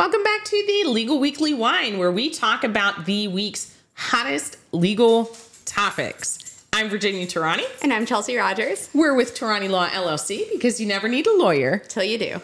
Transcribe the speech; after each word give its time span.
Welcome 0.00 0.22
back 0.22 0.44
to 0.44 0.64
the 0.66 0.88
Legal 0.88 1.18
Weekly 1.18 1.52
Wine, 1.52 1.98
where 1.98 2.10
we 2.10 2.30
talk 2.30 2.64
about 2.64 3.04
the 3.04 3.28
week's 3.28 3.76
hottest 3.92 4.56
legal 4.72 5.36
topics. 5.66 6.64
I'm 6.72 6.88
Virginia 6.88 7.26
Tehrani. 7.26 7.66
And 7.82 7.92
I'm 7.92 8.06
Chelsey 8.06 8.34
Rogers. 8.38 8.88
We're 8.94 9.14
with 9.14 9.38
Tehrani 9.38 9.68
Law 9.68 9.88
LLC 9.88 10.50
because 10.52 10.80
you 10.80 10.86
never 10.86 11.06
need 11.06 11.26
a 11.26 11.36
lawyer. 11.36 11.82
Till 11.86 12.02
you 12.02 12.16
do. 12.16 12.40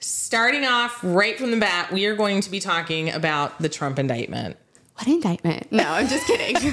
Starting 0.00 0.66
off 0.66 1.00
right 1.02 1.38
from 1.38 1.52
the 1.52 1.56
bat, 1.56 1.90
we 1.90 2.04
are 2.04 2.14
going 2.14 2.42
to 2.42 2.50
be 2.50 2.60
talking 2.60 3.10
about 3.10 3.58
the 3.58 3.70
Trump 3.70 3.98
indictment. 3.98 4.58
What 4.96 5.08
indictment? 5.08 5.72
No, 5.72 5.84
I'm 5.84 6.06
just 6.06 6.26
kidding. 6.26 6.70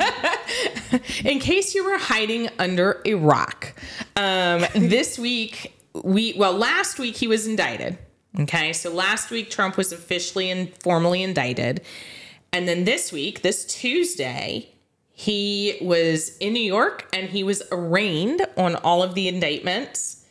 In 1.23 1.39
case 1.39 1.73
you 1.73 1.85
were 1.85 1.97
hiding 1.97 2.49
under 2.59 3.01
a 3.05 3.13
rock, 3.13 3.73
um, 4.17 4.65
this 4.75 5.17
week, 5.17 5.73
we, 5.93 6.33
well, 6.33 6.51
last 6.51 6.99
week 6.99 7.15
he 7.15 7.27
was 7.29 7.47
indicted. 7.47 7.97
Okay, 8.37 8.73
so 8.73 8.93
last 8.93 9.31
week 9.31 9.49
Trump 9.49 9.77
was 9.77 9.91
officially 9.91 10.51
and 10.51 10.75
formally 10.77 11.23
indicted. 11.23 11.81
And 12.51 12.67
then 12.67 12.83
this 12.83 13.11
week, 13.11 13.41
this 13.41 13.65
Tuesday, 13.65 14.69
he 15.11 15.77
was 15.81 16.37
in 16.37 16.53
New 16.53 16.61
York 16.61 17.07
and 17.13 17.29
he 17.29 17.43
was 17.43 17.63
arraigned 17.71 18.45
on 18.57 18.75
all 18.77 19.03
of 19.03 19.15
the 19.15 19.27
indictments. 19.27 20.25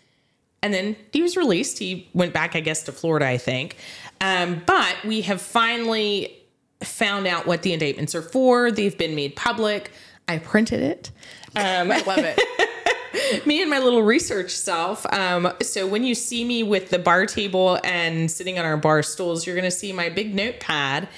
And 0.63 0.75
then 0.75 0.97
he 1.13 1.23
was 1.23 1.37
released. 1.37 1.79
He 1.79 2.09
went 2.15 2.33
back, 2.33 2.57
I 2.57 2.61
guess, 2.61 2.83
to 2.85 2.93
Florida, 2.93 3.27
I 3.27 3.39
think. 3.39 3.77
Um, 4.21 4.63
but 4.67 4.97
we 5.05 5.23
have 5.23 5.41
finally 5.41 6.37
found 6.83 7.27
out 7.27 7.47
what 7.47 7.63
the 7.63 7.73
indictments 7.73 8.15
are 8.15 8.23
for. 8.23 8.71
They've 8.71 8.97
been 8.97 9.15
made 9.15 9.37
public. 9.37 9.91
I 10.27 10.39
printed 10.39 10.83
it. 10.83 11.11
Um, 11.55 11.91
I 11.93 12.03
love 12.03 12.19
it. 12.19 12.41
me 13.47 13.61
and 13.63 13.71
my 13.71 13.79
little 13.79 14.03
research 14.03 14.51
self. 14.51 15.07
Um, 15.13 15.53
so 15.63 15.87
when 15.87 16.05
you 16.05 16.15
see 16.15 16.45
me 16.45 16.63
with 16.63 16.91
the 16.91 16.99
bar 16.99 17.27
table 17.27 17.79
and 17.85 18.31
sitting 18.31 18.59
on 18.59 18.65
our 18.65 18.77
bar 18.77 19.03
stools, 19.03 19.47
you're 19.47 19.57
going 19.57 19.65
to 19.65 19.71
see 19.71 19.93
my 19.93 20.09
big 20.09 20.35
notepad 20.35 21.09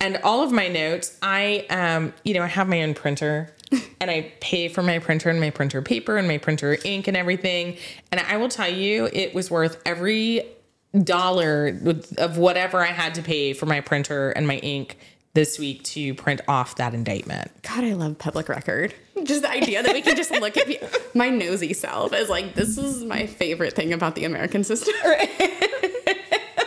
and 0.00 0.18
all 0.24 0.42
of 0.42 0.52
my 0.52 0.68
notes. 0.68 1.18
I, 1.22 1.66
um, 1.70 2.12
you 2.24 2.34
know, 2.34 2.42
I 2.42 2.46
have 2.48 2.68
my 2.68 2.82
own 2.82 2.94
printer. 2.94 3.54
and 4.00 4.10
I 4.10 4.32
pay 4.40 4.68
for 4.68 4.82
my 4.82 4.98
printer 4.98 5.30
and 5.30 5.40
my 5.40 5.50
printer 5.50 5.80
paper 5.80 6.16
and 6.16 6.26
my 6.26 6.38
printer 6.38 6.76
ink 6.84 7.06
and 7.06 7.16
everything. 7.16 7.76
And 8.10 8.20
I 8.20 8.36
will 8.36 8.48
tell 8.48 8.68
you, 8.68 9.08
it 9.12 9.32
was 9.32 9.48
worth 9.48 9.80
every 9.86 10.42
dollar 11.04 11.78
of 12.18 12.36
whatever 12.36 12.80
I 12.80 12.86
had 12.86 13.14
to 13.14 13.22
pay 13.22 13.52
for 13.52 13.66
my 13.66 13.80
printer 13.80 14.30
and 14.30 14.46
my 14.46 14.56
ink 14.56 14.98
this 15.34 15.58
week 15.58 15.82
to 15.84 16.14
print 16.14 16.40
off 16.48 16.76
that 16.76 16.94
indictment. 16.94 17.50
God, 17.62 17.84
I 17.84 17.92
love 17.92 18.18
public 18.18 18.48
record. 18.48 18.94
Just 19.24 19.42
the 19.42 19.50
idea 19.50 19.82
that 19.82 19.92
we 19.92 20.00
can 20.00 20.16
just 20.16 20.30
look 20.30 20.56
at 20.56 21.14
my 21.14 21.28
nosy 21.28 21.74
self 21.74 22.14
as 22.14 22.30
like, 22.30 22.54
this 22.54 22.78
is 22.78 23.04
my 23.04 23.26
favorite 23.26 23.74
thing 23.74 23.92
about 23.92 24.14
the 24.14 24.24
American 24.24 24.64
system. 24.64 24.94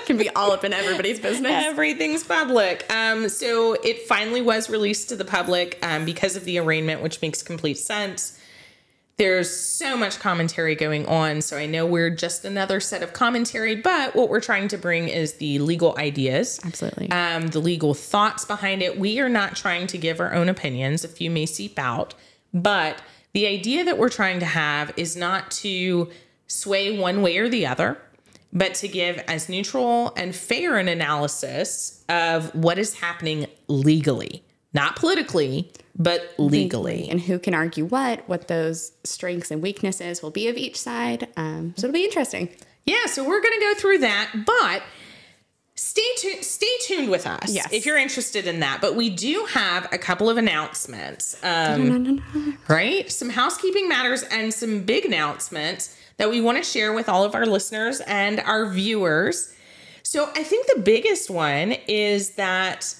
can 0.05 0.17
be 0.17 0.29
all 0.29 0.51
up 0.51 0.63
in 0.63 0.73
everybody's 0.73 1.19
business. 1.19 1.51
Everything's 1.51 2.23
public. 2.23 2.91
Um, 2.93 3.29
so 3.29 3.73
it 3.83 4.07
finally 4.07 4.41
was 4.41 4.69
released 4.69 5.09
to 5.09 5.15
the 5.15 5.25
public 5.25 5.79
um, 5.81 6.05
because 6.05 6.35
of 6.35 6.45
the 6.45 6.59
arraignment, 6.59 7.01
which 7.01 7.21
makes 7.21 7.41
complete 7.41 7.77
sense. 7.77 8.37
There's 9.17 9.55
so 9.55 9.95
much 9.95 10.19
commentary 10.19 10.73
going 10.75 11.05
on. 11.05 11.41
So 11.41 11.57
I 11.57 11.67
know 11.67 11.85
we're 11.85 12.09
just 12.09 12.45
another 12.45 12.79
set 12.79 13.03
of 13.03 13.13
commentary, 13.13 13.75
but 13.75 14.15
what 14.15 14.29
we're 14.29 14.41
trying 14.41 14.67
to 14.69 14.77
bring 14.77 15.07
is 15.07 15.33
the 15.33 15.59
legal 15.59 15.95
ideas. 15.97 16.59
Absolutely. 16.63 17.11
Um, 17.11 17.47
the 17.47 17.59
legal 17.59 17.93
thoughts 17.93 18.43
behind 18.43 18.81
it. 18.81 18.97
We 18.97 19.19
are 19.19 19.29
not 19.29 19.55
trying 19.55 19.87
to 19.87 19.97
give 19.97 20.19
our 20.19 20.33
own 20.33 20.49
opinions. 20.49 21.03
A 21.03 21.07
few 21.07 21.29
may 21.29 21.45
seep 21.45 21.77
out, 21.77 22.15
but 22.53 23.01
the 23.33 23.45
idea 23.45 23.83
that 23.85 23.97
we're 23.97 24.09
trying 24.09 24.39
to 24.39 24.45
have 24.45 24.91
is 24.97 25.15
not 25.15 25.51
to 25.51 26.09
sway 26.47 26.97
one 26.97 27.21
way 27.21 27.37
or 27.37 27.49
the 27.49 27.67
other 27.67 27.97
but 28.53 28.75
to 28.75 28.87
give 28.87 29.17
as 29.27 29.49
neutral 29.49 30.13
and 30.15 30.35
fair 30.35 30.77
an 30.77 30.87
analysis 30.87 32.05
of 32.07 32.53
what 32.53 32.77
is 32.77 32.93
happening 32.93 33.47
legally, 33.67 34.43
not 34.73 34.95
politically, 34.95 35.71
but 35.95 36.33
legally. 36.37 37.07
And 37.09 37.21
who 37.21 37.37
can 37.39 37.53
argue 37.53 37.85
what, 37.85 38.27
what 38.27 38.47
those 38.47 38.91
strengths 39.03 39.51
and 39.51 39.61
weaknesses 39.61 40.21
will 40.23 40.31
be 40.31 40.47
of 40.47 40.57
each 40.57 40.77
side. 40.79 41.27
Um, 41.37 41.73
so 41.77 41.87
it'll 41.87 41.93
be 41.93 42.03
interesting. 42.05 42.49
Yeah, 42.85 43.05
so 43.05 43.23
we're 43.23 43.41
going 43.41 43.53
to 43.53 43.59
go 43.59 43.73
through 43.75 43.97
that, 43.99 44.31
but 44.45 44.83
stay 45.75 46.01
tuned 46.17 46.43
stay 46.43 46.67
tuned 46.81 47.09
with 47.09 47.25
us 47.25 47.51
Yes. 47.51 47.73
if 47.73 47.83
you're 47.83 47.97
interested 47.97 48.45
in 48.45 48.59
that 48.59 48.77
but 48.79 48.95
we 48.95 49.09
do 49.09 49.47
have 49.49 49.91
a 49.91 49.97
couple 49.97 50.29
of 50.29 50.37
announcements 50.37 51.35
um, 51.43 52.23
right 52.67 53.11
some 53.11 53.31
housekeeping 53.31 53.89
matters 53.89 54.21
and 54.21 54.53
some 54.53 54.81
big 54.83 55.03
announcements 55.03 55.97
that 56.17 56.29
we 56.29 56.41
want 56.41 56.59
to 56.59 56.63
share 56.63 56.93
with 56.93 57.09
all 57.09 57.23
of 57.23 57.33
our 57.33 57.47
listeners 57.47 58.01
and 58.01 58.39
our 58.41 58.69
viewers 58.69 59.51
so 60.03 60.29
i 60.35 60.43
think 60.43 60.67
the 60.75 60.79
biggest 60.81 61.31
one 61.31 61.71
is 61.87 62.35
that 62.35 62.93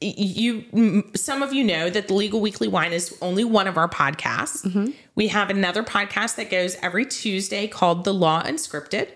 you 0.00 1.04
some 1.14 1.42
of 1.42 1.52
you 1.52 1.62
know 1.62 1.90
that 1.90 2.08
the 2.08 2.14
legal 2.14 2.40
weekly 2.40 2.68
wine 2.68 2.92
is 2.92 3.16
only 3.20 3.44
one 3.44 3.66
of 3.66 3.76
our 3.76 3.88
podcasts 3.88 4.94
we 5.14 5.28
have 5.28 5.50
another 5.50 5.82
podcast 5.82 6.36
that 6.36 6.50
goes 6.50 6.74
every 6.82 7.04
tuesday 7.04 7.66
called 7.66 8.04
the 8.04 8.14
law 8.14 8.42
unscripted 8.42 9.08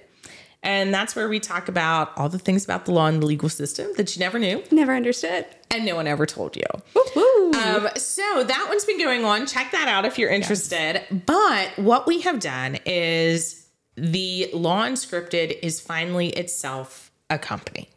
and 0.62 0.92
that's 0.92 1.16
where 1.16 1.28
we 1.28 1.40
talk 1.40 1.68
about 1.68 2.12
all 2.16 2.28
the 2.28 2.38
things 2.38 2.64
about 2.64 2.84
the 2.84 2.92
law 2.92 3.06
and 3.06 3.22
the 3.22 3.26
legal 3.26 3.48
system 3.48 3.88
that 3.96 4.14
you 4.14 4.20
never 4.20 4.38
knew 4.38 4.62
Never 4.70 4.94
understood. 4.94 5.46
and 5.70 5.84
no 5.86 5.94
one 5.96 6.06
ever 6.06 6.24
told 6.26 6.56
you. 6.56 6.64
Um, 7.54 7.88
so 7.96 8.44
that 8.44 8.66
one's 8.68 8.84
been 8.86 8.98
going 8.98 9.24
on. 9.24 9.46
Check 9.46 9.72
that 9.72 9.88
out 9.88 10.04
if 10.06 10.18
you're 10.18 10.30
interested. 10.30 11.02
But 11.26 11.70
what 11.78 12.06
we 12.06 12.22
have 12.22 12.40
done 12.40 12.78
is 12.86 13.68
the 13.96 14.48
Law 14.54 14.84
Unscripted 14.86 15.58
is 15.62 15.80
finally 15.80 16.28
itself 16.30 17.10
a 17.30 17.38
company. 17.38 17.88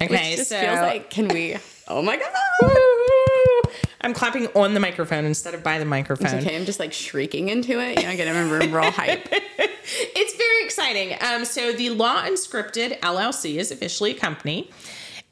Which 0.00 0.10
Okay, 0.10 0.36
just 0.36 0.48
so 0.50 0.58
feels 0.60 0.78
like, 0.80 1.10
can 1.10 1.28
we? 1.28 1.56
Oh 1.88 2.02
my 2.02 2.16
God. 2.16 3.72
I'm 4.00 4.12
clapping 4.12 4.48
on 4.54 4.74
the 4.74 4.80
microphone 4.80 5.24
instead 5.24 5.54
of 5.54 5.62
by 5.62 5.78
the 5.78 5.84
microphone. 5.84 6.26
It's 6.26 6.46
okay. 6.46 6.56
I'm 6.56 6.66
just 6.66 6.78
like 6.78 6.92
shrieking 6.92 7.48
into 7.48 7.80
it. 7.80 8.00
You 8.00 8.06
know, 8.06 8.16
get 8.16 8.28
a 8.28 8.32
room 8.32 8.72
real 8.72 8.90
hype. 8.90 9.26
it's 9.32 10.36
very 10.36 10.64
exciting. 10.64 11.16
Um, 11.20 11.44
so 11.44 11.72
the 11.72 11.90
Law 11.90 12.22
Unscripted 12.22 13.00
LLC 13.00 13.56
is 13.56 13.70
officially 13.70 14.12
a 14.12 14.14
company, 14.14 14.70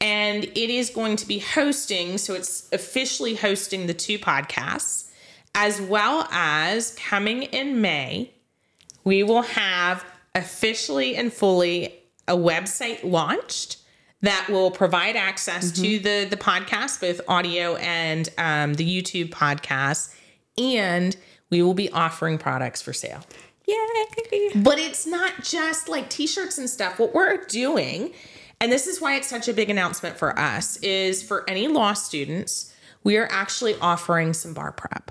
and 0.00 0.44
it 0.44 0.70
is 0.70 0.90
going 0.90 1.16
to 1.16 1.26
be 1.26 1.38
hosting. 1.38 2.16
So 2.16 2.34
it's 2.34 2.68
officially 2.72 3.34
hosting 3.34 3.86
the 3.86 3.94
two 3.94 4.18
podcasts, 4.18 5.10
as 5.54 5.80
well 5.80 6.26
as 6.30 6.94
coming 6.94 7.42
in 7.44 7.80
May, 7.82 8.30
we 9.04 9.22
will 9.22 9.42
have 9.42 10.04
officially 10.34 11.14
and 11.14 11.32
fully 11.32 11.94
a 12.26 12.36
website 12.36 13.04
launched 13.04 13.81
that 14.22 14.46
will 14.48 14.70
provide 14.70 15.16
access 15.16 15.70
to 15.72 15.98
the 15.98 16.26
the 16.28 16.36
podcast, 16.36 17.00
both 17.00 17.20
audio 17.28 17.76
and 17.76 18.28
um, 18.38 18.74
the 18.74 19.02
YouTube 19.02 19.30
podcast, 19.30 20.14
and 20.56 21.16
we 21.50 21.62
will 21.62 21.74
be 21.74 21.90
offering 21.90 22.38
products 22.38 22.80
for 22.80 22.92
sale. 22.92 23.20
Yay. 23.66 24.50
But 24.56 24.78
it's 24.78 25.06
not 25.06 25.42
just 25.42 25.88
like 25.88 26.08
t-shirts 26.08 26.58
and 26.58 26.68
stuff. 26.68 26.98
What 26.98 27.14
we're 27.14 27.44
doing, 27.46 28.12
and 28.60 28.72
this 28.72 28.86
is 28.86 29.00
why 29.00 29.16
it's 29.16 29.28
such 29.28 29.48
a 29.48 29.52
big 29.52 29.70
announcement 29.70 30.16
for 30.16 30.38
us, 30.38 30.76
is 30.78 31.22
for 31.22 31.48
any 31.48 31.68
law 31.68 31.92
students, 31.92 32.74
we 33.04 33.16
are 33.16 33.28
actually 33.30 33.74
offering 33.80 34.32
some 34.32 34.54
bar 34.54 34.72
prep. 34.72 35.10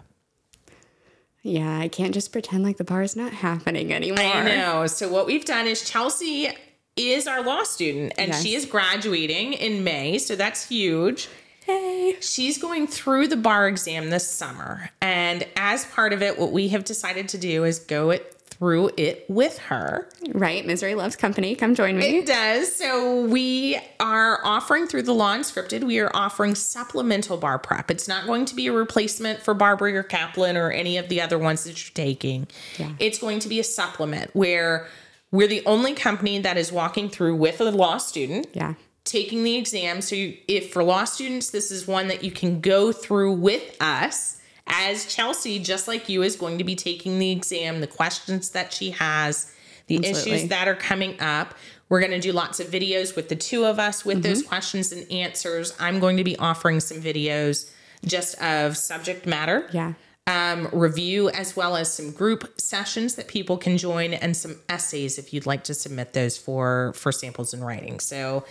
Yeah, 1.43 1.79
I 1.79 1.87
can't 1.87 2.13
just 2.13 2.31
pretend 2.31 2.63
like 2.63 2.77
the 2.77 2.83
bar 2.83 3.01
is 3.01 3.15
not 3.15 3.33
happening 3.33 3.91
anymore. 3.93 4.19
I 4.23 4.43
know. 4.43 4.87
So 4.87 5.09
what 5.09 5.25
we've 5.25 5.45
done 5.45 5.65
is 5.65 5.83
Chelsey 5.89 6.49
is 6.95 7.27
our 7.27 7.41
law 7.43 7.63
student 7.63 8.13
and 8.17 8.31
Yes. 8.31 8.43
she 8.43 8.55
is 8.55 8.65
graduating 8.65 9.53
in 9.53 9.83
May, 9.83 10.17
so 10.17 10.35
that's 10.35 10.67
huge. 10.67 11.29
Hey. 11.65 12.17
She's 12.19 12.57
going 12.57 12.87
through 12.87 13.27
the 13.27 13.37
bar 13.37 13.67
exam 13.67 14.09
this 14.09 14.27
summer. 14.29 14.89
And 15.01 15.47
as 15.55 15.85
part 15.85 16.11
of 16.11 16.21
it, 16.21 16.39
what 16.39 16.51
we 16.51 16.69
have 16.69 16.83
decided 16.83 17.29
to 17.29 17.37
do 17.37 17.63
is 17.63 17.79
go 17.79 18.09
it 18.09 18.35
through 18.45 18.91
it 18.97 19.25
with 19.29 19.57
her. 19.59 20.09
Right. 20.33 20.65
Misery 20.65 20.93
loves 20.95 21.15
company. 21.15 21.55
Come 21.55 21.73
join 21.73 21.97
me. 21.97 22.17
It 22.19 22.25
does. 22.27 22.75
So 22.75 23.25
we 23.25 23.79
are 23.99 24.39
offering 24.43 24.85
through 24.87 25.03
the 25.03 25.13
Law 25.13 25.35
Unscripted, 25.35 25.83
we 25.83 25.99
are 25.99 26.11
offering 26.13 26.53
supplemental 26.55 27.37
bar 27.37 27.57
prep. 27.57 27.89
It's 27.89 28.07
not 28.07 28.27
going 28.27 28.45
to 28.45 28.55
be 28.55 28.67
a 28.67 28.73
replacement 28.73 29.41
for 29.41 29.55
Barbri 29.55 29.93
or 29.93 30.03
Kaplan 30.03 30.57
or 30.57 30.69
any 30.71 30.97
of 30.97 31.09
the 31.09 31.21
other 31.21 31.39
ones 31.39 31.63
that 31.63 31.83
you're 31.83 31.93
taking. 31.93 32.47
Yeah. 32.77 32.91
It's 32.99 33.17
going 33.17 33.39
to 33.39 33.47
be 33.47 33.59
a 33.59 33.63
supplement 33.63 34.35
where 34.35 34.87
we're 35.31 35.47
the 35.47 35.63
only 35.65 35.93
company 35.93 36.39
that 36.39 36.57
is 36.57 36.71
walking 36.71 37.09
through 37.09 37.35
with 37.35 37.61
a 37.61 37.71
law 37.71 37.97
student 37.97 38.47
yeah. 38.53 38.73
taking 39.05 39.43
the 39.43 39.55
exam. 39.55 40.01
So, 40.01 40.15
you, 40.15 40.37
if 40.47 40.71
for 40.71 40.83
law 40.83 41.05
students, 41.05 41.49
this 41.49 41.71
is 41.71 41.87
one 41.87 42.07
that 42.09 42.23
you 42.23 42.31
can 42.31 42.59
go 42.59 42.91
through 42.91 43.33
with 43.33 43.75
us, 43.81 44.41
as 44.67 45.13
Chelsey, 45.13 45.59
just 45.59 45.87
like 45.87 46.09
you, 46.09 46.21
is 46.21 46.35
going 46.35 46.57
to 46.57 46.63
be 46.63 46.75
taking 46.75 47.19
the 47.19 47.31
exam, 47.31 47.81
the 47.81 47.87
questions 47.87 48.51
that 48.51 48.73
she 48.73 48.91
has, 48.91 49.53
the 49.87 49.97
Absolutely. 49.97 50.31
issues 50.31 50.49
that 50.49 50.67
are 50.67 50.75
coming 50.75 51.19
up. 51.19 51.55
We're 51.89 51.99
going 51.99 52.11
to 52.11 52.19
do 52.19 52.31
lots 52.31 52.61
of 52.61 52.67
videos 52.67 53.17
with 53.17 53.27
the 53.27 53.35
two 53.35 53.65
of 53.65 53.77
us 53.77 54.05
with 54.05 54.23
those 54.23 54.39
mm-hmm. 54.39 54.47
questions 54.47 54.93
and 54.93 55.11
answers. 55.11 55.73
I'm 55.77 55.99
going 55.99 56.15
to 56.17 56.23
be 56.23 56.37
offering 56.37 56.79
some 56.79 57.01
videos 57.01 57.69
just 58.05 58.41
of 58.41 58.77
subject 58.77 59.25
matter 59.25 59.69
Yeah. 59.73 59.93
Um, 60.27 60.69
review 60.71 61.29
as 61.29 61.55
well 61.55 61.75
as 61.75 61.91
some 61.91 62.11
group 62.11 62.53
sessions 62.61 63.15
that 63.15 63.27
people 63.27 63.57
can 63.57 63.77
join 63.77 64.13
and 64.13 64.37
some 64.37 64.57
essays 64.69 65.17
if 65.17 65.33
you'd 65.33 65.47
like 65.47 65.63
to 65.65 65.73
submit 65.73 66.13
those 66.13 66.37
for 66.37 66.93
for 66.95 67.11
samples 67.11 67.55
in 67.55 67.63
writing 67.63 67.99
so 67.99 68.45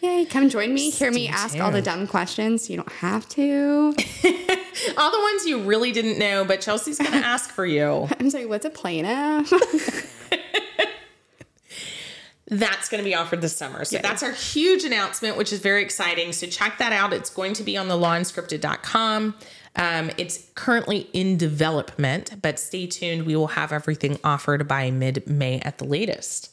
Yay, 0.00 0.24
come 0.24 0.48
join 0.48 0.74
me. 0.74 0.90
Hear 0.90 1.12
me 1.12 1.28
ask 1.28 1.56
all 1.60 1.70
the 1.70 1.80
dumb 1.80 2.08
questions. 2.08 2.68
You 2.68 2.76
don't 2.78 2.90
have 2.90 3.28
to. 3.30 3.94
All 4.96 5.10
the 5.12 5.20
ones 5.20 5.46
you 5.46 5.62
really 5.62 5.92
didn't 5.92 6.18
know, 6.18 6.44
but 6.44 6.60
Chelsey's 6.60 6.98
going 6.98 7.12
to 7.20 7.24
ask 7.24 7.50
for 7.50 7.64
you. 7.64 8.08
I'm 8.18 8.28
sorry, 8.28 8.46
what's 8.46 8.64
a 8.64 8.70
plaintiff? 8.70 9.48
That's 12.48 12.88
going 12.90 13.02
to 13.02 13.08
be 13.08 13.14
offered 13.14 13.40
this 13.40 13.56
summer. 13.56 13.84
So 13.84 13.94
Yes. 13.96 14.02
that's 14.02 14.22
our 14.22 14.32
huge 14.32 14.84
announcement, 14.84 15.38
which 15.38 15.52
is 15.54 15.60
very 15.60 15.82
exciting. 15.82 16.32
So 16.32 16.46
check 16.46 16.76
that 16.78 16.92
out. 16.92 17.12
It's 17.14 17.30
going 17.30 17.54
to 17.54 17.62
be 17.62 17.78
on 17.78 17.88
the 17.88 17.94
lawunscripted.com. 17.96 19.34
Um, 19.76 20.10
it's 20.18 20.48
currently 20.54 21.08
in 21.12 21.36
development, 21.38 22.42
but 22.42 22.58
stay 22.58 22.86
tuned. 22.86 23.24
We 23.26 23.36
will 23.36 23.46
have 23.48 23.72
everything 23.72 24.18
offered 24.22 24.68
by 24.68 24.90
mid 24.90 25.26
May 25.26 25.60
at 25.60 25.78
the 25.78 25.84
latest. 25.84 26.50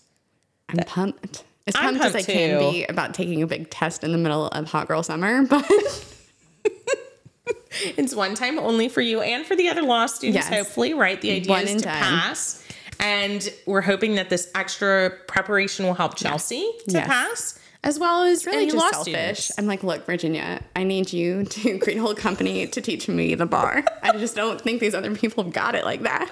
I'm 0.69 0.77
pumped. 0.85 1.43
As 1.67 1.75
I'm 1.75 1.97
pumped 1.97 2.05
as 2.05 2.15
I 2.15 2.19
pumped 2.19 2.29
can 2.31 2.59
be 2.59 2.85
about 2.85 3.13
taking 3.13 3.41
a 3.43 3.47
big 3.47 3.69
test 3.69 4.03
in 4.03 4.11
the 4.13 4.17
middle 4.17 4.47
of 4.47 4.65
hot 4.71 4.87
girl 4.87 5.03
summer, 5.03 5.43
but 5.47 5.65
It's 7.97 8.13
one 8.15 8.35
time 8.35 8.57
only 8.59 8.89
for 8.89 9.01
you 9.01 9.21
and 9.21 9.45
for 9.45 9.55
the 9.55 9.69
other 9.69 9.81
law 9.83 10.05
students, 10.07 10.47
Yes. 10.49 10.57
hopefully, 10.57 10.93
right? 10.93 11.19
The 11.21 11.31
idea 11.31 11.49
One 11.51 11.63
is 11.67 11.75
to 11.81 11.87
done. 11.87 11.97
pass. 12.01 12.63
And 12.99 13.47
we're 13.65 13.81
hoping 13.81 14.15
that 14.15 14.29
this 14.29 14.51
extra 14.55 15.11
preparation 15.27 15.85
will 15.85 15.93
help 15.93 16.15
Chelsey 16.15 16.69
to 16.89 16.93
Yes. 16.97 17.07
pass, 17.07 17.58
as 17.83 17.97
well 17.97 18.23
as 18.23 18.45
really 18.45 18.69
just 18.69 18.77
selfish. 18.77 19.03
students. 19.03 19.57
I'm 19.57 19.65
like, 19.65 19.83
look, 19.83 20.05
Virginia, 20.05 20.61
I 20.75 20.83
need 20.83 21.13
you 21.13 21.45
to 21.45 21.77
create 21.79 21.97
a 21.97 22.01
whole 22.01 22.15
company 22.15 22.67
to 22.67 22.81
teach 22.81 23.07
me 23.07 23.35
the 23.35 23.45
bar. 23.45 23.83
I 24.03 24.11
just 24.17 24.35
don't 24.35 24.59
think 24.59 24.81
these 24.81 24.93
other 24.93 25.15
people 25.15 25.43
have 25.45 25.53
got 25.53 25.75
it 25.75 25.85
like 25.85 26.01
that. 26.03 26.31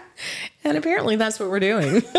And 0.64 0.78
apparently 0.78 1.16
that's 1.16 1.40
what 1.40 1.50
we're 1.50 1.60
doing. 1.62 2.02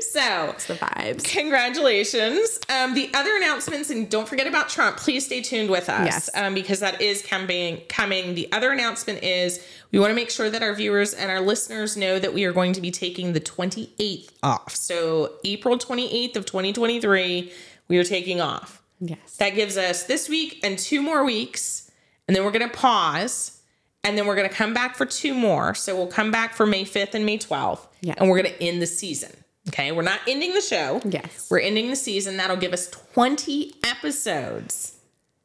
so 0.00 0.50
It's 0.54 0.66
the 0.66 0.74
vibes. 0.74 1.22
Congratulations. 1.24 2.58
Um, 2.68 2.94
the 2.94 3.10
other 3.14 3.36
announcements, 3.36 3.90
and 3.90 4.10
don't 4.10 4.28
forget 4.28 4.46
about 4.48 4.68
Trump. 4.68 4.96
Please 4.96 5.26
stay 5.26 5.42
tuned 5.42 5.70
with 5.70 5.88
us 5.88 6.06
Yes. 6.06 6.30
um, 6.34 6.54
because 6.54 6.80
that 6.80 7.00
is 7.00 7.22
coming. 7.22 7.82
Coming. 7.88 8.34
The 8.34 8.50
other 8.52 8.72
announcement 8.72 9.22
is 9.22 9.64
we 9.92 9.98
want 10.00 10.10
to 10.10 10.14
make 10.14 10.30
sure 10.30 10.50
that 10.50 10.62
our 10.62 10.74
viewers 10.74 11.14
and 11.14 11.30
our 11.30 11.40
listeners 11.40 11.96
know 11.96 12.18
that 12.18 12.34
we 12.34 12.44
are 12.44 12.52
going 12.52 12.72
to 12.72 12.80
be 12.80 12.90
taking 12.90 13.32
the 13.32 13.40
28th 13.40 14.30
off. 14.42 14.74
So 14.74 15.34
April 15.44 15.78
28th 15.78 16.36
of 16.36 16.46
2023, 16.46 17.52
we 17.90 17.98
are 17.98 18.04
taking 18.04 18.40
off. 18.40 18.82
Yes. 19.00 19.36
That 19.38 19.50
gives 19.50 19.76
us 19.76 20.04
this 20.04 20.28
week 20.28 20.60
and 20.62 20.78
two 20.78 21.02
more 21.02 21.24
weeks, 21.24 21.90
and 22.28 22.36
then 22.36 22.44
we're 22.44 22.50
going 22.52 22.68
to 22.70 22.74
pause, 22.76 23.60
and 24.04 24.16
then 24.16 24.26
we're 24.26 24.36
going 24.36 24.48
to 24.48 24.54
come 24.54 24.72
back 24.72 24.94
for 24.96 25.04
two 25.04 25.34
more. 25.34 25.74
So 25.74 25.96
we'll 25.96 26.06
come 26.06 26.30
back 26.30 26.54
for 26.54 26.64
May 26.66 26.84
5th 26.84 27.14
and 27.14 27.26
May 27.26 27.36
12th, 27.38 27.80
Yeah. 28.00 28.14
and 28.16 28.30
we're 28.30 28.40
going 28.42 28.54
to 28.54 28.62
end 28.62 28.80
the 28.80 28.86
season. 28.86 29.32
Okay, 29.68 29.92
we're 29.92 30.02
not 30.02 30.20
ending 30.26 30.54
the 30.54 30.60
show. 30.60 31.00
Yes. 31.04 31.48
We're 31.50 31.60
ending 31.60 31.90
the 31.90 31.96
season. 31.96 32.36
That'll 32.38 32.56
give 32.56 32.72
us 32.72 32.88
20 32.90 33.74
episodes. 33.84 34.96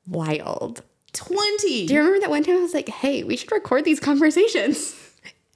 Wild. 0.08 0.84
20. 1.14 1.88
Do 1.88 1.94
you 1.94 2.00
remember 2.00 2.20
that 2.22 2.30
one 2.30 2.44
time 2.44 2.58
I 2.58 2.62
was 2.62 2.74
like, 2.74 2.90
hey, 2.90 3.24
we 3.24 3.36
should 3.38 3.52
record 3.52 3.86
these 3.86 4.00
conversations? 4.00 4.96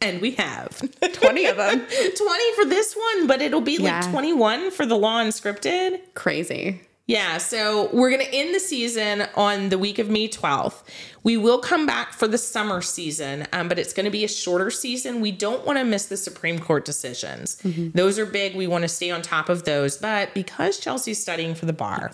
and 0.01 0.21
we 0.21 0.31
have 0.31 0.81
20 1.13 1.45
of 1.45 1.57
them. 1.57 1.79
20 1.89 2.53
for 2.55 2.65
this 2.65 2.95
one, 2.95 3.27
but 3.27 3.41
it'll 3.41 3.61
be 3.61 3.77
like 3.77 4.09
21 4.09 4.71
for 4.71 4.85
the 4.85 4.95
Law 4.95 5.21
Unscripted. 5.21 5.99
Crazy. 6.13 6.81
Yeah, 7.05 7.39
so 7.39 7.89
we're 7.91 8.11
going 8.11 8.23
to 8.23 8.31
end 8.31 8.53
the 8.53 8.59
season 8.59 9.23
on 9.33 9.69
the 9.69 9.79
week 9.79 9.97
of 9.97 10.11
May 10.11 10.27
12th. 10.27 10.83
We 11.23 11.37
will 11.37 11.57
come 11.57 11.87
back 11.87 12.13
for 12.13 12.27
the 12.27 12.37
summer 12.37 12.83
season, 12.83 13.47
um, 13.51 13.67
but 13.67 13.79
it's 13.79 13.93
going 13.93 14.03
to 14.03 14.11
be 14.11 14.23
a 14.23 14.27
shorter 14.27 14.69
season. 14.69 15.19
We 15.19 15.31
don't 15.31 15.65
want 15.65 15.79
to 15.79 15.85
miss 15.85 16.05
the 16.05 16.17
Supreme 16.17 16.59
Court 16.59 16.85
decisions. 16.85 17.59
Those 17.95 18.19
are 18.19 18.27
big. 18.27 18.55
We 18.55 18.67
want 18.67 18.83
to 18.83 18.87
stay 18.87 19.09
on 19.09 19.23
top 19.23 19.49
of 19.49 19.63
those. 19.63 19.97
But 19.97 20.35
because 20.35 20.77
Chelsey's 20.77 21.19
studying 21.19 21.55
for 21.55 21.65
the 21.65 21.73
bar, 21.73 22.11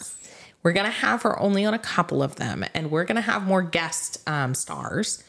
we're 0.63 0.71
going 0.71 0.85
to 0.85 0.91
have 0.91 1.23
her 1.23 1.37
only 1.41 1.65
on 1.65 1.73
a 1.73 1.79
couple 1.79 2.23
of 2.23 2.37
them, 2.37 2.63
and 2.73 2.89
we're 2.89 3.03
going 3.03 3.17
to 3.17 3.21
have 3.21 3.45
more 3.45 3.61
guest 3.63 4.23
um, 4.27 4.55
stars. 4.55 5.21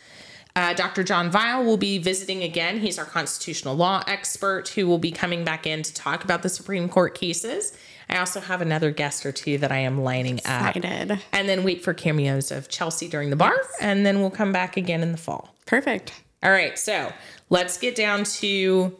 Uh, 0.56 0.72
Dr. 0.72 1.04
John 1.04 1.30
Vile 1.30 1.62
will 1.62 1.76
be 1.76 1.98
visiting 1.98 2.42
again. 2.42 2.80
He's 2.80 2.98
our 2.98 3.04
constitutional 3.04 3.76
law 3.76 4.02
expert 4.06 4.70
who 4.70 4.86
will 4.86 4.98
be 4.98 5.10
coming 5.10 5.44
back 5.44 5.66
in 5.66 5.82
to 5.82 5.92
talk 5.92 6.24
about 6.24 6.42
the 6.42 6.48
Supreme 6.48 6.88
Court 6.88 7.14
cases. 7.14 7.76
I 8.08 8.16
also 8.16 8.40
have 8.40 8.62
another 8.62 8.90
guest 8.90 9.26
or 9.26 9.32
two 9.32 9.58
that 9.58 9.70
I 9.70 9.78
am 9.78 10.00
lining 10.02 10.40
up. 10.46 10.74
And 11.32 11.46
then 11.46 11.62
wait 11.62 11.84
for 11.84 11.92
cameos 11.92 12.50
of 12.50 12.70
Chelsey 12.70 13.06
during 13.06 13.28
the 13.28 13.36
bar, 13.36 13.54
and 13.82 14.06
then 14.06 14.20
we'll 14.20 14.30
come 14.30 14.50
back 14.50 14.78
again 14.78 15.02
in 15.02 15.12
the 15.12 15.18
fall. 15.18 15.54
Perfect. 15.66 16.12
All 16.42 16.50
right, 16.50 16.78
so 16.78 17.12
let's 17.50 17.76
get 17.76 17.94
down 17.94 18.24
to 18.24 18.96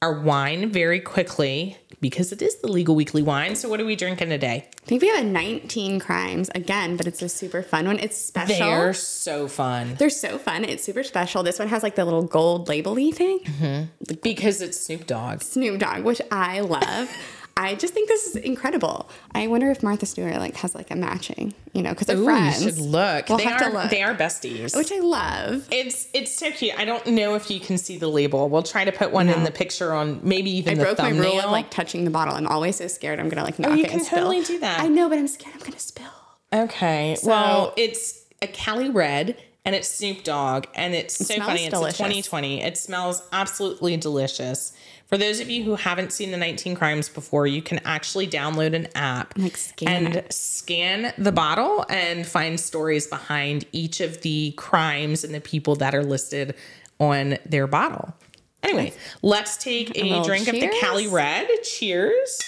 our 0.00 0.20
wine 0.20 0.70
very 0.70 1.00
quickly 1.00 1.76
because 2.00 2.30
it 2.30 2.40
is 2.40 2.56
the 2.58 2.68
legal 2.68 2.94
weekly 2.94 3.22
wine. 3.22 3.56
So, 3.56 3.68
what 3.68 3.80
are 3.80 3.84
we 3.84 3.96
drinking 3.96 4.28
today? 4.28 4.68
I 4.82 4.86
think 4.86 5.02
we 5.02 5.08
have 5.08 5.24
a 5.24 5.26
19 5.26 5.98
crimes 5.98 6.48
again, 6.54 6.96
but 6.96 7.06
it's 7.06 7.20
a 7.20 7.28
super 7.28 7.62
fun 7.62 7.86
one. 7.86 7.98
It's 7.98 8.16
special. 8.16 8.56
They're 8.56 8.92
so 8.94 9.48
fun 9.48 9.96
They're 9.96 10.10
so 10.10 10.38
fun. 10.38 10.64
It's 10.64 10.84
super 10.84 11.02
special. 11.02 11.42
This 11.42 11.58
one 11.58 11.68
has 11.68 11.82
like 11.82 11.96
the 11.96 12.04
little 12.04 12.22
gold 12.22 12.68
labely 12.68 13.10
thing. 13.10 13.40
Mm-hmm. 13.40 14.14
because 14.22 14.62
it's 14.62 14.80
Snoop 14.80 15.06
Dogg. 15.06 15.42
Snoop 15.42 15.80
Dogg, 15.80 16.04
which 16.04 16.22
I 16.30 16.60
love. 16.60 17.10
I 17.60 17.74
just 17.74 17.92
think 17.92 18.08
this 18.08 18.28
is 18.28 18.36
incredible. 18.36 19.10
I 19.34 19.48
wonder 19.48 19.68
if 19.70 19.82
Martha 19.82 20.06
Stewart 20.06 20.36
like 20.36 20.54
has 20.58 20.76
like 20.76 20.92
a 20.92 20.96
matching, 20.96 21.52
you 21.72 21.82
know, 21.82 21.90
because 21.90 22.06
they're 22.06 22.16
Ooh, 22.16 22.24
friends. 22.24 22.62
you 22.64 22.70
should 22.70 22.78
look. 22.80 23.28
We'll 23.28 23.38
they 23.38 23.44
have 23.44 23.60
are 23.60 23.68
to 23.70 23.74
look. 23.76 23.90
they 23.90 24.02
are 24.02 24.14
besties. 24.14 24.76
which 24.76 24.92
I 24.92 25.00
love. 25.00 25.66
It's 25.72 26.06
it's 26.14 26.34
so 26.38 26.52
cute. 26.52 26.78
I 26.78 26.84
don't 26.84 27.04
know 27.08 27.34
if 27.34 27.50
you 27.50 27.58
can 27.58 27.76
see 27.76 27.98
the 27.98 28.06
label. 28.08 28.48
We'll 28.48 28.62
try 28.62 28.84
to 28.84 28.92
put 28.92 29.10
one 29.10 29.28
in 29.28 29.42
the 29.42 29.50
picture 29.50 29.92
on 29.92 30.20
maybe 30.22 30.50
even 30.52 30.74
I 30.74 30.76
the 30.76 30.82
broke 30.84 30.98
my 30.98 31.10
rule 31.10 31.40
of 31.40 31.50
like 31.50 31.70
touching 31.70 32.04
the 32.04 32.10
bottle. 32.12 32.34
I'm 32.34 32.46
always 32.46 32.76
so 32.76 32.86
scared 32.86 33.18
I'm 33.18 33.28
gonna 33.28 33.42
like 33.44 33.56
oh, 33.58 33.62
knock 33.64 33.72
Oh, 33.72 33.74
you 33.74 33.84
it 33.84 33.88
can 33.90 33.98
and 33.98 34.06
spill. 34.06 34.18
totally 34.18 34.44
do 34.44 34.60
that. 34.60 34.80
I 34.80 34.86
know, 34.86 35.08
but 35.08 35.18
I'm 35.18 35.26
scared 35.28 35.54
I'm 35.56 35.60
gonna 35.62 35.78
spill. 35.80 36.06
okay. 36.52 37.16
well, 37.24 37.74
it's 37.76 38.24
a 38.40 38.46
Cali 38.46 38.88
Red 38.88 39.36
and 39.64 39.74
it's 39.74 39.88
Snoop 39.88 40.22
Dogg 40.22 40.66
and 40.74 40.94
it's 40.94 41.14
so 41.26 41.34
funny. 41.36 41.64
It's 41.64 41.74
delicious. 41.74 41.98
a 41.98 42.02
2020. 42.04 42.62
It 42.62 42.78
smells 42.78 43.22
absolutely 43.32 43.96
delicious. 43.96 44.72
For 45.08 45.16
those 45.16 45.40
of 45.40 45.48
you 45.48 45.64
who 45.64 45.74
haven't 45.74 46.12
seen 46.12 46.32
the 46.32 46.36
19 46.36 46.74
Crimes 46.74 47.08
before, 47.08 47.46
you 47.46 47.62
can 47.62 47.80
actually 47.86 48.26
download 48.26 48.74
an 48.74 48.88
app 48.94 49.32
Like, 49.38 49.56
scan 49.56 50.06
and 50.06 50.16
it. 50.16 50.32
scan 50.34 51.14
the 51.16 51.32
bottle 51.32 51.86
and 51.88 52.26
find 52.26 52.60
stories 52.60 53.06
behind 53.06 53.64
each 53.72 54.00
of 54.02 54.20
the 54.20 54.52
crimes 54.58 55.24
and 55.24 55.34
the 55.34 55.40
people 55.40 55.76
that 55.76 55.94
are 55.94 56.04
listed 56.04 56.54
on 57.00 57.38
their 57.46 57.66
bottle. 57.66 58.14
Anyway, 58.62 58.92
let's 59.22 59.56
take 59.56 59.96
a, 59.96 60.02
little 60.02 60.24
drink 60.24 60.46
of 60.46 60.54
the. 60.54 60.68
Cali 60.80 61.06
Red. 61.06 61.48
Cheers. 61.62 62.38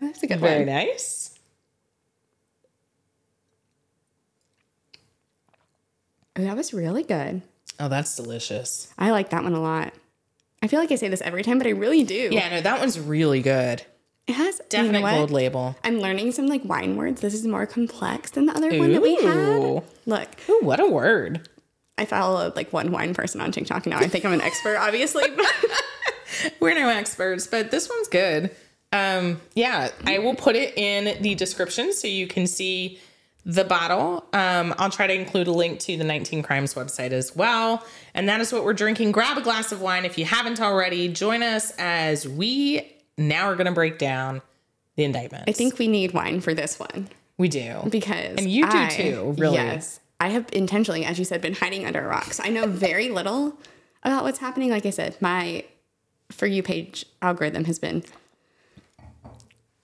That's 0.00 0.22
a 0.22 0.28
good 0.28 0.38
Very 0.38 0.58
one. 0.58 0.66
Very 0.66 0.86
nice. 0.86 1.38
Oh, 6.36 6.42
that 6.42 6.56
was 6.56 6.72
really 6.72 7.02
good. 7.02 7.42
Oh, 7.80 7.88
that's 7.88 8.14
delicious. 8.14 8.92
I 8.96 9.10
like 9.10 9.30
that 9.30 9.42
one 9.42 9.54
a 9.54 9.60
lot. 9.60 9.92
I 10.62 10.68
feel 10.68 10.78
like 10.78 10.92
I 10.92 10.96
say 10.96 11.08
this 11.08 11.22
every 11.22 11.42
time, 11.42 11.58
but 11.58 11.66
I 11.66 11.70
really 11.70 12.04
do. 12.04 12.28
Yeah, 12.30 12.48
no, 12.50 12.60
that 12.60 12.78
one's 12.78 12.98
really 12.98 13.40
good. 13.40 13.82
It 14.26 14.34
has 14.34 14.60
Definite 14.68 14.98
you 14.98 15.04
know 15.04 15.16
gold 15.16 15.30
label. 15.30 15.76
I'm 15.82 15.98
learning 15.98 16.32
some 16.32 16.46
like 16.46 16.64
wine 16.64 16.96
words. 16.96 17.20
This 17.20 17.34
is 17.34 17.46
more 17.46 17.66
complex 17.66 18.30
than 18.30 18.46
the 18.46 18.54
other 18.54 18.78
one 18.78 18.92
that 18.92 19.02
we 19.02 19.16
had. 19.16 19.82
Look, 20.06 20.28
Ooh, 20.48 20.60
what 20.60 20.78
a 20.78 20.86
word. 20.86 21.48
I 21.98 22.04
follow 22.04 22.52
like 22.54 22.72
one 22.72 22.92
wine 22.92 23.14
person 23.14 23.40
on 23.40 23.52
TikTok 23.52 23.86
now. 23.86 23.98
I 23.98 24.06
think 24.06 24.24
I'm 24.24 24.32
an 24.32 24.40
expert, 24.40 24.76
obviously. 24.76 25.24
We're 26.60 26.74
no 26.74 26.88
experts, 26.88 27.46
but 27.46 27.70
this 27.70 27.88
one's 27.88 28.08
good. 28.08 28.54
Um, 28.92 29.40
yeah, 29.54 29.90
I 30.04 30.18
will 30.18 30.34
put 30.34 30.56
it 30.56 30.76
in 30.76 31.22
the 31.22 31.34
description 31.34 31.92
so 31.92 32.06
you 32.06 32.26
can 32.26 32.46
see 32.46 33.00
the 33.46 33.64
bottle. 33.64 34.24
Um, 34.32 34.74
I'll 34.78 34.90
try 34.90 35.06
to 35.06 35.14
include 35.14 35.46
a 35.46 35.52
link 35.52 35.80
to 35.80 35.96
the 35.96 36.04
19 36.04 36.42
Crimes 36.42 36.74
website 36.74 37.10
as 37.12 37.34
well. 37.34 37.84
And 38.14 38.28
that 38.28 38.40
is 38.40 38.52
what 38.52 38.64
we're 38.64 38.74
drinking. 38.74 39.12
Grab 39.12 39.38
a 39.38 39.40
glass 39.40 39.72
of 39.72 39.80
wine 39.80 40.04
if 40.04 40.18
you 40.18 40.24
haven't 40.26 40.60
already. 40.60 41.08
Join 41.08 41.42
us 41.42 41.72
as 41.78 42.28
we 42.28 42.96
now 43.16 43.46
are 43.50 43.54
going 43.56 43.66
to 43.66 43.72
break 43.72 43.98
down 43.98 44.42
the 44.96 45.04
indictment. 45.04 45.44
I 45.48 45.52
think 45.52 45.78
we 45.78 45.88
need 45.88 46.12
wine 46.12 46.40
for 46.40 46.52
this 46.52 46.78
one 46.78 47.08
we 47.38 47.48
do. 47.48 47.80
because 47.88 48.36
And 48.38 48.50
you 48.50 48.64
do 48.70 48.76
I- 48.76 48.88
too, 48.88 49.34
really. 49.38 49.54
Yes, 49.54 50.00
I 50.20 50.28
have 50.28 50.46
intentionally, 50.52 51.04
as 51.06 51.18
you 51.18 51.24
said, 51.24 51.40
been 51.40 51.54
hiding 51.54 51.86
under 51.86 52.04
a 52.04 52.08
rock. 52.08 52.34
So 52.34 52.42
I 52.44 52.50
know 52.50 52.66
very 52.66 53.08
little 53.08 53.56
about 54.02 54.22
what's 54.24 54.38
happening. 54.38 54.68
Like 54.70 54.84
I 54.84 54.90
said, 54.90 55.16
my 55.20 55.64
for 56.30 56.46
you 56.46 56.62
page 56.62 57.06
algorithm 57.22 57.64
has 57.64 57.78
been 57.78 58.04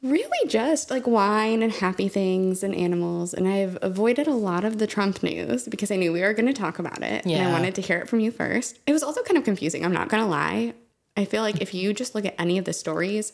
really 0.03 0.49
just 0.49 0.91
like 0.91 1.07
wine 1.07 1.63
and 1.63 1.73
happy 1.73 2.09
things 2.09 2.63
and 2.63 2.75
animals. 2.75 3.35
And 3.35 3.49
I've 3.49 3.79
avoided 3.83 4.27
a 4.27 4.35
lot 4.35 4.65
of 4.65 4.79
the 4.79 4.87
Trump 4.87 5.23
news 5.23 5.67
because 5.69 5.91
I 5.91 5.97
knew 5.97 6.13
we 6.13 6.21
were 6.21 6.35
going 6.35 6.47
to 6.47 6.53
talk 6.53 6.79
about 6.79 7.03
it. 7.03 7.25
And 7.25 7.49
I 7.49 7.53
wanted 7.53 7.75
to 7.77 7.81
hear 7.81 7.99
it 7.99 8.09
from 8.09 8.21
you 8.21 8.31
first. 8.31 8.79
It 8.87 8.93
was 8.93 9.03
also 9.03 9.23
kind 9.23 9.39
of 9.39 9.45
confusing. 9.45 9.85
I'm 9.85 9.93
not 9.93 10.09
going 10.09 10.23
to 10.23 10.29
lie. 10.29 10.75
I 11.17 11.25
feel 11.25 11.43
like 11.43 11.61
if 11.61 11.73
you 11.73 11.95
just 11.95 12.15
look 12.15 12.27
at 12.27 12.35
any 12.39 12.59
of 12.59 12.67
the 12.67 12.73
stories, 12.73 13.33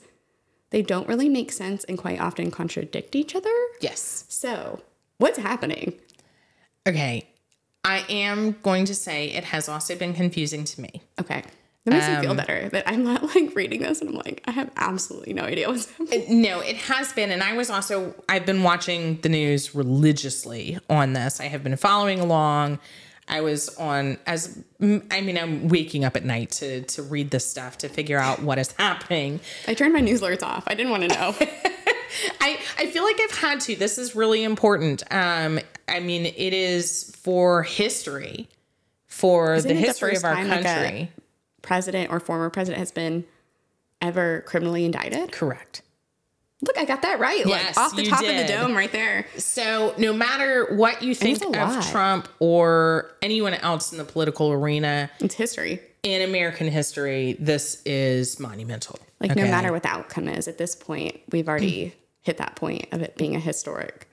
they 0.71 0.83
don't 0.83 1.09
really 1.09 1.29
make 1.29 1.53
sense 1.53 1.85
and 1.85 1.99
quite 1.99 2.21
often 2.21 2.51
contradict 2.51 3.15
each 3.17 3.35
other. 3.35 3.53
Yes. 3.81 4.25
So, 4.29 4.81
what's 5.19 5.39
happening? 5.39 5.95
Okay. 6.87 7.29
I 7.85 8.05
am 8.09 8.53
going 8.63 8.85
to 8.87 8.95
say 8.95 9.27
it 9.27 9.45
has 9.45 9.69
also 9.69 9.97
been 9.97 10.15
confusing 10.15 10.65
to 10.65 10.81
me. 10.81 11.03
Okay. 11.21 11.43
That 11.85 11.95
makes 11.95 12.07
me 12.07 12.15
Um, 12.15 12.23
feel 12.23 12.35
better 12.35 12.69
that 12.69 12.89
I'm 12.89 13.03
not 13.03 13.35
like 13.35 13.55
reading 13.57 13.83
this 13.83 14.01
and 14.01 14.11
I'm 14.11 14.17
like, 14.17 14.43
I 14.47 14.53
have 14.53 14.71
absolutely 14.77 15.33
no 15.33 15.43
idea 15.43 15.69
what's 15.69 15.91
happening. 15.91 16.41
No, 16.43 16.61
it 16.61 16.77
has 16.77 17.13
been. 17.13 17.31
And 17.33 17.43
I 17.43 17.55
was 17.55 17.71
also, 17.71 18.15
I've 18.29 18.47
been 18.47 18.63
watching 18.63 19.21
the 19.23 19.29
news 19.29 19.75
religiously 19.75 20.79
on 20.89 21.13
this. 21.13 21.41
I 21.41 21.45
have 21.45 21.65
been 21.65 21.77
following 21.77 22.21
along. 22.21 22.79
I 23.29 23.41
was 23.41 23.69
on, 23.77 24.19
as 24.27 24.59
I 24.81 25.21
mean, 25.23 25.39
I'm 25.39 25.69
waking 25.69 26.05
up 26.05 26.17
at 26.17 26.25
night 26.25 26.51
to, 26.53 26.83
to 26.83 27.03
read 27.03 27.31
this 27.31 27.47
stuff 27.47 27.79
to 27.79 27.89
figure 27.89 28.19
out 28.19 28.43
what 28.43 28.59
is 28.59 28.73
happening. 28.73 29.41
I 29.67 29.75
turned 29.75 29.93
my 29.93 30.01
news 30.01 30.21
alerts 30.21 30.43
off. 30.43 30.65
I 30.67 30.75
didn't 30.75 30.91
want 30.91 31.05
to 31.05 31.09
know. 31.09 31.35
I, 32.41 32.59
I 32.79 32.87
feel 32.87 33.05
like 33.05 33.19
I've 33.21 33.39
had 33.39 33.61
to. 33.63 33.77
This 33.77 33.97
is 33.97 34.15
really 34.15 34.45
important. 34.45 35.03
Um, 35.11 35.59
I 35.89 36.01
mean, 36.01 36.27
it 36.27 36.53
is 36.53 37.15
for 37.23 37.63
history, 37.63 38.49
for 39.07 39.55
Isn't 39.55 39.69
the 39.69 39.75
it 39.75 39.81
the 39.81 39.87
history 39.87 40.17
of 40.17 40.25
our 40.25 40.35
time, 40.35 40.49
like, 40.49 40.65
country. 40.65 41.13
President 41.63 42.11
or 42.11 42.21
former 42.21 42.51
president 42.51 42.79
has 42.79 42.93
been 42.93 43.25
ever 44.01 44.43
criminally 44.47 44.85
indicted. 44.85 45.33
Correct. 45.33 45.83
Look, 46.65 46.79
I 46.79 46.85
got 46.85 47.03
that 47.03 47.19
right. 47.19 47.45
Yes, 47.45 47.77
like 47.77 47.87
off 47.87 47.97
the 47.97 48.05
top 48.05 48.21
of 48.21 48.27
the 48.29 48.45
dome 48.47 48.75
right 48.75 48.93
there. 48.93 49.27
So, 49.37 49.95
no 49.99 50.13
matter 50.13 50.75
what 50.77 51.03
you 51.03 51.13
think 51.13 51.43
of 51.45 51.51
lot. 51.51 51.83
Trump 51.85 52.29
or 52.39 53.11
anyone 53.21 53.55
else 53.55 53.91
in 53.91 53.99
the 53.99 54.05
political 54.05 54.53
arena, 54.53 55.11
It's 55.19 55.35
history. 55.35 55.81
in 56.05 56.23
American 56.23 56.69
history, 56.69 57.37
this 57.41 57.83
is 57.85 58.39
monumental. 58.39 58.99
Like 59.21 59.35
no 59.35 59.43
matter 59.43 59.73
what 59.73 59.83
the 59.83 59.89
outcome 59.89 60.29
is 60.29 60.47
at 60.47 60.59
this 60.59 60.77
point, 60.77 61.21
we've 61.33 61.49
already 61.49 61.95
hit 62.23 62.37
that 62.39 62.55
point 62.55 62.87
of 62.93 63.03
it 63.03 63.17
being 63.17 63.35
a 63.35 63.41
historic, 63.41 64.07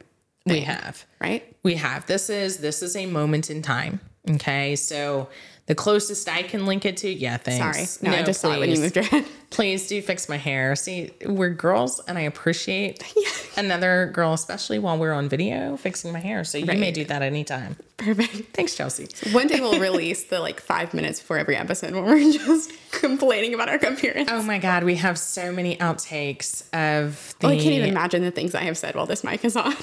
we 0.47 0.61
have, 0.61 1.05
right? 1.21 1.55
we 1.61 1.75
have. 1.75 2.07
This 2.07 2.29
is 2.31 2.57
this 2.57 2.81
is 2.81 2.95
a 2.95 3.05
moment 3.05 3.51
in 3.51 3.61
time. 3.61 3.99
Okay, 4.27 4.75
so 4.75 5.29
the 5.69 5.75
closest 5.75 6.27
I 6.27 6.41
can 6.41 6.65
link 6.65 6.83
it 6.83 6.97
to, 6.97 7.09
yeah, 7.09 7.37
thanks. 7.37 7.91
Sorry. 7.91 8.11
No, 8.11 8.17
I 8.17 8.23
just 8.23 8.41
saw 8.41 8.53
it 8.53 8.59
when 8.59 8.69
you 8.69 8.75
please. 8.75 8.81
moved 8.81 8.95
your 8.95 9.05
head. 9.05 9.25
Please 9.51 9.87
do 9.87 9.99
fix 10.01 10.29
my 10.29 10.37
hair. 10.37 10.75
See, 10.75 11.11
we're 11.25 11.49
girls, 11.49 11.99
and 12.07 12.17
I 12.19 12.21
appreciate 12.21 13.03
another 13.57 14.11
girl, 14.13 14.33
especially 14.33 14.77
while 14.77 14.97
we're 14.97 15.13
on 15.13 15.27
video, 15.29 15.75
fixing 15.77 16.11
my 16.11 16.19
hair. 16.19 16.43
So 16.43 16.57
you 16.59 16.65
may 16.65 16.91
do 16.91 17.03
that 17.05 17.21
anytime. 17.23 17.75
Perfect. 17.97 18.55
Thanks, 18.55 18.75
Chelsey. 18.75 19.07
One 19.31 19.47
day 19.47 19.59
we'll 19.59 19.79
release 19.79 20.23
the 20.23 20.39
like 20.39 20.59
five 20.59 20.93
minutes 20.93 21.19
before 21.19 21.37
every 21.37 21.55
episode 21.55 21.93
when 21.93 22.05
we're 22.05 22.31
just 22.31 22.71
complaining 22.91 23.53
about 23.53 23.69
our 23.69 23.75
appearance. 23.75 24.29
Oh 24.31 24.41
my 24.43 24.59
God, 24.59 24.83
we 24.83 24.95
have 24.95 25.17
so 25.17 25.51
many 25.51 25.77
outtakes 25.77 26.63
of 26.73 27.35
the. 27.39 27.47
Oh, 27.47 27.49
I 27.49 27.57
can't 27.57 27.73
even 27.73 27.89
imagine 27.89 28.23
the 28.23 28.31
things 28.31 28.53
I 28.55 28.63
have 28.63 28.77
said 28.77 28.95
while 28.95 29.07
this 29.07 29.23
mic 29.23 29.43
is 29.45 29.55
on. 29.55 29.75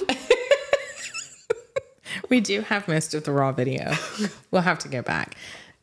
We 2.28 2.40
do 2.40 2.62
have 2.62 2.88
most 2.88 3.14
of 3.14 3.24
the 3.24 3.32
raw 3.32 3.52
video. 3.52 3.92
we'll 4.50 4.62
have 4.62 4.78
to 4.80 4.88
go 4.88 5.02
back. 5.02 5.36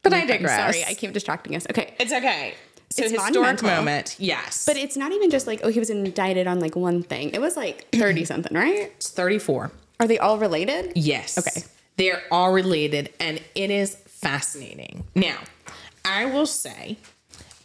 But 0.04 0.14
I 0.14 0.26
digress. 0.26 0.76
sorry, 0.76 0.86
I 0.86 0.94
keep 0.94 1.14
distracting 1.14 1.56
us. 1.56 1.66
Okay. 1.70 1.94
It's 2.00 2.12
okay. 2.14 2.54
So 2.90 3.04
It's 3.04 3.12
historic 3.14 3.34
monumental. 3.34 3.70
moment, 3.70 4.16
yes. 4.20 4.66
But 4.68 4.78
it's 4.78 4.96
not 4.96 5.12
even 5.12 5.32
just 5.32 5.48
like, 5.48 5.62
oh, 5.64 5.70
he 5.70 5.80
was 5.80 5.90
indicted 5.90 6.46
on 6.46 6.60
like 6.60 6.76
one 6.76 7.02
thing. 7.02 7.32
It 7.32 7.42
was 7.42 7.58
like 7.58 7.88
30 7.92 8.26
something, 8.26 8.56
right? 8.56 8.92
it's 8.96 9.10
34. 9.10 9.72
Are 10.00 10.08
they 10.08 10.20
all 10.20 10.38
related? 10.38 10.92
Yes. 10.96 11.38
Okay. 11.40 11.66
They're 11.98 12.22
all 12.32 12.52
related 12.54 13.12
and 13.20 13.42
it 13.56 13.72
is 13.72 13.96
fascinating. 13.96 15.06
Now, 15.16 15.38
I 16.06 16.26
will 16.26 16.46
say 16.46 16.98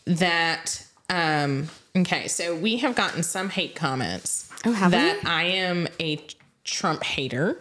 that 0.07 0.87
um 1.11 1.69
okay, 1.97 2.29
so 2.29 2.55
we 2.55 2.77
have 2.79 2.95
gotten 2.95 3.23
some 3.23 3.49
hate 3.51 3.75
comments 3.75 4.51
Oh, 4.65 4.73
have 4.73 4.91
that 4.93 5.23
we? 5.25 5.31
I 5.31 5.43
am 5.45 5.89
a 6.01 6.21
Trump 6.65 7.03
hater 7.03 7.59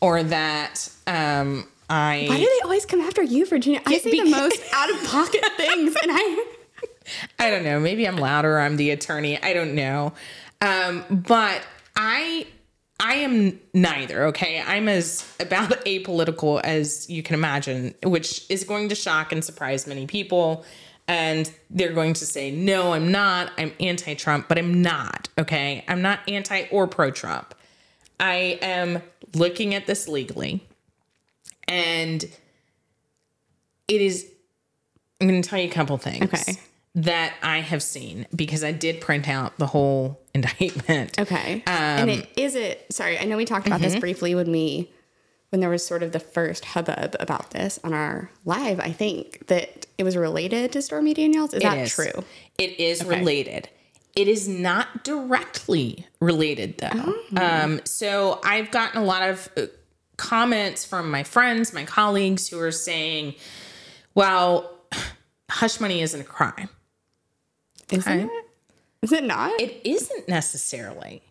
or 0.00 0.22
that 0.22 0.88
um 1.06 1.66
I 1.92 2.24
Why 2.26 2.38
do 2.38 2.44
they 2.44 2.64
always 2.64 2.86
come 2.86 3.02
after 3.02 3.22
you, 3.22 3.44
Virginia? 3.44 3.82
I 3.84 3.98
say 3.98 4.10
the 4.10 4.30
most 4.30 4.62
out 4.72 4.90
of 4.90 5.04
pocket 5.04 5.44
things, 5.58 5.94
and 6.02 6.10
I. 6.10 6.46
I 7.38 7.50
don't 7.50 7.64
know. 7.64 7.78
Maybe 7.78 8.08
I'm 8.08 8.16
louder. 8.16 8.58
I'm 8.58 8.76
the 8.78 8.90
attorney. 8.90 9.40
I 9.42 9.52
don't 9.52 9.74
know. 9.74 10.14
Um, 10.62 11.04
but 11.10 11.62
I 11.94 12.46
I 12.98 13.16
am 13.16 13.60
neither. 13.74 14.24
Okay, 14.28 14.62
I'm 14.66 14.88
as 14.88 15.36
about 15.38 15.70
apolitical 15.84 16.62
as 16.62 17.10
you 17.10 17.22
can 17.22 17.34
imagine, 17.34 17.94
which 18.04 18.46
is 18.48 18.64
going 18.64 18.88
to 18.88 18.94
shock 18.94 19.30
and 19.30 19.44
surprise 19.44 19.86
many 19.86 20.06
people. 20.06 20.64
And 21.06 21.52
they're 21.68 21.92
going 21.92 22.14
to 22.14 22.24
say, 22.24 22.50
"No, 22.50 22.94
I'm 22.94 23.12
not. 23.12 23.52
I'm 23.58 23.72
anti-Trump," 23.80 24.48
but 24.48 24.56
I'm 24.56 24.80
not. 24.80 25.28
Okay, 25.36 25.84
I'm 25.88 26.00
not 26.00 26.20
anti 26.26 26.68
or 26.70 26.86
pro-Trump. 26.86 27.54
I 28.18 28.58
am 28.62 29.02
looking 29.34 29.74
at 29.74 29.86
this 29.86 30.08
legally, 30.08 30.66
and 31.72 32.24
it 33.88 34.00
is. 34.00 34.26
I'm 35.20 35.28
going 35.28 35.40
to 35.40 35.48
tell 35.48 35.58
you 35.58 35.68
a 35.68 35.72
couple 35.72 35.96
things 35.98 36.24
Okay. 36.24 36.58
that 36.96 37.34
I 37.42 37.58
have 37.60 37.82
seen 37.82 38.26
because 38.34 38.64
I 38.64 38.72
did 38.72 39.00
print 39.00 39.28
out 39.28 39.56
the 39.58 39.66
whole 39.68 40.20
indictment. 40.34 41.18
Okay. 41.18 41.62
and 41.66 42.10
Um, 42.10 42.18
it, 42.18 42.28
is 42.36 42.54
it? 42.56 42.86
Sorry, 42.92 43.18
I 43.18 43.24
know 43.24 43.36
we 43.36 43.44
talked 43.44 43.66
about 43.66 43.80
mm-hmm. 43.80 43.90
this 43.90 44.00
briefly 44.00 44.34
when 44.34 44.50
we, 44.50 44.90
when 45.50 45.60
there 45.60 45.70
was 45.70 45.86
sort 45.86 46.02
of 46.02 46.10
the 46.10 46.18
first 46.18 46.64
hubbub 46.64 47.14
about 47.20 47.50
this 47.52 47.78
on 47.84 47.92
our 47.92 48.30
live. 48.44 48.80
I 48.80 48.90
think 48.90 49.46
that 49.46 49.86
it 49.96 50.02
was 50.02 50.16
related 50.16 50.72
to 50.72 50.82
Stormy 50.82 51.14
Daniels. 51.14 51.50
Is 51.54 51.58
It 51.58 51.62
that 51.62 51.78
is. 51.78 51.92
true? 51.94 52.24
It 52.58 52.80
is 52.80 53.04
related. 53.04 53.68
It 54.16 54.26
is 54.26 54.48
not 54.48 55.04
directly 55.04 56.06
related 56.20 56.78
though. 56.78 57.14
Oh. 57.36 57.36
Um, 57.36 57.80
so 57.84 58.40
I've 58.44 58.70
gotten 58.72 59.00
a 59.00 59.04
lot 59.04 59.28
of 59.28 59.48
uh, 59.56 59.66
comments 60.22 60.84
from 60.84 61.10
my 61.10 61.24
friends, 61.24 61.72
my 61.72 61.84
colleagues 61.84 62.48
who 62.48 62.58
are 62.60 62.70
saying, 62.70 63.34
well, 64.14 64.70
hush 65.50 65.80
money 65.80 66.00
isn't 66.00 66.20
a 66.20 66.24
crime. 66.24 66.68
Isn't 67.90 68.08
Okay. 68.12 68.24
it? 68.24 68.44
Is 69.02 69.10
it 69.12 69.24
not? 69.24 69.60
It 69.60 69.80
isn't 69.84 70.28
necessarily. 70.28 71.22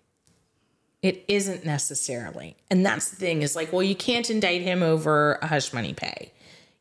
It 1.01 1.23
isn't 1.29 1.65
necessarily. 1.65 2.57
And 2.69 2.85
that's 2.85 3.09
the 3.09 3.15
thing 3.15 3.41
is 3.43 3.55
like, 3.55 3.71
well, 3.71 3.81
you 3.81 3.95
can't 3.95 4.29
indict 4.29 4.61
him 4.61 4.83
over 4.83 5.39
a 5.41 5.47
hush 5.47 5.71
money 5.73 5.93
pay. 5.93 6.31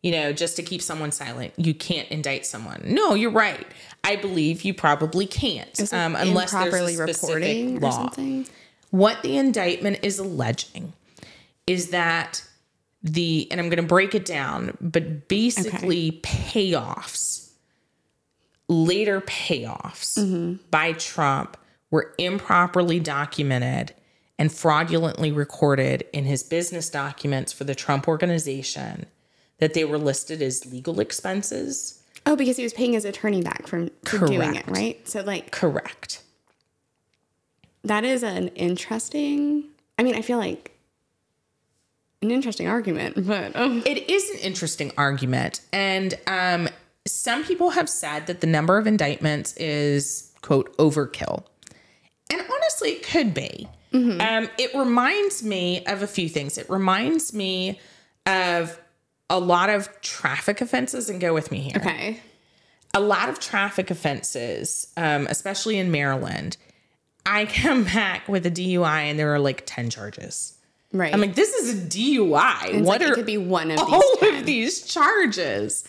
You 0.03 0.11
know, 0.13 0.33
just 0.33 0.57
to 0.57 0.63
keep 0.63 0.83
someone 0.83 1.13
silent, 1.13 1.53
you 1.59 1.75
can't 1.75 2.09
indict 2.09 2.45
someone. 2.45 2.83
No, 2.87 3.15
you're 3.15 3.31
right. 3.31 3.67
I 4.03 4.17
believe 4.17 4.63
you 4.63 4.75
probably 4.75 5.27
can't, 5.27 5.79
um, 5.93 6.17
unless 6.17 6.51
there's 6.53 6.75
a 6.75 6.89
specific 7.15 7.81
law. 7.81 7.91
something. 7.91 8.47
What 8.91 9.23
the 9.23 9.37
indictment 9.37 10.01
is 10.03 10.19
alleging 10.19 10.95
is 11.71 11.91
that 11.91 12.43
the, 13.03 13.47
and 13.51 13.61
I'm 13.61 13.69
going 13.69 13.81
to 13.81 13.87
break 13.87 14.13
it 14.15 14.25
down, 14.25 14.77
but 14.81 15.29
basically 15.29 16.21
payoffs, 16.23 17.53
later 18.69 19.21
payoffs 19.21 20.19
Mm-hmm. 20.19 20.55
by 20.71 20.93
Trump 20.95 21.57
were 21.93 22.13
improperly 22.19 22.99
documented 22.99 23.95
and 24.37 24.51
fraudulently 24.53 25.31
recorded 25.31 26.05
in 26.13 26.25
his 26.25 26.43
business 26.43 26.91
documents 26.91 27.53
for 27.53 27.63
the 27.65 27.75
Trump 27.75 28.09
organization, 28.09 29.07
that 29.59 29.75
they 29.75 29.85
were 29.85 29.99
listed 29.99 30.43
as 30.43 30.67
legal 30.67 30.99
expenses. 30.99 32.03
Oh, 32.27 32.35
because 32.35 32.57
he 32.57 32.65
was 32.65 32.73
paying 32.73 32.95
his 32.95 33.05
attorney 33.05 33.43
back 33.43 33.69
from 33.69 33.91
for 34.05 34.27
doing 34.27 34.57
it, 34.57 34.67
right? 34.67 35.07
So 35.09 35.21
like 35.21 35.53
Correct. 35.53 36.23
that 37.85 38.05
is 38.05 38.23
an 38.25 38.49
interesting. 38.49 39.69
I 39.99 40.03
mean, 40.03 40.15
I 40.17 40.23
feel 40.23 40.39
like 40.39 40.70
an 42.23 42.31
interesting 42.31 42.69
argument, 42.69 43.15
but 43.27 43.55
um, 43.57 43.83
It 43.87 44.11
is 44.11 44.31
an 44.31 44.39
interesting 44.39 44.93
argument. 44.97 45.61
And 45.73 46.19
um, 46.27 46.69
some 47.07 47.45
people 47.45 47.71
have 47.71 47.89
said 47.89 48.27
that 48.27 48.41
the 48.41 48.47
number 48.47 48.79
of 48.79 48.87
indictments 48.87 49.57
is, 49.57 50.33
quote, 50.43 50.77
overkill. 50.77 51.45
And 52.31 52.41
honestly, 52.41 52.91
it 52.91 53.03
could 53.03 53.35
be. 53.35 53.69
Um, 53.93 54.49
it 54.57 54.73
reminds 54.73 55.43
me 55.43 55.85
of 55.87 56.03
a 56.03 56.07
few 56.07 56.29
things. 56.29 56.57
It 56.59 56.71
reminds 56.71 57.35
me 57.35 57.81
of 58.25 58.79
a 59.29 59.41
lot 59.41 59.69
of 59.69 59.89
traffic 60.01 60.61
offenses, 60.61 61.11
and 61.11 61.21
go 61.21 61.35
with 61.35 61.51
me 61.51 61.59
here. 61.59 61.77
okay. 61.77 62.21
A 62.95 63.01
lot 63.01 63.29
of 63.29 63.41
traffic 63.41 63.91
offenses, 63.91 64.93
um, 64.97 65.27
especially 65.29 65.79
in 65.79 65.91
Maryland, 65.91 66.57
I 67.27 67.47
come 67.47 67.83
back 67.97 68.29
with 68.29 68.47
a 68.47 68.51
DUI 68.51 69.11
and 69.11 69.19
there 69.19 69.35
are 69.35 69.39
like 69.41 69.63
10 69.67 69.91
charges. 69.91 70.57
Right. 70.93 71.15
I'm 71.15 71.21
like, 71.21 71.35
this 71.37 71.53
is 71.55 71.73
a 71.85 71.87
DUI. 71.87 72.65
It's 72.75 72.87
what 72.87 73.01
like 73.01 73.09
are 73.09 73.13
it 73.13 73.15
could 73.15 73.27
be 73.27 73.39
one 73.39 73.71
of 73.71 73.77
these. 73.79 73.89
all 73.89 74.17
10. 74.21 74.35
of 74.41 74.47
these 74.47 74.83
charges? 74.87 75.85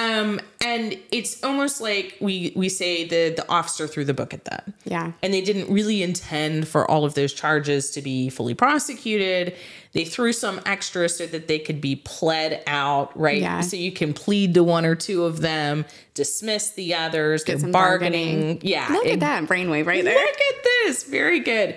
Um, 0.00 0.40
and 0.64 0.96
it's 1.10 1.42
almost 1.42 1.80
like 1.80 2.16
we 2.20 2.52
we 2.54 2.68
say 2.68 3.06
the 3.08 3.34
the 3.34 3.48
officer 3.48 3.86
threw 3.88 4.04
the 4.04 4.14
book 4.14 4.32
at 4.32 4.44
them. 4.44 4.72
Yeah. 4.84 5.12
And 5.22 5.34
they 5.34 5.40
didn't 5.40 5.72
really 5.72 6.02
intend 6.02 6.68
for 6.68 6.88
all 6.88 7.04
of 7.04 7.14
those 7.14 7.32
charges 7.32 7.90
to 7.92 8.02
be 8.02 8.28
fully 8.30 8.54
prosecuted. 8.54 9.56
They 9.92 10.04
threw 10.04 10.32
some 10.32 10.60
extra 10.64 11.08
so 11.08 11.26
that 11.26 11.48
they 11.48 11.58
could 11.58 11.80
be 11.80 11.96
pled 11.96 12.62
out, 12.68 13.18
right? 13.18 13.40
Yeah. 13.42 13.60
So 13.62 13.76
you 13.76 13.90
can 13.90 14.14
plead 14.14 14.54
to 14.54 14.62
one 14.64 14.86
or 14.86 14.94
two 14.94 15.24
of 15.24 15.40
them, 15.40 15.84
dismiss 16.14 16.70
the 16.70 16.94
others, 16.94 17.42
Get 17.42 17.60
some 17.60 17.72
bargaining. 17.72 18.36
bargaining. 18.36 18.60
Yeah. 18.62 18.88
Look 18.92 19.06
it- 19.06 19.14
at 19.14 19.20
that 19.20 19.44
brainwave 19.48 19.86
right 19.86 20.04
there. 20.04 20.14
Look 20.14 20.40
at 20.40 20.62
this. 20.64 21.02
Very 21.02 21.40
good. 21.40 21.76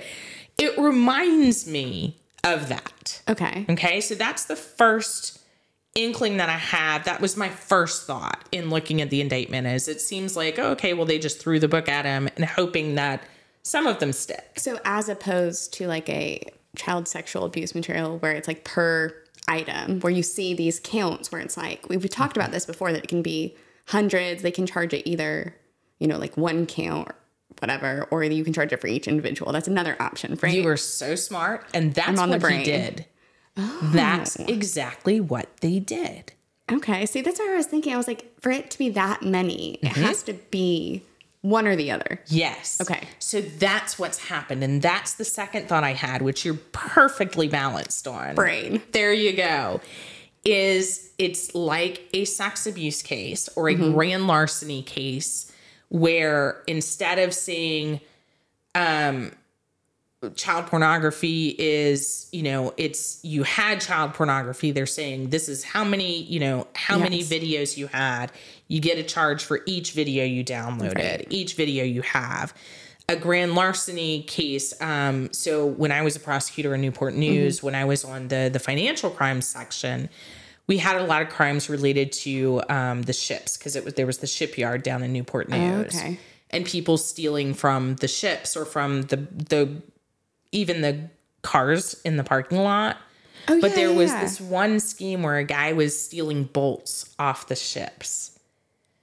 It 0.60 0.78
reminds 0.78 1.66
me 1.68 2.16
of 2.44 2.70
that. 2.70 3.22
Okay. 3.30 3.66
Okay, 3.70 4.02
so 4.02 4.16
that's 4.16 4.46
the 4.46 4.56
first 4.56 5.40
inkling 5.96 6.38
that 6.38 6.50
I 6.50 6.58
had, 6.58 7.04
that 7.06 7.22
was 7.22 7.38
my 7.38 7.50
first 7.50 8.08
thought 8.08 8.44
in 8.52 8.70
looking 8.70 9.02
at 9.02 9.10
the 9.10 9.22
indictment 9.22 9.68
is 9.68 9.88
it 9.88 10.02
seems 10.02 10.36
like, 10.36 10.58
oh, 10.58 10.72
okay, 10.72 10.94
well, 10.94 11.06
they 11.06 11.20
just 11.20 11.40
threw 11.40 11.60
the 11.60 11.68
book 11.68 11.88
at 11.88 12.06
him 12.06 12.28
and 12.36 12.46
hoping 12.46 12.96
that 12.96 13.24
some 13.62 13.86
of 13.88 14.00
them 14.00 14.12
stick. 14.12 14.58
So 14.58 14.80
as 14.86 15.08
opposed 15.08 15.74
to 15.76 15.88
like 15.88 16.10
a 16.10 16.44
child 16.76 17.08
sexual 17.08 17.46
abuse 17.46 17.76
material 17.76 18.18
where 18.18 18.32
it's 18.32 18.48
like 18.48 18.64
per 18.64 19.16
item, 19.48 20.00
where 20.00 20.12
you 20.12 20.24
see 20.24 20.54
these 20.54 20.80
counts 20.80 21.32
where 21.32 21.42
it's 21.42 21.58
like 21.58 21.88
we've 21.90 22.10
talked 22.10 22.38
about 22.38 22.52
this 22.52 22.66
before 22.66 22.92
that 22.92 23.04
it 23.04 23.08
can 23.08 23.22
be 23.22 23.56
hundreds. 23.88 24.42
They 24.42 24.52
can 24.52 24.66
charge 24.66 24.94
it 24.94 25.08
either, 25.08 25.56
you 26.00 26.08
know, 26.08 26.18
like 26.18 26.36
one 26.38 26.66
count 26.66 27.10
or 27.10 27.16
whatever, 27.60 28.08
or 28.12 28.24
you 28.24 28.44
can 28.44 28.54
charge 28.54 28.72
it 28.74 28.82
for 28.82 28.88
each 28.88 29.08
individual. 29.08 29.52
That's 29.52 29.68
another 29.68 29.96
option, 30.00 30.38
right? 30.42 30.54
You 30.54 30.64
were 30.64 30.78
so 30.78 31.16
smart, 31.16 31.66
and 31.74 31.94
that's 31.94 32.20
on 32.20 32.30
the 32.30 32.38
what 32.38 32.52
he 32.52 32.64
brain. 32.64 32.66
did. 32.66 33.06
That's 33.56 34.40
oh. 34.40 34.46
exactly 34.48 35.20
what 35.20 35.58
they 35.58 35.80
did. 35.80 36.34
Okay. 36.72 37.06
See, 37.06 37.22
that's 37.22 37.40
what 37.40 37.50
I 37.50 37.56
was 37.56 37.68
thinking. 37.68 37.94
I 37.94 37.98
was 37.98 38.08
like, 38.08 38.40
for 38.40 38.52
it 38.52 38.72
to 38.72 38.78
be 38.78 38.90
that 38.90 39.22
many, 39.22 39.74
it 39.76 39.82
mm-hmm. 39.82 40.02
has 40.02 40.24
to 40.24 40.34
be 40.34 41.04
one 41.42 41.68
or 41.68 41.76
the 41.76 41.92
other. 41.92 42.22
Yes. 42.28 42.80
Okay. 42.82 43.06
So 43.20 43.42
that's 43.42 44.00
what's 44.00 44.18
happened. 44.30 44.64
And 44.64 44.82
that's 44.82 45.16
the 45.16 45.26
second 45.26 45.68
thought 45.68 45.84
I 45.84 45.94
had, 45.94 46.22
which 46.22 46.46
you're 46.46 46.58
perfectly 46.72 47.48
balanced 47.48 48.08
on. 48.08 48.36
Brain. 48.36 48.82
There 48.92 49.14
you 49.14 49.34
go. 49.34 49.82
Is 50.46 51.12
it's 51.18 51.54
like 51.54 52.08
a 52.14 52.26
sex 52.26 52.66
abuse 52.66 53.02
case 53.02 53.50
or 53.56 53.70
a 53.70 53.76
mm-hmm. 53.76 53.94
grand 53.94 54.28
larceny 54.28 54.82
case 54.82 55.52
where 55.94 56.64
instead 56.66 57.20
of 57.20 57.32
saying 57.36 58.02
um 58.74 59.32
child 60.36 60.66
pornography 60.68 61.50
is, 61.60 62.30
you 62.32 62.42
know, 62.42 62.74
it's 62.78 63.20
you 63.24 63.44
had 63.44 63.80
child 63.80 64.14
pornography, 64.16 64.72
they're 64.72 64.86
saying 64.88 65.30
this 65.30 65.48
is 65.48 65.64
how 65.64 65.84
many, 65.84 66.24
you 66.24 66.40
know, 66.40 66.66
how 66.74 66.98
many 66.98 67.22
videos 67.22 67.78
you 67.78 67.88
had. 67.88 68.32
You 68.68 68.80
get 68.80 68.98
a 68.98 69.04
charge 69.04 69.44
for 69.44 69.62
each 69.68 69.92
video 69.92 70.24
you 70.26 70.44
downloaded, 70.44 70.96
Right. 70.96 71.28
each 71.30 71.54
video 71.56 71.84
you 71.84 72.02
have. 72.02 72.54
A 73.10 73.16
grand 73.18 73.54
larceny 73.54 74.24
case. 74.24 74.74
Um, 74.82 75.32
so 75.34 75.66
when 75.68 75.92
I 75.92 76.02
was 76.02 76.16
a 76.16 76.22
prosecutor 76.22 76.74
in 76.74 76.82
Newport 76.82 77.14
News, 77.14 77.62
when 77.62 77.76
I 77.76 77.86
was 77.86 78.04
on 78.04 78.30
the 78.30 78.50
the 78.52 78.60
financial 78.60 79.12
crimes 79.12 79.46
section, 79.46 80.10
we 80.68 80.78
had 80.78 80.96
a 80.96 81.04
lot 81.04 81.22
of 81.22 81.30
crimes 81.30 81.70
related 81.70 82.12
to 82.12 82.62
um, 82.70 83.02
the 83.04 83.14
ships 83.14 83.58
because 83.58 83.76
it 83.76 83.84
was 83.84 83.94
there 83.96 84.06
was 84.06 84.20
the 84.20 84.28
shipyard 84.28 84.84
down 84.84 85.04
in 85.04 85.12
Newport 85.14 85.50
News, 85.50 85.96
okay. 85.96 86.20
and 86.50 86.66
people 86.66 86.98
stealing 86.98 87.54
from 87.54 87.96
the 87.96 88.08
ships 88.08 88.56
or 88.56 88.66
from 88.66 89.04
the 89.04 89.18
the 89.18 89.82
even 90.52 90.82
the 90.82 91.10
cars 91.42 92.00
in 92.06 92.18
the 92.18 92.24
parking 92.24 92.60
lot. 92.60 92.98
Oh, 93.50 93.60
But 93.60 93.72
yeah, 93.72 93.76
there 93.76 93.94
was 93.94 94.10
yeah. 94.12 94.22
this 94.22 94.40
one 94.40 94.80
scheme 94.80 95.22
where 95.24 95.38
a 95.38 95.44
guy 95.44 95.74
was 95.74 96.02
stealing 96.02 96.46
bolts 96.46 97.14
off 97.20 97.48
the 97.48 97.58
ships 97.58 98.40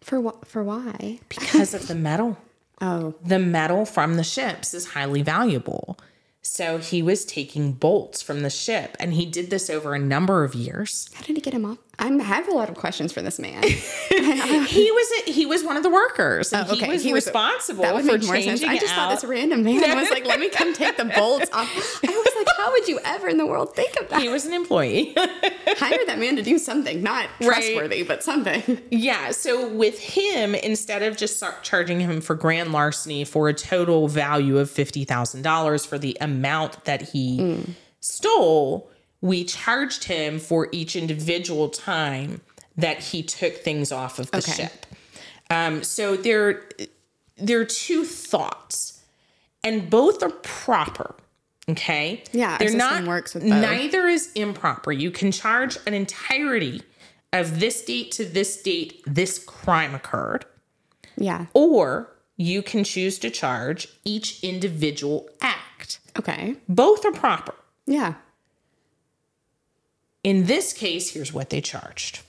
For 0.01 0.19
what? 0.19 0.47
For 0.47 0.63
why? 0.63 1.19
because 1.29 1.75
of 1.75 1.89
the 1.89 1.95
metal. 1.95 2.39
Oh, 2.83 3.15
The 3.23 3.39
metal 3.39 3.85
from 3.85 4.15
the 4.17 4.25
ships 4.25 4.73
is 4.73 4.87
highly 4.87 5.21
valuable. 5.21 5.99
So 6.43 6.79
he 6.79 7.03
was 7.03 7.25
taking 7.25 7.73
bolts 7.73 8.23
from 8.23 8.41
the 8.41 8.51
ship 8.51 8.97
and 8.99 9.15
he 9.15 9.27
did 9.27 9.51
this 9.51 9.69
over 9.69 9.95
a 9.95 9.99
number 9.99 10.45
of 10.45 10.55
years. 10.55 11.09
how 11.15 11.23
did 11.23 11.37
he 11.37 11.43
get 11.43 11.55
him 11.55 11.65
off? 11.65 11.79
I'm, 12.01 12.19
have 12.19 12.49
a 12.49 12.53
lot 12.53 12.69
of 12.69 12.75
questions 12.75 13.13
for 13.13 13.23
this 13.23 13.39
man. 13.39 13.63
He 14.11 14.91
was 14.91 15.11
a, 15.27 15.33
he 15.33 15.47
was 15.47 15.65
one 15.65 15.77
of 15.77 15.83
the 15.83 15.91
workers 15.91 16.53
Oh, 16.53 16.63
okay. 16.63 16.87
he 16.87 16.89
was 16.93 17.03
He 17.03 17.13
was- 17.13 17.27
responsible 17.27 17.83
that 17.83 17.95
would 17.95 18.05
for 18.05 18.13
make 18.13 18.25
more 18.25 18.35
sense. 18.37 18.45
changing 18.61 18.69
I 18.69 18.79
just 18.79 18.93
out. 18.93 18.97
thought 19.11 19.21
this 19.21 19.25
random 19.25 19.63
man 19.65 19.97
was 19.97 20.11
like, 20.11 20.25
"Let 20.27 20.39
me 20.39 20.49
come 20.49 20.73
take 20.75 20.97
the 20.97 21.05
bolts 21.07 21.49
off." 21.53 22.01
I 22.05 22.09
was 22.09 22.33
like, 22.37 22.47
"How 22.57 22.71
would 22.73 22.87
you 22.89 23.01
ever 23.05 23.29
in 23.29 23.39
the 23.39 23.47
world 23.47 23.75
think 23.75 23.99
of 24.01 24.09
that? 24.11 24.21
he 24.21 24.29
was 24.29 24.47
an 24.47 24.53
employee. 24.53 25.13
Hire 25.17 25.99
that 26.07 26.19
man 26.19 26.37
to 26.37 26.43
do 26.43 26.59
something, 26.59 27.03
not 27.03 27.29
trustworthy, 27.41 28.03
but 28.03 28.23
something." 28.23 28.81
Yeah. 28.91 29.31
So 29.31 29.69
with 29.69 29.99
him, 29.99 30.55
instead 30.55 31.03
of 31.03 31.17
just 31.17 31.43
charging 31.63 32.01
him 32.01 32.21
for 32.21 32.35
grand 32.35 32.73
larceny 32.73 33.25
for 33.25 33.49
a 33.49 33.55
total 33.55 34.09
value 34.09 34.59
of 34.59 34.71
fifty 34.71 35.05
thousand 35.05 35.43
dollars 35.43 35.85
for 35.85 35.99
the 35.99 36.17
amount 36.21 36.85
that 36.85 37.03
he 37.11 37.39
mm. 37.39 37.71
stole, 38.01 38.90
we 39.21 39.45
charged 39.45 40.05
him 40.05 40.39
for 40.39 40.69
each 40.73 40.97
individual 40.97 41.69
time 41.69 42.41
that 42.77 42.99
he 43.01 43.23
took 43.23 43.55
things 43.57 43.93
off 43.93 44.19
of 44.19 44.31
the 44.31 44.39
Okay. 44.39 44.53
ship. 44.53 44.87
Um, 45.51 45.83
so 45.83 46.17
there, 46.17 46.63
there 47.37 47.61
are 47.61 47.65
two 47.65 48.05
thoughts, 48.05 49.01
and 49.65 49.91
both 49.91 50.23
are 50.23 50.31
proper. 50.31 51.15
Okay. 51.69 52.25
Yeah, 52.33 52.57
they're 52.59 52.75
not. 52.75 53.05
works 53.05 53.35
with 53.35 53.43
both. 53.45 53.53
neither 53.61 54.07
is 54.09 54.33
improper. 54.35 54.91
You 54.93 55.11
can 55.11 55.31
charge 55.33 55.77
an 55.87 55.95
entirety 55.95 56.83
of 57.33 57.61
this 57.61 57.85
date 57.85 58.11
to 58.13 58.25
this 58.25 58.61
date. 58.63 59.03
This 59.07 59.39
crime 59.39 59.95
occurred, 59.95 60.47
Yeah. 61.17 61.47
or 61.53 62.11
you 62.37 62.63
can 62.63 62.83
choose 62.85 63.19
to 63.21 63.31
charge 63.31 63.87
each 64.05 64.43
individual 64.43 65.29
act. 65.43 66.01
Okay. 66.19 66.57
Both 66.69 67.05
are 67.05 67.13
proper. 67.13 67.55
Yeah. 67.87 68.15
In 70.23 70.47
this 70.47 70.73
case, 70.73 71.13
here's 71.13 71.33
what 71.33 71.51
they 71.51 71.61
charged. 71.61 72.21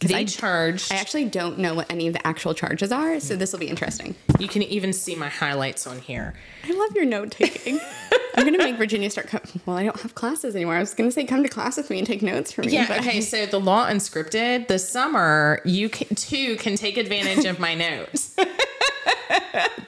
They 0.00 0.14
I- 0.14 0.24
charged. 0.24 0.90
I 0.92 0.96
actually 0.96 1.26
don't 1.26 1.58
know 1.58 1.74
what 1.74 1.90
any 1.92 2.06
of 2.06 2.14
the 2.14 2.26
actual 2.26 2.54
charges 2.54 2.90
are, 2.90 3.20
so 3.20 3.36
this 3.36 3.52
will 3.52 3.60
be 3.60 3.68
interesting. 3.68 4.14
you 4.38 4.48
can 4.48 4.62
even 4.62 4.92
see 4.92 5.14
my 5.14 5.28
highlights 5.28 5.86
on 5.86 5.98
here. 6.00 6.34
I 6.66 6.72
love 6.72 6.96
your 6.96 7.04
note 7.04 7.32
taking. 7.32 7.78
I'm 8.34 8.44
gonna 8.44 8.58
make 8.58 8.76
Virginia 8.76 9.10
start. 9.10 9.26
Co- 9.26 9.40
well, 9.66 9.76
I 9.76 9.84
don't 9.84 10.00
have 10.00 10.14
classes 10.14 10.54
anymore. 10.56 10.76
I 10.76 10.80
was 10.80 10.94
gonna 10.94 11.10
say 11.10 11.24
come 11.26 11.42
to 11.42 11.48
class 11.48 11.76
with 11.76 11.90
me 11.90 11.98
and 11.98 12.06
take 12.06 12.22
notes 12.22 12.50
for 12.50 12.62
me. 12.62 12.72
Yeah. 12.72 12.86
but- 12.88 13.00
Okay. 13.00 13.20
So 13.20 13.44
the 13.44 13.60
law 13.60 13.88
unscripted. 13.88 14.68
This 14.68 14.88
summer, 14.88 15.60
you 15.66 15.88
can, 15.90 16.14
too 16.16 16.56
can 16.56 16.76
take 16.76 16.96
advantage 16.96 17.44
of 17.44 17.58
my 17.58 17.74
notes. 17.74 18.34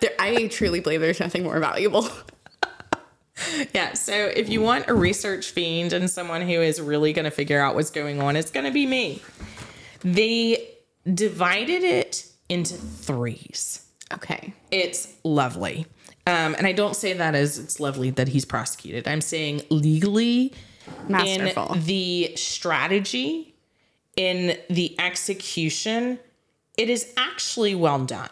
There, 0.00 0.10
I 0.18 0.48
truly 0.48 0.80
believe 0.80 1.00
there's 1.00 1.20
nothing 1.20 1.42
more 1.44 1.58
valuable. 1.60 2.08
Yeah. 3.74 3.94
So 3.94 4.12
if 4.12 4.48
you 4.48 4.60
want 4.60 4.88
a 4.88 4.94
research 4.94 5.50
fiend 5.50 5.92
and 5.92 6.10
someone 6.10 6.42
who 6.42 6.60
is 6.60 6.80
really 6.80 7.12
going 7.12 7.24
to 7.24 7.30
figure 7.30 7.60
out 7.60 7.74
what's 7.74 7.90
going 7.90 8.20
on, 8.20 8.36
it's 8.36 8.50
going 8.50 8.66
to 8.66 8.72
be 8.72 8.86
me. 8.86 9.22
They 10.00 10.68
divided 11.12 11.82
it 11.82 12.26
into 12.48 12.74
threes. 12.74 13.86
Okay. 14.12 14.52
It's 14.70 15.08
lovely. 15.24 15.86
Um, 16.26 16.54
and 16.56 16.66
I 16.66 16.72
don't 16.72 16.94
say 16.94 17.14
that 17.14 17.34
as 17.34 17.58
it's 17.58 17.80
lovely 17.80 18.10
that 18.10 18.28
he's 18.28 18.44
prosecuted. 18.44 19.08
I'm 19.08 19.20
saying 19.20 19.62
legally 19.70 20.52
Masterful. 21.08 21.74
in 21.74 21.84
the 21.84 22.32
strategy, 22.36 23.54
in 24.16 24.56
the 24.68 24.94
execution, 25.00 26.18
it 26.76 26.88
is 26.88 27.12
actually 27.16 27.74
well 27.74 28.04
done. 28.04 28.30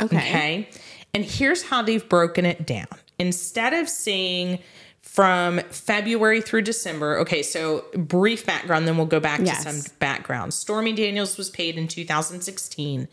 Okay. 0.00 0.16
Okay. 0.16 0.68
And 1.14 1.24
here's 1.24 1.62
how 1.62 1.82
they've 1.82 2.08
broken 2.08 2.46
it 2.46 2.66
down. 2.66 2.86
Instead 3.26 3.72
of 3.72 3.88
saying 3.88 4.58
from 5.00 5.60
February 5.70 6.40
through 6.40 6.62
December, 6.62 7.18
okay, 7.20 7.40
so 7.42 7.84
brief 7.96 8.44
background, 8.44 8.88
then 8.88 8.96
we'll 8.96 9.06
go 9.06 9.20
back 9.20 9.40
Yes. 9.44 9.62
to 9.64 9.72
some 9.72 9.92
background. 10.00 10.52
Stormy 10.52 10.92
Daniels 10.92 11.38
was 11.38 11.48
paid 11.48 11.78
in 11.78 11.86
2016 11.86 13.06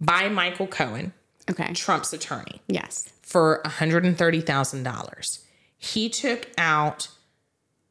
by 0.00 0.28
Michael 0.28 0.68
Cohen, 0.68 1.12
Okay. 1.50 1.72
Trump's 1.72 2.12
attorney, 2.12 2.62
Yes. 2.68 3.08
for 3.20 3.60
$130,000. 3.64 5.40
He 5.76 6.08
took 6.08 6.46
out 6.56 7.08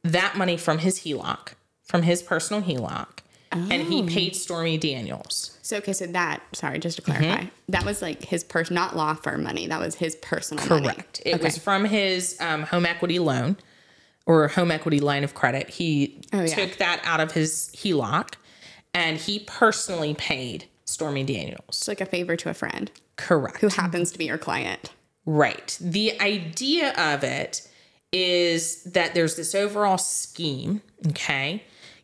that 0.02 0.36
money 0.36 0.56
from 0.56 0.78
his 0.78 1.00
HELOC, 1.00 1.52
from 1.82 2.02
his 2.04 2.22
personal 2.22 2.62
HELOC, 2.62 3.17
and 3.52 3.70
Oh. 3.72 3.84
he 3.84 4.02
paid 4.04 4.36
Stormy 4.36 4.76
Daniels. 4.78 5.58
So 5.62 5.76
okay, 5.78 5.92
so 5.92 6.06
that 6.06 6.42
sorry, 6.52 6.78
just 6.78 6.96
to 6.96 7.02
clarify, 7.02 7.44
that 7.68 7.84
was 7.84 8.00
like 8.02 8.24
his 8.24 8.44
person, 8.44 8.74
not 8.74 8.96
law 8.96 9.14
firm 9.14 9.42
money. 9.42 9.66
That 9.66 9.80
was 9.80 9.94
his 9.96 10.16
personal 10.16 10.66
money. 10.68 10.86
Correct. 10.88 11.22
It 11.26 11.36
okay. 11.36 11.44
was 11.44 11.58
from 11.58 11.84
his 11.84 12.36
um, 12.40 12.62
home 12.62 12.86
equity 12.86 13.18
loan 13.18 13.56
or 14.26 14.48
home 14.48 14.70
equity 14.70 15.00
line 15.00 15.24
of 15.24 15.34
credit. 15.34 15.68
He 15.70 16.20
Oh, 16.32 16.40
yeah. 16.42 16.46
took 16.54 16.76
that 16.78 17.00
out 17.04 17.20
of 17.20 17.32
his 17.32 17.70
HELOC 17.74 18.34
and 18.94 19.16
he 19.18 19.40
personally 19.40 20.14
paid 20.14 20.66
Stormy 20.84 21.24
Daniels. 21.24 21.64
It's 21.68 21.88
like 21.88 22.00
a 22.00 22.06
favor 22.06 22.36
to 22.36 22.50
a 22.50 22.54
friend 22.54 22.90
Correct. 23.16 23.60
who 23.60 23.68
happens 23.68 24.10
to 24.12 24.18
be 24.18 24.24
your 24.26 24.38
client. 24.38 24.92
Right. 25.26 25.76
The 25.80 26.18
idea 26.20 26.92
of 26.96 27.22
it 27.24 27.68
is 28.12 28.82
that 28.84 29.14
there's 29.14 29.36
this 29.36 29.54
overall 29.54 29.98
scheme, 29.98 30.80
okay, 31.08 31.62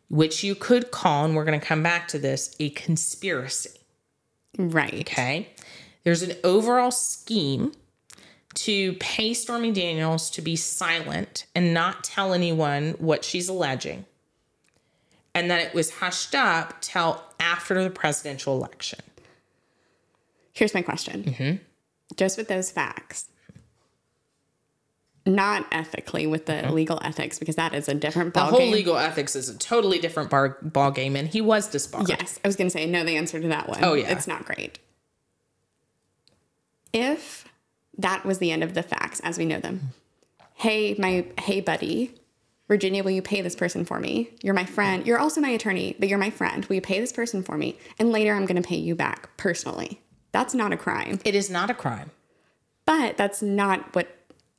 which 0.09 0.45
you 0.45 0.55
could 0.55 0.91
call, 0.91 1.25
and 1.25 1.35
we're 1.35 1.45
going 1.45 1.59
to 1.59 1.67
come 1.67 1.83
back 1.83 2.09
to 2.09 2.19
this, 2.19 2.55
a 2.61 2.71
conspiracy. 2.71 3.81
Right. 4.59 5.01
Okay. 5.01 5.49
There's 6.05 6.23
an 6.23 6.37
overall 6.45 6.91
scheme 6.91 7.73
to 8.55 8.93
pay 8.95 9.35
Stormy 9.35 9.73
Daniels 9.73 10.31
to 10.31 10.43
be 10.43 10.55
silent 10.55 11.47
and 11.55 11.75
not 11.75 12.05
tell 12.05 12.33
anyone 12.33 12.93
what 12.99 13.25
she's 13.25 13.49
alleging. 13.49 14.05
And 15.35 15.51
that 15.51 15.61
it 15.61 15.75
was 15.75 15.91
hushed 15.91 16.35
up 16.35 16.81
till 16.81 17.21
after 17.41 17.83
the 17.83 17.91
presidential 17.91 18.57
election. 18.57 19.01
Here's 20.53 20.75
my 20.75 20.83
question. 20.83 21.25
Mm-hmm. 21.25 21.57
Just 22.17 22.39
with 22.39 22.47
those 22.47 22.71
facts, 22.71 23.29
not 25.27 25.67
ethically 25.73 26.27
with 26.27 26.47
the 26.47 26.71
legal 26.71 26.99
ethics 27.03 27.39
because 27.39 27.57
that 27.57 27.75
is 27.75 27.89
a 27.89 27.95
different 27.95 28.35
ball 28.35 28.47
The 28.47 28.51
ball 28.51 28.61
whole 28.61 28.67
game. 28.69 28.75
legal 28.75 28.97
ethics 28.99 29.35
is 29.35 29.49
a 29.49 29.57
totally 29.57 29.99
different 29.99 30.29
bar, 30.31 30.59
ball 30.63 30.91
game, 30.91 31.17
and 31.17 31.27
he 31.29 31.41
was 31.41 31.69
disbarred. 31.69 32.09
Yes, 32.09 32.39
I 32.45 32.49
was 32.49 32.57
going 32.57 32.67
to 32.69 32.71
say 32.73 32.85
no. 32.87 33.05
The 33.05 33.17
answer 33.17 33.41
to 33.41 33.49
that 33.49 33.69
one. 33.69 33.83
Oh, 33.83 33.95
yeah. 33.95 34.11
it's 34.11 34.27
not 34.27 34.45
great. 34.45 34.79
If 36.93 37.47
that 37.99 38.25
was 38.25 38.39
the 38.39 38.51
end 38.53 38.63
of 38.63 38.75
the 38.75 38.83
facts 38.83 39.21
as 39.21 39.39
we 39.39 39.45
know 39.45 39.61
them, 39.61 39.91
hey, 40.55 40.95
my 40.99 41.27
hey 41.41 41.61
buddy, 41.61 42.15
Virginia, 42.69 43.03
will 43.03 43.11
you 43.11 43.23
pay 43.23 43.41
this 43.41 43.57
person 43.57 43.85
for 43.85 43.99
me? 44.01 44.31
You're 44.43 44.55
my 44.55 44.65
friend. 44.65 45.07
You're 45.07 45.19
also 45.19 45.41
my 45.41 45.51
attorney, 45.51 45.97
but 45.99 46.09
you're 46.09 46.19
my 46.19 46.31
friend. 46.31 46.65
Will 46.67 46.77
you 46.77 46.81
pay 46.83 47.01
this 47.01 47.13
person 47.13 47.43
for 47.43 47.57
me? 47.59 47.79
And 47.99 48.11
later, 48.13 48.35
I'm 48.35 48.47
going 48.47 48.61
to 48.63 48.67
pay 48.67 48.77
you 48.77 48.95
back 48.95 49.37
personally. 49.37 50.01
That's 50.33 50.55
not 50.55 50.73
a 50.73 50.77
crime, 50.77 51.21
It 51.25 51.35
is 51.37 51.49
not 51.49 51.71
a 51.71 51.75
crime. 51.75 52.11
but 52.87 53.17
that's 53.17 53.41
not 53.41 53.95
what 53.95 54.09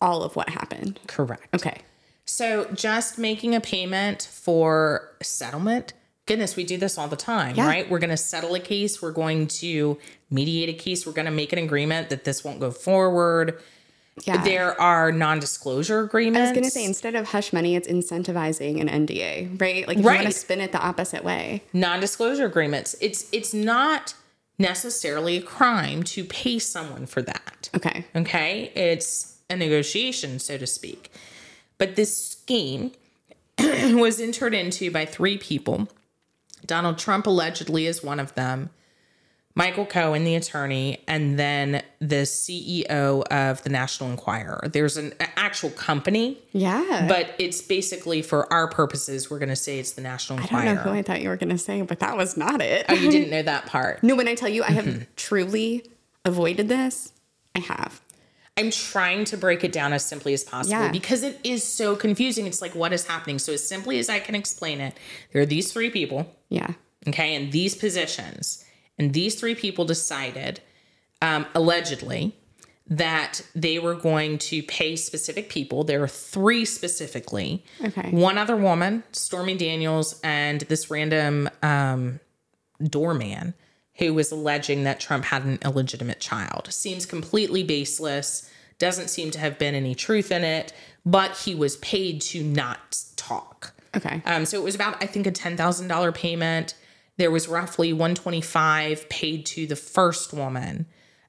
all 0.02 0.24
of 0.24 0.36
what 0.36 0.50
happened. 0.50 1.00
Correct. 1.08 1.48
Okay. 1.54 1.80
So 2.26 2.66
just 2.74 3.18
making 3.18 3.56
a 3.56 3.62
payment 3.62 4.28
for 4.32 5.12
settlement. 5.22 5.94
Goodness, 6.26 6.56
we 6.56 6.64
do 6.64 6.78
this 6.78 6.98
all 6.98 7.08
the 7.08 7.16
time, 7.16 7.56
Yeah. 7.56 7.68
right? 7.68 7.90
We're 7.90 8.00
going 8.00 8.10
to 8.10 8.18
settle 8.18 8.56
a 8.56 8.60
case. 8.60 9.00
We're 9.02 9.12
going 9.12 9.46
to 9.48 9.98
mediate 10.32 10.70
a 10.70 10.74
case. 10.74 11.06
We're 11.06 11.14
going 11.14 11.26
to 11.26 11.32
make 11.32 11.54
an 11.54 11.60
agreement 11.60 12.10
that 12.10 12.24
this 12.24 12.44
won't 12.44 12.60
go 12.60 12.72
forward. 12.72 13.62
Yeah. 14.24 14.44
There 14.44 14.80
are 14.80 15.12
non-disclosure 15.12 16.00
agreements. 16.00 16.48
I 16.48 16.52
was 16.52 16.56
gonna 16.56 16.70
say 16.70 16.86
instead 16.86 17.16
of 17.16 17.28
hush 17.28 17.52
money, 17.52 17.76
it's 17.76 17.86
incentivizing 17.86 18.80
an 18.80 18.88
NDA, 18.88 19.60
right? 19.60 19.86
Like 19.86 19.98
if 19.98 20.04
you 20.04 20.10
want 20.10 20.24
to 20.26 20.32
spin 20.32 20.62
it 20.62 20.72
the 20.72 20.80
opposite 20.80 21.22
way. 21.26 21.64
non-disclosure 21.74 22.46
agreements. 22.46 22.96
It's 23.02 23.28
it's 23.34 23.54
not 23.54 24.14
necessarily 24.58 25.36
a 25.36 25.42
crime 25.42 26.02
to 26.04 26.24
pay 26.24 26.60
someone 26.60 27.06
for 27.06 27.22
that. 27.24 27.70
Okay. 27.76 28.06
Okay? 28.16 28.72
It's 28.74 29.35
a 29.50 29.56
negotiation, 29.56 30.40
so 30.40 30.58
to 30.58 30.68
speak. 30.68 31.12
But 31.78 31.96
this 31.96 32.16
scheme 32.28 32.92
was 33.60 34.20
entered 34.20 34.54
into 34.54 34.92
by 34.92 35.06
three 35.06 35.38
people. 35.38 35.88
Donald 36.66 36.98
Trump 36.98 37.28
allegedly 37.28 37.86
is 37.86 38.04
one 38.04 38.20
of 38.20 38.34
them. 38.36 38.70
Michael 39.58 39.86
Cohen, 39.86 40.26
the 40.26 40.36
attorney, 40.36 41.02
and 41.08 41.40
then 41.40 41.82
the 42.00 42.24
CEO 42.24 43.24
of 43.32 43.64
the 43.64 43.70
National 43.70 44.10
Enquirer. 44.10 44.68
There's 44.74 44.98
an 44.98 45.14
actual 45.38 45.70
company, 45.70 46.40
Yeah. 46.52 47.06
but 47.08 47.34
it's 47.40 47.62
basically 47.62 48.22
for 48.22 48.52
our 48.52 48.68
purposes, 48.68 49.30
we're 49.32 49.40
going 49.40 49.48
to 49.48 49.56
say 49.56 49.80
it's 49.80 49.94
the 49.94 50.02
National 50.02 50.40
Enquirer. 50.40 50.62
I 50.62 50.66
don't 50.66 50.76
know 50.76 50.82
who 50.82 50.90
I 50.90 51.02
thought 51.04 51.22
you 51.22 51.30
were 51.30 51.38
gonna 51.38 51.58
say, 51.58 51.82
but 51.84 52.00
that 52.00 52.18
was 52.18 52.36
not 52.36 52.62
it. 52.62 52.86
oh, 52.90 52.96
you 52.96 53.10
didn't 53.10 53.30
know 53.30 53.44
that 53.44 53.66
part. 53.68 54.04
no, 54.04 54.16
when 54.16 54.28
I 54.28 54.36
tell 54.36 54.50
you 54.50 54.64
I 54.64 54.70
Mm-hmm. 54.72 54.92
have 54.92 55.08
truly 55.16 55.90
avoided 56.26 56.68
this, 56.68 57.14
I 57.56 57.60
have. 57.60 58.02
I'm 58.58 58.72
trying 58.72 59.26
to 59.26 59.38
break 59.38 59.64
it 59.66 59.74
down 59.74 59.92
as 59.92 60.06
simply 60.06 60.34
as 60.34 60.44
possible 60.44 60.80
Yeah. 60.86 60.92
because 60.92 61.24
it 61.24 61.40
is 61.44 61.64
so 61.64 61.96
confusing. 61.96 62.48
It's 62.48 62.62
like, 62.62 62.74
what 62.74 62.94
is 62.94 63.06
happening? 63.06 63.38
So, 63.38 63.52
as 63.54 63.68
simply 63.68 64.00
as 64.00 64.10
I 64.10 64.20
can 64.20 64.34
explain 64.34 64.80
it, 64.80 64.94
there 65.34 65.42
are 65.42 65.46
these 65.46 65.72
three 65.74 65.90
people, 65.90 66.34
Yeah. 66.50 66.70
okay, 67.08 67.36
in 67.36 67.50
these 67.52 67.76
positions. 67.76 68.64
And 68.98 69.14
these 69.14 69.36
three 69.36 69.56
people 69.56 69.84
decided, 69.84 70.62
um, 71.22 71.46
allegedly, 71.54 72.34
that 72.88 73.42
they 73.54 73.78
were 73.80 73.96
going 73.96 74.38
to 74.38 74.64
pay 74.64 74.96
specific 74.96 75.50
people. 75.50 75.84
There 75.84 76.02
are 76.04 76.08
three 76.08 76.64
specifically. 76.64 77.66
Okay. 77.84 78.12
One 78.12 78.38
other 78.38 78.56
woman, 78.56 79.04
Stormy 79.12 79.58
Daniels, 79.58 80.20
and 80.24 80.62
this 80.62 80.90
random 80.90 81.50
um, 81.62 82.20
doorman 82.82 83.54
who 83.98 84.14
was 84.14 84.32
alleging 84.32 84.84
that 84.84 85.00
Trump 85.00 85.26
had 85.26 85.46
an 85.46 85.60
illegitimate 85.64 86.20
child. 86.20 86.68
Seems 86.72 87.06
completely 87.06 87.64
baseless, 87.64 88.50
doesn't 88.78 89.10
seem 89.10 89.32
to 89.32 89.40
have 89.40 89.58
been 89.58 89.76
any 89.76 89.96
truth 89.96 90.32
in 90.32 90.44
it, 90.44 90.74
but 91.06 91.38
he 91.38 91.56
was 91.56 91.78
paid 91.78 92.22
to 92.22 92.44
not 92.44 93.04
talk. 93.16 93.74
Okay. 93.96 94.22
Um, 94.26 94.46
so 94.46 94.60
it 94.60 94.64
was 94.64 94.76
about, 94.76 95.02
I 95.02 95.06
think, 95.06 95.26
a 95.26 95.32
$10,000 95.32 96.14
payment. 96.14 96.76
There 97.18 97.32
was 97.32 97.48
roughly 97.48 97.94
125 97.94 99.08
paid 99.08 99.46
to 99.48 99.66
the 99.66 99.78
first 99.78 100.34
woman, 100.34 100.86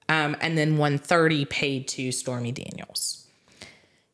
um, 0.08 0.36
and 0.40 0.58
then 0.58 0.76
130 0.76 1.44
paid 1.44 1.86
to 1.88 2.10
Stormy 2.10 2.50
Daniels. 2.50 3.26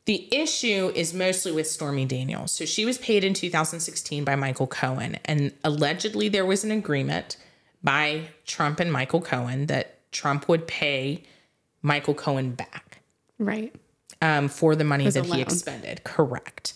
The 0.05 0.29
issue 0.35 0.93
is 0.95 1.15
mostly 1.15 1.53
with 1.53 1.69
Stormy 1.69 2.05
Daniels. 2.05 2.53
So 2.53 2.65
she 2.67 2.85
was 2.85 2.99
paid 2.99 3.25
in 3.25 3.35
2016 3.35 4.25
by 4.25 4.35
Michael 4.35 4.67
Cohen, 4.67 5.17
and 5.25 5.53
allegedly 5.65 6.29
there 6.29 6.45
was 6.45 6.65
an 6.65 6.73
agreement 6.73 7.37
by 7.83 8.29
Trump 8.47 8.81
and 8.81 8.93
Michael 8.93 9.21
Cohen 9.21 9.67
that 9.67 10.11
Trump 10.13 10.49
would 10.49 10.67
pay 10.67 11.23
Michael 11.83 12.15
Cohen 12.15 12.53
back 12.53 12.99
Right. 13.39 13.75
um, 14.21 14.49
for 14.49 14.77
the 14.77 14.85
money 14.85 15.07
As 15.07 15.15
that 15.15 15.27
he 15.27 15.41
expended. 15.41 16.05
Correct. 16.05 16.75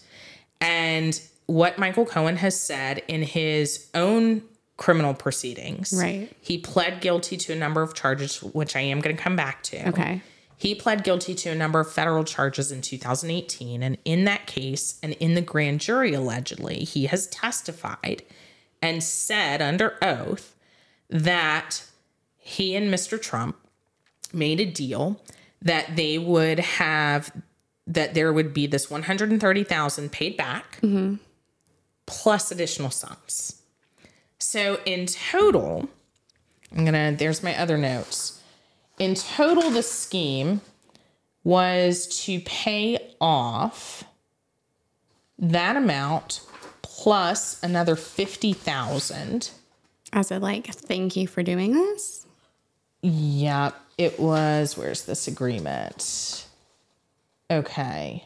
And 0.61 1.21
what 1.47 1.79
Michael 1.79 2.07
Cohen 2.07 2.37
has 2.37 2.59
said 2.59 3.03
in 3.09 3.23
his 3.23 3.89
own 3.95 4.43
criminal 4.77 5.15
proceedings, 5.15 5.93
Right. 5.97 6.31
He 6.41 6.59
pled 6.59 7.01
guilty 7.01 7.37
to 7.37 7.53
a 7.53 7.57
number 7.57 7.83
of 7.83 7.95
charges, 7.95 8.43
which 8.43 8.75
I 8.75 8.81
am 8.81 9.01
going 9.01 9.17
to 9.17 9.23
come 9.23 9.37
back 9.37 9.63
to. 9.65 9.89
Okay. 9.91 10.23
He 10.59 10.75
pled 10.75 11.05
guilty 11.05 11.35
to 11.35 11.51
a 11.51 11.55
number 11.55 11.81
of 11.81 11.93
federal 11.93 12.25
charges 12.25 12.73
in 12.73 12.81
2018. 12.81 13.83
And 13.83 13.99
in 14.07 14.25
that 14.25 14.47
case, 14.47 14.99
and 15.03 15.13
in 15.15 15.35
the 15.35 15.43
grand 15.43 15.81
jury, 15.81 16.15
allegedly, 16.15 16.79
he 16.81 17.07
has 17.07 17.27
testified 17.27 18.23
and 18.81 19.05
said 19.05 19.61
under 19.61 19.97
oath 20.03 20.56
that 21.09 21.85
he 22.37 22.75
and 22.77 22.93
Mr. 22.93 23.21
Trump 23.21 23.57
made 24.33 24.61
a 24.61 24.67
deal 24.67 25.21
that 25.63 25.97
they 25.97 26.19
would 26.19 26.59
have 26.59 27.33
that 27.87 28.15
there 28.15 28.33
would 28.33 28.53
be 28.53 28.67
this 28.67 28.91
130,000 28.91 30.11
paid 30.11 30.37
back 30.37 30.81
plus 32.07 32.51
additional 32.51 32.91
sums. 32.91 33.63
So 34.39 34.81
in 34.85 35.07
total, 35.07 35.89
I'm 36.73 36.85
going 36.85 37.13
to 37.13 37.17
there's 37.17 37.43
my 37.43 37.57
other 37.57 37.79
notes. 37.79 38.43
In 38.99 39.15
total 39.15 39.71
the 39.71 39.83
scheme 39.83 40.61
was 41.45 42.07
to 42.25 42.41
pay 42.41 43.15
off 43.21 44.05
that 45.39 45.77
amount 45.77 46.41
plus 46.83 47.63
another 47.63 47.95
50,000 47.95 49.51
As 50.17 50.31
a 50.31 50.39
like, 50.39 50.69
thank 50.69 51.15
you 51.15 51.27
for 51.27 51.43
doing 51.43 51.75
this. 51.75 52.27
Yep, 53.03 53.79
it 53.99 54.19
was. 54.19 54.75
Where's 54.75 55.05
this 55.05 55.29
agreement? 55.29 56.47
Okay. 57.51 58.25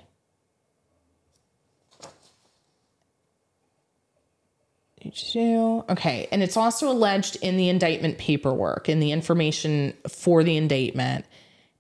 Okay, 5.91 6.29
and 6.31 6.45
it's 6.45 6.57
also 6.57 6.89
alleged 6.89 7.37
in 7.43 7.57
the 7.57 7.69
indictment 7.69 8.19
paperwork, 8.19 8.89
in 8.89 9.01
the 9.01 9.11
information 9.11 9.93
for 10.09 10.45
the 10.45 10.57
indictment, 10.57 11.25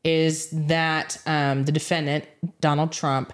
is 0.02 0.48
that 0.50 1.18
um, 1.24 1.66
the 1.66 1.72
defendant, 1.72 2.24
Donald 2.60 2.90
Trump, 2.90 3.32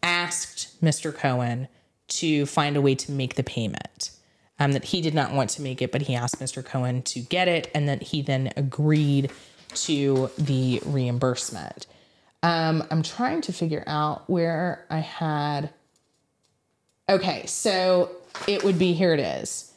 asked 0.00 0.80
Mr. 0.80 1.12
Cohen 1.12 1.66
to 2.06 2.46
find 2.46 2.76
a 2.76 2.80
way 2.80 2.94
to 2.94 3.10
make 3.10 3.34
the 3.34 3.42
payment. 3.42 4.13
Um, 4.60 4.72
that 4.72 4.84
he 4.84 5.00
did 5.00 5.14
not 5.14 5.32
want 5.32 5.50
to 5.50 5.62
make 5.62 5.82
it, 5.82 5.90
but 5.90 6.02
he 6.02 6.14
asked 6.14 6.38
Mr. 6.38 6.64
Cohen 6.64 7.02
to 7.02 7.20
get 7.20 7.48
it, 7.48 7.70
and 7.74 7.88
that 7.88 8.02
he 8.02 8.22
then 8.22 8.52
agreed 8.56 9.32
to 9.74 10.30
the 10.38 10.80
reimbursement. 10.86 11.88
Um, 12.44 12.84
I'm 12.90 13.02
trying 13.02 13.40
to 13.42 13.52
figure 13.52 13.82
out 13.86 14.28
where 14.28 14.84
I 14.90 14.98
had. 14.98 15.70
Okay, 17.08 17.46
so 17.46 18.10
it 18.46 18.62
would 18.62 18.78
be 18.78 18.92
here 18.92 19.12
it 19.12 19.20
is. 19.20 19.72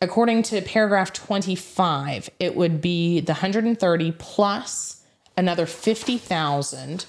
According 0.00 0.44
to 0.44 0.62
paragraph 0.62 1.12
25, 1.12 2.30
it 2.38 2.56
would 2.56 2.80
be 2.80 3.20
the 3.20 3.32
130 3.32 4.12
plus 4.12 5.02
another 5.36 5.66
50,000 5.66 7.04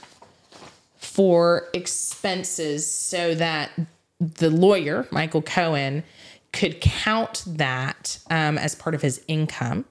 for 0.97 1.67
expenses 1.73 2.89
so 2.89 3.35
that 3.35 3.71
the 4.19 4.49
lawyer, 4.49 5.07
Michael 5.11 5.41
Cohen, 5.41 6.03
could 6.51 6.81
count 6.81 7.43
that 7.47 8.19
um, 8.29 8.57
as 8.57 8.75
part 8.75 8.95
of 8.95 9.01
his 9.01 9.23
income. 9.27 9.85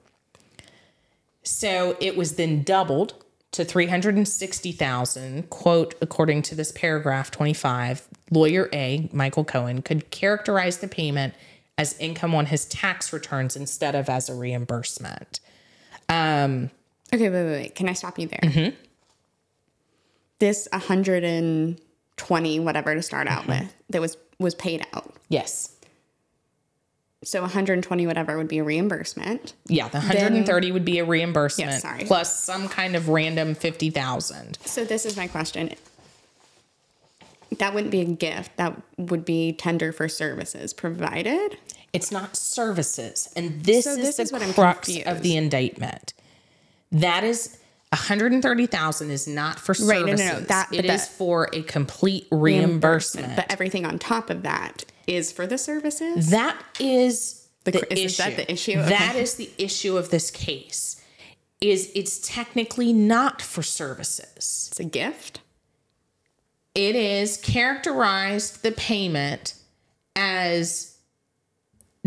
So 1.43 1.97
it 1.99 2.17
was 2.17 2.35
then 2.35 2.63
doubled 2.63 3.23
to 3.51 3.65
360,000, 3.65 5.49
quote, 5.49 5.95
according 6.01 6.43
to 6.43 6.55
this 6.55 6.71
paragraph 6.71 7.31
25, 7.31 8.07
lawyer 8.29 8.69
A, 8.73 9.09
Michael 9.11 9.45
Cohen, 9.45 9.81
could 9.81 10.11
characterize 10.11 10.77
the 10.77 10.87
payment 10.87 11.33
as 11.77 11.97
income 11.97 12.35
on 12.35 12.47
his 12.47 12.65
tax 12.65 13.11
returns 13.11 13.55
instead 13.55 13.95
of 13.95 14.09
as 14.09 14.29
a 14.29 14.35
reimbursement. 14.35 15.39
Um, 16.09 16.69
Okay, 17.11 17.29
wait, 17.29 17.43
wait, 17.43 17.51
wait. 17.51 17.75
Can 17.75 17.89
I 17.89 17.93
stop 17.93 18.19
you 18.19 18.27
there? 18.27 18.73
This 20.37 20.67
120 20.71 22.59
whatever 22.59 22.93
to 22.95 23.01
start 23.01 23.27
out 23.27 23.47
with 23.47 23.73
that 23.89 23.99
was 23.99 24.15
was 24.37 24.55
paid 24.55 24.85
out. 24.93 25.13
Yes. 25.27 25.75
So 27.23 27.41
120 27.41 28.07
whatever 28.07 28.37
would 28.37 28.47
be 28.47 28.59
a 28.59 28.63
reimbursement. 28.63 29.53
Yeah, 29.67 29.89
the 29.89 29.97
130 29.97 30.71
would 30.71 30.85
be 30.85 30.99
a 30.99 31.05
reimbursement 31.05 31.71
Yeah, 31.71 31.77
sorry. 31.79 32.05
plus 32.05 32.39
some 32.39 32.69
kind 32.69 32.95
of 32.95 33.09
random 33.09 33.55
50,000. 33.55 34.57
So 34.65 34.85
this 34.85 35.05
is 35.05 35.17
my 35.17 35.27
question. 35.27 35.73
that 37.57 37.73
wouldn't 37.73 37.91
be 37.91 37.99
a 38.01 38.05
gift. 38.05 38.55
That 38.55 38.81
would 38.97 39.25
be 39.25 39.51
tender 39.51 39.91
for 39.91 40.07
services 40.07 40.73
provided. 40.73 41.57
It's 41.91 42.09
not 42.11 42.37
services. 42.37 43.27
And 43.35 43.63
this 43.65 43.83
So 43.83 43.91
is 43.91 43.97
this 43.97 44.15
the 44.17 44.21
is 44.23 44.31
what 44.31 44.41
I'm 44.41 44.53
crux 44.53 44.89
of 45.05 45.21
the 45.21 45.35
indictment. 45.35 46.13
That 46.91 47.23
is 47.25 47.57
130,000 47.91 49.11
is 49.11 49.27
not 49.27 49.59
for 49.59 49.73
services. 49.73 49.89
Right, 49.89 50.05
no, 50.05 50.33
no, 50.33 50.39
no, 50.39 50.45
that- 50.45 50.69
it 50.71 50.85
but 50.85 50.95
is 50.95 51.05
for 51.07 51.49
a 51.51 51.63
complete 51.63 52.27
reimbursement. 52.31 53.35
But 53.35 53.51
everything 53.51 53.85
on 53.85 53.99
top 53.99 54.29
of 54.29 54.43
that 54.43 54.85
is 55.09 55.31
for 55.31 55.47
the 55.47 55.57
services. 55.57 56.29
That 56.29 56.57
is 56.79 57.47
the, 57.63 57.73
cr- 57.73 57.85
is 57.89 57.99
issue. 57.99 58.23
that 58.23 58.37
the 58.37 58.51
issue? 58.51 58.79
Okay. 58.79 59.19
is 59.21 59.35
the 59.35 59.49
issue 59.57 59.97
of 59.97 60.09
this 60.09 60.31
case. 60.31 61.01
Is 61.59 61.91
it's 61.93 62.25
technically 62.25 62.93
not 62.93 63.41
for 63.41 63.61
services. 63.61 64.69
It's 64.71 64.79
a 64.79 64.85
gift. 64.85 65.41
It 66.73 66.95
is 66.95 67.35
characterized 67.35 68.63
the 68.63 68.71
payment 68.71 69.55
as 70.15 70.97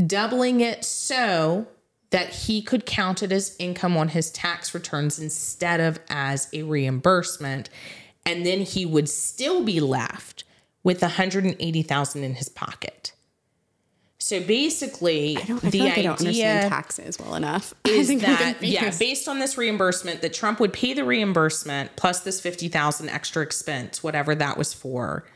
doubling 0.07 0.61
it 0.61 0.85
so 0.85 1.67
that 2.11 2.31
he 2.31 2.63
could 2.63 2.87
count 2.87 3.23
it 3.23 3.33
as 3.33 3.57
income 3.59 3.97
on 3.97 4.09
his 4.09 4.31
tax 4.31 4.75
returns 4.75 5.19
instead 5.19 5.81
of 5.81 5.99
as 6.09 6.49
a 6.53 6.63
reimbursement 6.63 7.69
and 8.25 8.47
then 8.47 8.61
he 8.61 8.87
would 8.87 9.09
still 9.09 9.65
be 9.65 9.81
left 9.81 10.45
with 10.83 11.03
180,000 11.03 12.25
in 12.25 12.35
his 12.35 12.49
pocket. 12.49 13.13
So 14.19 14.41
basically, 14.41 15.37
I 15.37 15.43
don't. 15.43 15.65
I 15.65 15.71
the 15.71 15.81
like 15.81 15.99
I 15.99 16.03
don't 16.03 16.21
understand 16.21 16.71
taxes 16.71 17.19
well 17.19 17.35
enough. 17.35 17.75
Is 17.85 18.09
that 18.21 18.63
yeah, 18.63 18.93
based 18.97 19.27
on 19.27 19.41
this 19.41 19.59
reimbursement, 19.59 20.23
that 20.23 20.33
Trump 20.33 20.61
would 20.61 20.73
pay 20.73 20.95
the 20.95 21.05
reimbursement 21.05 21.97
plus 21.97 22.21
this 22.21 22.41
fifty 22.41 22.69
thousand 22.69 23.09
extra 23.09 23.43
expense, 23.43 24.01
whatever 24.01 24.37
that 24.37 24.57
was 24.57 24.73
for, 24.73 25.27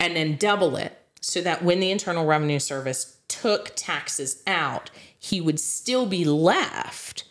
and 0.00 0.16
then 0.16 0.36
double 0.36 0.76
it 0.76 1.00
so 1.20 1.40
that 1.40 1.62
when 1.62 1.78
the 1.78 1.90
Internal 1.90 2.26
Revenue 2.26 2.58
Service 2.58 3.16
took 3.28 3.72
taxes 3.76 4.42
out, 4.46 4.90
he 5.18 5.40
would 5.40 5.60
still 5.60 6.06
be 6.06 6.24
left 6.24 7.24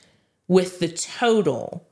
with 0.48 0.80
the 0.80 0.88
total 0.88 1.85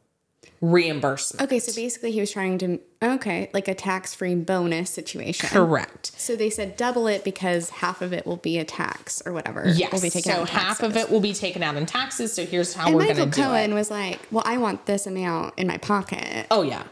reimbursement. 0.63 1.43
Okay, 1.43 1.59
so 1.59 1.73
basically 1.75 2.11
he 2.13 2.21
was 2.21 2.31
trying 2.31 2.57
to 2.57 2.79
okay, 3.03 3.49
like 3.53 3.67
a 3.67 3.75
tax-free 3.75 4.35
bonus 4.35 4.89
situation. 4.89 5.49
Correct. 5.49 6.13
So 6.17 6.37
they 6.37 6.49
said 6.49 6.77
double 6.77 7.05
it 7.07 7.25
because 7.25 7.69
half 7.69 8.01
of 8.01 8.13
it 8.13 8.25
will 8.25 8.37
be 8.37 8.57
a 8.57 8.63
tax 8.63 9.21
or 9.25 9.33
whatever. 9.33 9.67
Yes. 9.67 9.91
will 9.91 9.99
be 10.01 10.09
taken 10.09 10.31
so 10.31 10.45
half 10.45 10.81
of 10.81 10.95
it 10.95 11.11
will 11.11 11.19
be 11.19 11.33
taken 11.33 11.63
out 11.63 11.75
in 11.75 11.85
taxes. 11.85 12.31
So 12.31 12.45
here's 12.45 12.73
how 12.73 12.85
And 12.87 12.95
we're 12.95 13.01
Michael 13.01 13.15
going 13.17 13.31
to 13.31 13.35
do 13.35 13.43
Cohen 13.43 13.71
it. 13.71 13.73
was 13.75 13.91
like, 13.91 14.19
"Well, 14.31 14.43
I 14.47 14.57
want 14.57 14.85
this 14.85 15.05
amount 15.05 15.55
in 15.57 15.67
my 15.67 15.77
pocket." 15.77 16.47
Oh 16.49 16.61
yeah, 16.61 16.83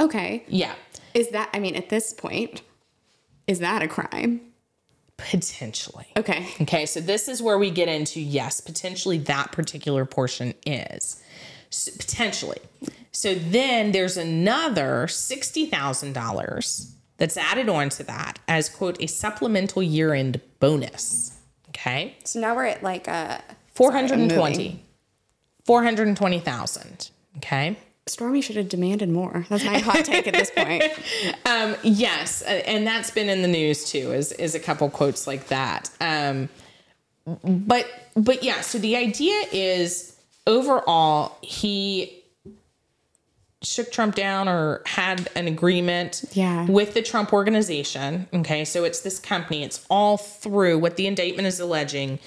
Okay, 0.00 0.42
yeah. 0.48 0.74
is 1.14 1.28
that? 1.30 1.48
I 1.54 1.60
mean, 1.60 1.76
at 1.76 1.90
this 1.90 2.12
point, 2.12 2.62
is 3.46 3.60
that 3.60 3.82
a 3.82 3.88
crime? 3.88 4.40
Potentially. 5.16 6.06
Okay, 6.16 6.48
Okay, 6.62 6.86
so 6.86 6.98
this 6.98 7.28
is 7.28 7.40
where 7.42 7.58
we 7.58 7.70
get 7.70 7.86
into 7.88 8.20
yes, 8.20 8.60
potentially 8.60 9.18
that 9.18 9.52
particular 9.52 10.04
portion 10.06 10.54
is 10.66 11.22
potentially. 11.70 12.58
So 13.12 13.34
then 13.34 13.92
there's 13.92 14.16
another 14.16 15.08
sixty 15.08 15.66
thousand 15.66 16.12
dollars 16.12 16.94
that's 17.16 17.36
added 17.36 17.68
on 17.68 17.88
to 17.90 18.02
that 18.04 18.38
as 18.48 18.68
quote 18.68 19.00
a 19.02 19.06
supplemental 19.06 19.82
year 19.82 20.14
end 20.14 20.40
bonus. 20.58 21.38
Okay, 21.70 22.16
so 22.24 22.40
now 22.40 22.54
we're 22.54 22.66
at 22.66 22.82
like 22.82 23.08
a 23.08 23.42
four 23.74 23.92
hundred 23.92 24.18
and 24.18 24.30
twenty. 24.30 24.82
Four 25.64 25.82
hundred 25.82 26.08
and 26.08 26.16
twenty 26.16 26.40
thousand. 26.40 27.10
Okay. 27.36 27.76
Stormy 28.06 28.40
should 28.40 28.56
have 28.56 28.68
demanded 28.68 29.08
more. 29.08 29.46
That's 29.48 29.64
my 29.64 29.78
hot 29.78 30.04
take 30.04 30.26
at 30.26 30.34
this 30.34 30.50
point. 30.50 30.84
Um, 31.46 31.76
yes, 31.82 32.42
and 32.42 32.86
that's 32.86 33.10
been 33.10 33.28
in 33.28 33.42
the 33.42 33.48
news 33.48 33.90
too. 33.90 34.12
Is 34.12 34.32
is 34.32 34.54
a 34.54 34.60
couple 34.60 34.88
quotes 34.88 35.26
like 35.26 35.48
that. 35.48 35.90
Um, 36.00 36.48
but 37.44 37.86
but 38.16 38.42
yeah. 38.42 38.60
So 38.60 38.78
the 38.78 38.96
idea 38.96 39.44
is 39.52 40.16
overall 40.50 41.36
he 41.42 42.16
shook 43.62 43.92
Trump 43.92 44.14
down 44.14 44.48
or 44.48 44.82
had 44.86 45.28
an 45.36 45.46
agreement 45.46 46.24
Yeah. 46.32 46.66
with 46.66 46.94
the 46.94 47.02
Trump 47.02 47.32
organization. 47.32 48.26
Okay, 48.32 48.64
so 48.64 48.84
it's 48.84 49.00
this 49.00 49.18
company. 49.18 49.62
It's 49.62 49.84
all 49.90 50.16
through 50.16 50.78
what 50.78 50.96
the 50.96 51.06
indictment 51.06 51.46
is 51.46 51.60
alleging 51.60 52.18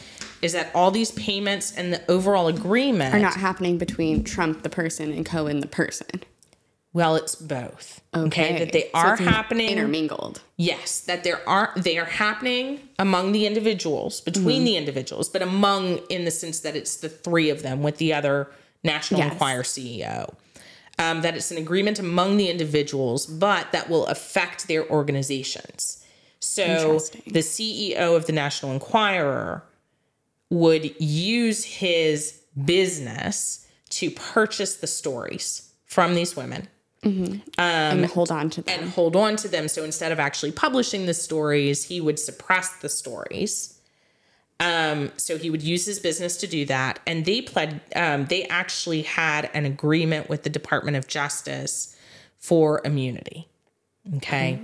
is 0.43 0.53
that 0.53 0.69
all 0.75 0.91
these 0.91 1.09
payments 1.11 1.73
and 1.75 1.91
the 1.91 2.01
overall 2.11 2.47
agreement 2.47 3.15
Are 3.15 3.19
not 3.19 3.35
happening 3.35 3.77
between 3.77 4.23
Trump 4.23 4.61
the 4.61 4.69
person 4.69 5.11
and 5.11 5.25
Cohen 5.25 5.59
the 5.61 5.67
person. 5.67 6.07
Well, 6.93 7.15
it's 7.15 7.35
both. 7.35 8.01
Okay, 8.15 8.59
that 8.59 8.71
they 8.71 8.83
So 8.83 8.89
are 8.93 9.13
it's 9.15 9.23
happening 9.23 9.69
intermingled. 9.69 10.41
Yes, 10.57 10.99
that 11.01 11.23
there 11.23 11.47
are 11.49 11.73
they 11.75 11.97
are 11.97 12.05
happening 12.05 12.87
among 12.99 13.31
the 13.31 13.45
individuals, 13.47 14.21
between 14.21 14.57
Mm-hmm. 14.59 14.65
the 14.65 14.77
individuals, 14.77 15.27
but 15.29 15.41
among 15.41 15.97
in 16.09 16.23
the 16.25 16.31
sense 16.31 16.59
that 16.61 16.75
it's 16.75 16.97
the 16.97 17.09
three 17.09 17.49
of 17.49 17.63
them 17.63 17.81
with 17.81 17.97
the 17.97 18.13
other 18.13 18.49
National 18.83 19.19
Yes. 19.21 19.31
Enquirer 19.33 19.63
CEO. 19.63 20.33
Um, 20.99 21.21
that 21.21 21.35
it's 21.35 21.49
an 21.49 21.57
agreement 21.57 21.97
among 21.97 22.37
the 22.37 22.49
individuals, 22.51 23.25
but 23.25 23.71
that 23.71 23.89
will 23.89 24.05
affect 24.05 24.67
their 24.67 24.87
organizations. 24.91 26.05
So 26.39 26.99
the 27.25 27.39
CEO 27.39 28.15
of 28.15 28.27
the 28.27 28.31
National 28.33 28.71
Enquirer 28.73 29.63
would 30.51 30.93
use 31.01 31.63
his 31.63 32.41
business 32.63 33.65
to 33.89 34.11
purchase 34.11 34.75
the 34.75 34.85
stories 34.87 35.71
from 35.85 36.13
these 36.13 36.35
women 36.35 36.67
and 37.57 38.05
hold 38.05 38.31
on 38.31 38.49
to 38.51 38.61
them. 38.61 38.79
and 38.79 38.89
hold 38.89 39.15
on 39.15 39.35
to 39.37 39.47
them. 39.47 39.67
So 39.67 39.83
instead 39.83 40.11
of 40.11 40.19
actually 40.19 40.51
publishing 40.51 41.05
the 41.05 41.13
stories, 41.13 41.85
he 41.85 42.01
would 42.01 42.19
suppress 42.19 42.75
the 42.77 42.89
stories. 42.89 43.79
Um, 44.59 45.11
so 45.17 45.37
he 45.37 45.49
would 45.49 45.63
use 45.63 45.85
his 45.85 45.99
business 45.99 46.37
to 46.37 46.47
do 46.47 46.65
that. 46.65 46.99
And 47.05 47.25
they 47.25 47.41
pled, 47.41 47.81
um, 47.95 48.25
they 48.25 48.45
actually 48.45 49.01
had 49.01 49.49
an 49.53 49.65
agreement 49.65 50.29
with 50.29 50.43
the 50.43 50.49
Department 50.49 50.95
of 50.95 51.07
Justice 51.07 51.97
for 52.37 52.81
immunity. 52.85 53.47
Okay. 54.17 54.59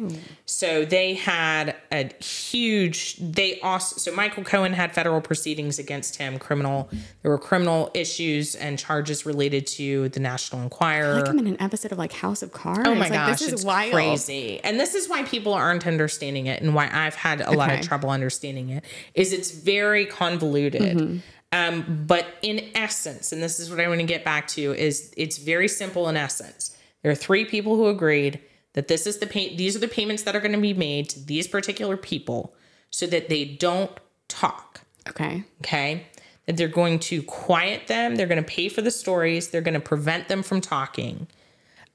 So 0.45 0.83
they 0.83 1.13
had 1.13 1.73
a 1.93 2.11
huge, 2.21 3.15
they 3.15 3.57
also, 3.61 3.95
so 3.97 4.13
Michael 4.13 4.43
Cohen 4.43 4.73
had 4.73 4.93
federal 4.93 5.21
proceedings 5.21 5.79
against 5.79 6.17
him, 6.17 6.37
criminal, 6.37 6.89
there 7.21 7.31
were 7.31 7.37
criminal 7.37 7.89
issues 7.93 8.55
and 8.55 8.77
charges 8.77 9.25
related 9.25 9.65
to 9.67 10.09
the 10.09 10.19
National 10.19 10.61
Enquirer. 10.61 11.21
like 11.21 11.29
I'm 11.29 11.39
in 11.39 11.47
an 11.47 11.61
episode 11.61 11.93
of 11.93 11.97
like 11.97 12.11
House 12.11 12.43
of 12.43 12.51
Cards. 12.51 12.81
Oh 12.83 12.95
my 12.95 13.01
like, 13.01 13.13
gosh, 13.13 13.39
this 13.39 13.41
is 13.43 13.53
it's 13.53 13.63
wild. 13.63 13.93
crazy. 13.93 14.59
And 14.61 14.77
this 14.77 14.93
is 14.93 15.07
why 15.07 15.23
people 15.23 15.53
aren't 15.53 15.87
understanding 15.87 16.47
it 16.47 16.61
and 16.61 16.75
why 16.75 16.89
I've 16.91 17.15
had 17.15 17.39
a 17.39 17.51
lot 17.51 17.71
of 17.71 17.79
trouble 17.81 18.09
understanding 18.09 18.69
it 18.69 18.83
is 19.13 19.31
it's 19.31 19.51
very 19.51 20.05
convoluted. 20.05 20.97
Mm-hmm. 20.97 21.17
Um, 21.51 22.03
but 22.05 22.25
in 22.41 22.69
essence, 22.75 23.31
and 23.31 23.41
this 23.41 23.59
is 23.59 23.69
what 23.69 23.79
I 23.79 23.87
want 23.87 24.01
to 24.01 24.05
get 24.05 24.25
back 24.25 24.47
to, 24.49 24.73
is 24.73 25.13
it's 25.15 25.37
very 25.37 25.69
simple 25.69 26.09
in 26.09 26.17
essence. 26.17 26.77
There 27.03 27.11
are 27.11 27.15
three 27.15 27.45
people 27.45 27.77
who 27.77 27.87
agreed 27.87 28.41
that 28.79 28.87
this 28.87 29.05
is 29.05 29.17
the 29.17 29.27
pay 29.27 29.53
these 29.57 29.75
are 29.75 29.79
the 29.79 29.89
payments 29.89 30.23
that 30.23 30.37
are 30.37 30.39
going 30.39 30.53
to 30.53 30.57
be 30.57 30.73
made 30.73 31.09
to 31.09 31.19
these 31.25 31.49
particular 31.49 31.97
people 31.97 32.55
so 32.89 33.05
that 33.05 33.27
they 33.27 33.43
don't 33.43 33.91
talk. 34.29 34.85
Okay. 35.05 35.43
okay? 35.59 36.07
That 36.45 36.55
they're 36.55 36.69
going 36.69 36.99
to 36.99 37.21
quiet 37.23 37.87
them 37.87 38.15
they're 38.15 38.25
going 38.25 38.41
to 38.41 38.49
pay 38.49 38.69
for 38.69 38.81
the 38.81 38.89
stories 38.89 39.49
they're 39.49 39.59
going 39.59 39.73
to 39.73 39.81
prevent 39.81 40.29
them 40.29 40.43
from 40.43 40.61
talking. 40.61 41.27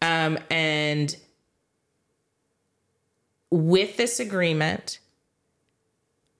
Um, 0.02 0.38
and 0.50 1.16
with 3.50 3.96
this 3.96 4.20
agreement 4.20 4.98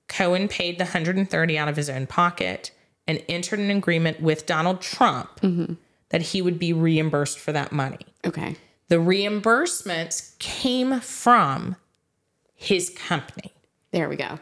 cohen 0.09 0.47
paid 0.47 0.77
the 0.77 0.85
130 0.85 1.59
out 1.59 1.69
of 1.69 1.77
his 1.77 1.89
own 1.89 2.07
pocket 2.07 2.71
and 3.09 3.25
entered 3.31 3.61
an 3.61 3.71
agreement 3.71 4.21
with 4.21 4.45
donald 4.45 4.83
trump 4.83 5.41
that 6.15 6.23
he 6.23 6.41
would 6.41 6.61
be 6.61 6.73
reimbursed 6.73 7.41
for 7.41 7.51
that 7.51 7.73
money. 7.73 8.07
Okay. 8.25 8.57
The 8.89 8.97
reimbursements 8.97 10.39
came 10.39 11.01
from 11.01 11.77
his 12.55 12.91
company 12.91 13.53
There 13.93 14.09
we 14.09 14.17
go. 14.17 14.39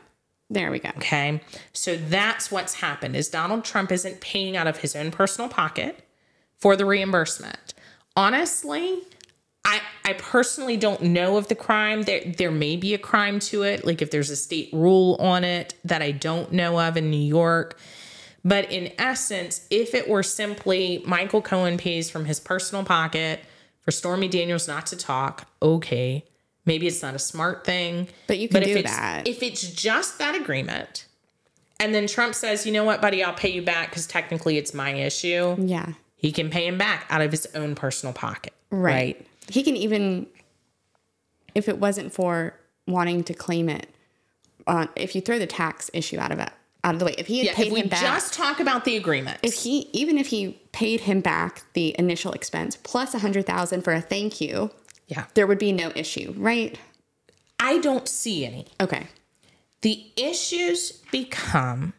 There 0.48 0.70
we 0.70 0.78
go. 0.78 0.90
Okay. 0.96 1.40
So 1.72 1.96
that's 1.96 2.50
what's 2.50 2.74
happened 2.74 3.16
is 3.16 3.28
Donald 3.28 3.64
Trump 3.64 3.90
isn't 3.90 4.20
paying 4.20 4.56
out 4.56 4.66
of 4.66 4.78
his 4.78 4.94
own 4.94 5.10
personal 5.10 5.48
pocket 5.48 6.06
for 6.58 6.76
the 6.76 6.84
reimbursement. 6.84 7.74
Honestly, 8.16 9.00
I 9.64 9.80
I 10.04 10.14
personally 10.14 10.76
don't 10.76 11.02
know 11.02 11.36
of 11.36 11.48
the 11.48 11.54
crime. 11.54 12.02
There 12.02 12.22
there 12.36 12.50
may 12.50 12.76
be 12.76 12.94
a 12.94 12.98
crime 12.98 13.40
to 13.40 13.62
it, 13.62 13.86
like 13.86 14.02
if 14.02 14.10
there's 14.10 14.30
a 14.30 14.36
state 14.36 14.70
rule 14.72 15.16
on 15.20 15.44
it 15.44 15.74
that 15.84 16.02
I 16.02 16.10
don't 16.12 16.52
know 16.52 16.78
of 16.78 16.96
in 16.96 17.10
New 17.10 17.16
York. 17.16 17.78
But 18.44 18.70
in 18.72 18.92
essence, 18.98 19.66
if 19.70 19.94
it 19.94 20.08
were 20.08 20.22
simply 20.22 21.02
Michael 21.06 21.42
Cohen 21.42 21.78
pays 21.78 22.10
from 22.10 22.24
his 22.24 22.40
personal 22.40 22.84
pocket 22.84 23.40
for 23.82 23.90
Stormy 23.90 24.28
Daniels 24.28 24.66
not 24.68 24.86
to 24.86 24.96
talk, 24.96 25.48
okay. 25.60 26.24
Maybe 26.64 26.86
it's 26.86 27.02
not 27.02 27.14
a 27.14 27.18
smart 27.18 27.64
thing. 27.64 28.08
But 28.28 28.38
you 28.38 28.48
can 28.48 28.62
if 28.62 28.68
do 28.68 28.76
it's- 28.76 28.94
that. 28.96 29.26
If 29.28 29.42
it's 29.42 29.62
just 29.72 30.18
that 30.18 30.34
agreement, 30.34 31.06
and 31.80 31.92
then 31.94 32.06
Trump 32.06 32.34
says, 32.34 32.64
you 32.64 32.72
know 32.72 32.84
what, 32.84 33.00
buddy, 33.02 33.24
I'll 33.24 33.34
pay 33.34 33.50
you 33.50 33.62
back 33.62 33.90
because 33.90 34.06
technically 34.06 34.56
it's 34.56 34.72
my 34.72 34.90
issue, 34.94 35.56
Yeah. 35.58 35.94
he 36.16 36.30
can 36.30 36.48
pay 36.50 36.66
him 36.66 36.78
back 36.78 37.06
out 37.10 37.20
of 37.20 37.32
his 37.32 37.46
own 37.54 37.74
personal 37.74 38.12
pocket. 38.12 38.52
Right. 38.70 39.26
He 39.48 39.64
can 39.64 39.76
even, 39.76 40.28
if 41.54 41.68
it 41.68 41.78
wasn't 41.78 42.12
for 42.12 42.54
wanting 42.86 43.24
to 43.24 43.34
claim 43.34 43.68
it 43.68 43.88
on 44.66 44.88
if 44.94 45.14
you 45.16 45.20
throw 45.20 45.38
the 45.40 45.46
tax 45.46 45.90
issue 45.92 46.18
out 46.20 46.30
of 46.30 46.38
it 46.38 46.50
out 46.84 46.94
of 46.94 46.98
the 46.98 47.04
way. 47.06 47.14
If 47.18 47.26
he 47.26 47.38
had 47.38 47.46
Yeah, 47.46 47.54
paid 47.54 47.66
if 47.68 47.72
we 47.72 47.80
him 47.80 47.88
back, 47.88 48.00
just 48.02 48.32
talk 48.34 48.60
about 48.60 48.84
the 48.84 48.96
agreement. 48.96 49.38
if 49.42 49.54
he 49.54 49.88
even 49.92 50.18
if 50.18 50.28
he 50.28 50.60
paid 50.72 51.00
him 51.02 51.20
back 51.20 51.62
the 51.74 51.94
initial 51.98 52.32
expense 52.32 52.76
plus 52.82 53.14
a 53.14 53.18
hundred 53.20 53.46
thousand 53.46 53.82
for 53.82 53.92
a 53.92 54.00
thank 54.00 54.40
you, 54.40 54.70
yeah. 55.06 55.26
there 55.34 55.46
would 55.46 55.58
be 55.58 55.72
no 55.72 55.92
issue, 55.94 56.34
right? 56.36 56.78
I 57.60 57.78
don't 57.78 58.08
see 58.08 58.44
any. 58.44 58.66
Okay. 58.80 59.06
The 59.82 60.04
issues 60.16 60.92
become 61.10 61.92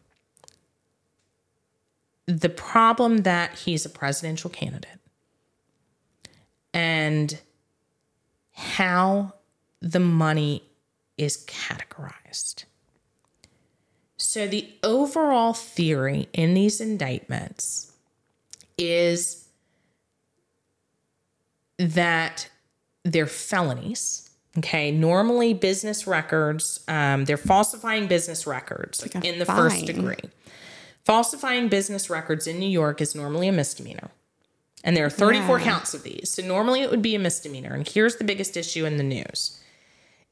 the 2.25 2.49
problem 2.49 3.17
that 3.19 3.59
he's 3.59 3.85
a 3.85 3.89
presidential 3.89 4.49
candidate 4.49 4.99
and 6.73 7.39
how 8.51 9.33
the 9.81 9.99
money 9.99 10.63
is 11.17 11.45
categorized. 11.45 12.63
So, 14.25 14.47
the 14.47 14.69
overall 14.83 15.51
theory 15.53 16.29
in 16.31 16.53
these 16.53 16.79
indictments 16.79 17.91
is 18.77 19.49
that 21.77 22.49
they're 23.03 23.27
felonies. 23.27 24.29
Okay. 24.57 24.91
Normally, 24.91 25.53
business 25.53 26.07
records, 26.07 26.85
um, 26.87 27.25
they're 27.25 27.35
falsifying 27.35 28.07
business 28.07 28.47
records 28.47 29.01
like 29.01 29.25
in 29.25 29.39
the 29.39 29.45
first 29.45 29.85
degree. 29.87 30.15
Falsifying 31.03 31.67
business 31.67 32.09
records 32.09 32.47
in 32.47 32.59
New 32.59 32.69
York 32.69 33.01
is 33.01 33.13
normally 33.15 33.49
a 33.49 33.51
misdemeanor. 33.51 34.09
And 34.85 34.95
there 34.95 35.05
are 35.05 35.09
34 35.09 35.59
Yeah. 35.59 35.65
counts 35.65 35.93
of 35.93 36.03
these. 36.03 36.31
So 36.31 36.41
normally 36.43 36.81
it 36.81 36.89
would 36.89 37.01
be 37.01 37.13
a 37.13 37.19
misdemeanor. 37.19 37.73
And 37.73 37.85
here's 37.85 38.15
the 38.15 38.23
biggest 38.23 38.55
issue 38.55 38.85
in 38.85 38.95
the 38.95 39.03
news 39.03 39.59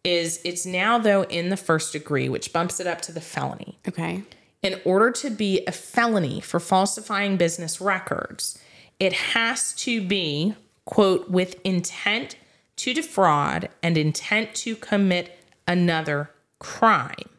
is 0.04 0.40
it's 0.44 0.66
now 0.66 0.98
though 0.98 1.24
in 1.24 1.50
the 1.50 1.58
first 1.58 1.94
degree, 1.94 2.28
which 2.30 2.52
bumps 2.54 2.80
it 2.80 2.88
up 2.88 3.02
to 3.02 3.12
the 3.12 3.22
felony 3.22 3.78
Okay. 3.88 4.24
in 4.64 4.80
order 4.86 5.12
to 5.12 5.30
be 5.30 5.64
a 5.68 5.72
felony 5.72 6.40
for 6.42 6.60
falsifying 6.60 7.38
business 7.38 7.80
records, 7.82 8.60
it 9.00 9.14
has 9.14 9.74
to 9.74 10.06
be, 10.06 10.56
quote, 10.86 11.30
with 11.30 11.60
intent 11.64 12.36
to 12.78 12.94
defraud 12.94 13.70
and 13.84 13.98
intent 13.98 14.56
to 14.56 14.76
commit 14.76 15.38
another 15.68 16.32
crime 16.60 17.30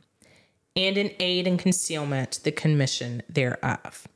and 0.76 0.96
an 0.96 1.10
aid 1.20 1.46
and 1.46 1.58
concealment 1.58 2.40
the 2.44 2.52
commission 2.52 3.22
thereof. 3.28 4.06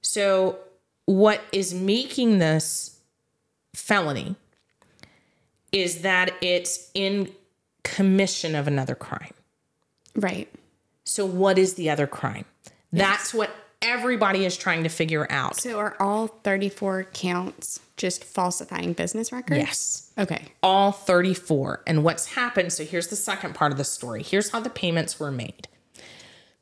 So, 0.00 0.58
what 1.06 1.40
is 1.52 1.72
making 1.72 2.38
this 2.38 2.98
felony 3.74 4.36
is 5.72 6.02
that 6.02 6.34
it's 6.40 6.90
in 6.94 7.30
commission 7.82 8.54
of 8.54 8.66
another 8.66 8.94
crime. 8.94 9.32
Right. 10.14 10.48
So, 11.04 11.24
what 11.24 11.58
is 11.58 11.74
the 11.74 11.90
other 11.90 12.06
crime? 12.06 12.44
That's 12.92 13.32
what 13.34 13.50
everybody 13.82 14.44
is 14.44 14.56
trying 14.56 14.82
to 14.82 14.88
figure 14.88 15.26
out. 15.30 15.56
So 15.60 15.78
are 15.78 15.96
all 16.00 16.26
34 16.26 17.04
counts 17.12 17.80
just 17.96 18.24
falsifying 18.24 18.92
business 18.94 19.30
records? 19.32 19.58
Yes, 19.60 20.10
Okay. 20.18 20.46
all 20.62 20.90
34. 20.92 21.82
And 21.86 22.02
what's 22.02 22.26
happened? 22.34 22.72
So, 22.72 22.84
here's 22.84 23.08
the 23.08 23.16
second 23.16 23.54
part 23.54 23.72
of 23.72 23.78
the 23.78 23.84
story. 23.84 24.22
Here's 24.22 24.50
how 24.50 24.60
the 24.60 24.70
payments 24.70 25.18
were 25.20 25.30
made. 25.30 25.68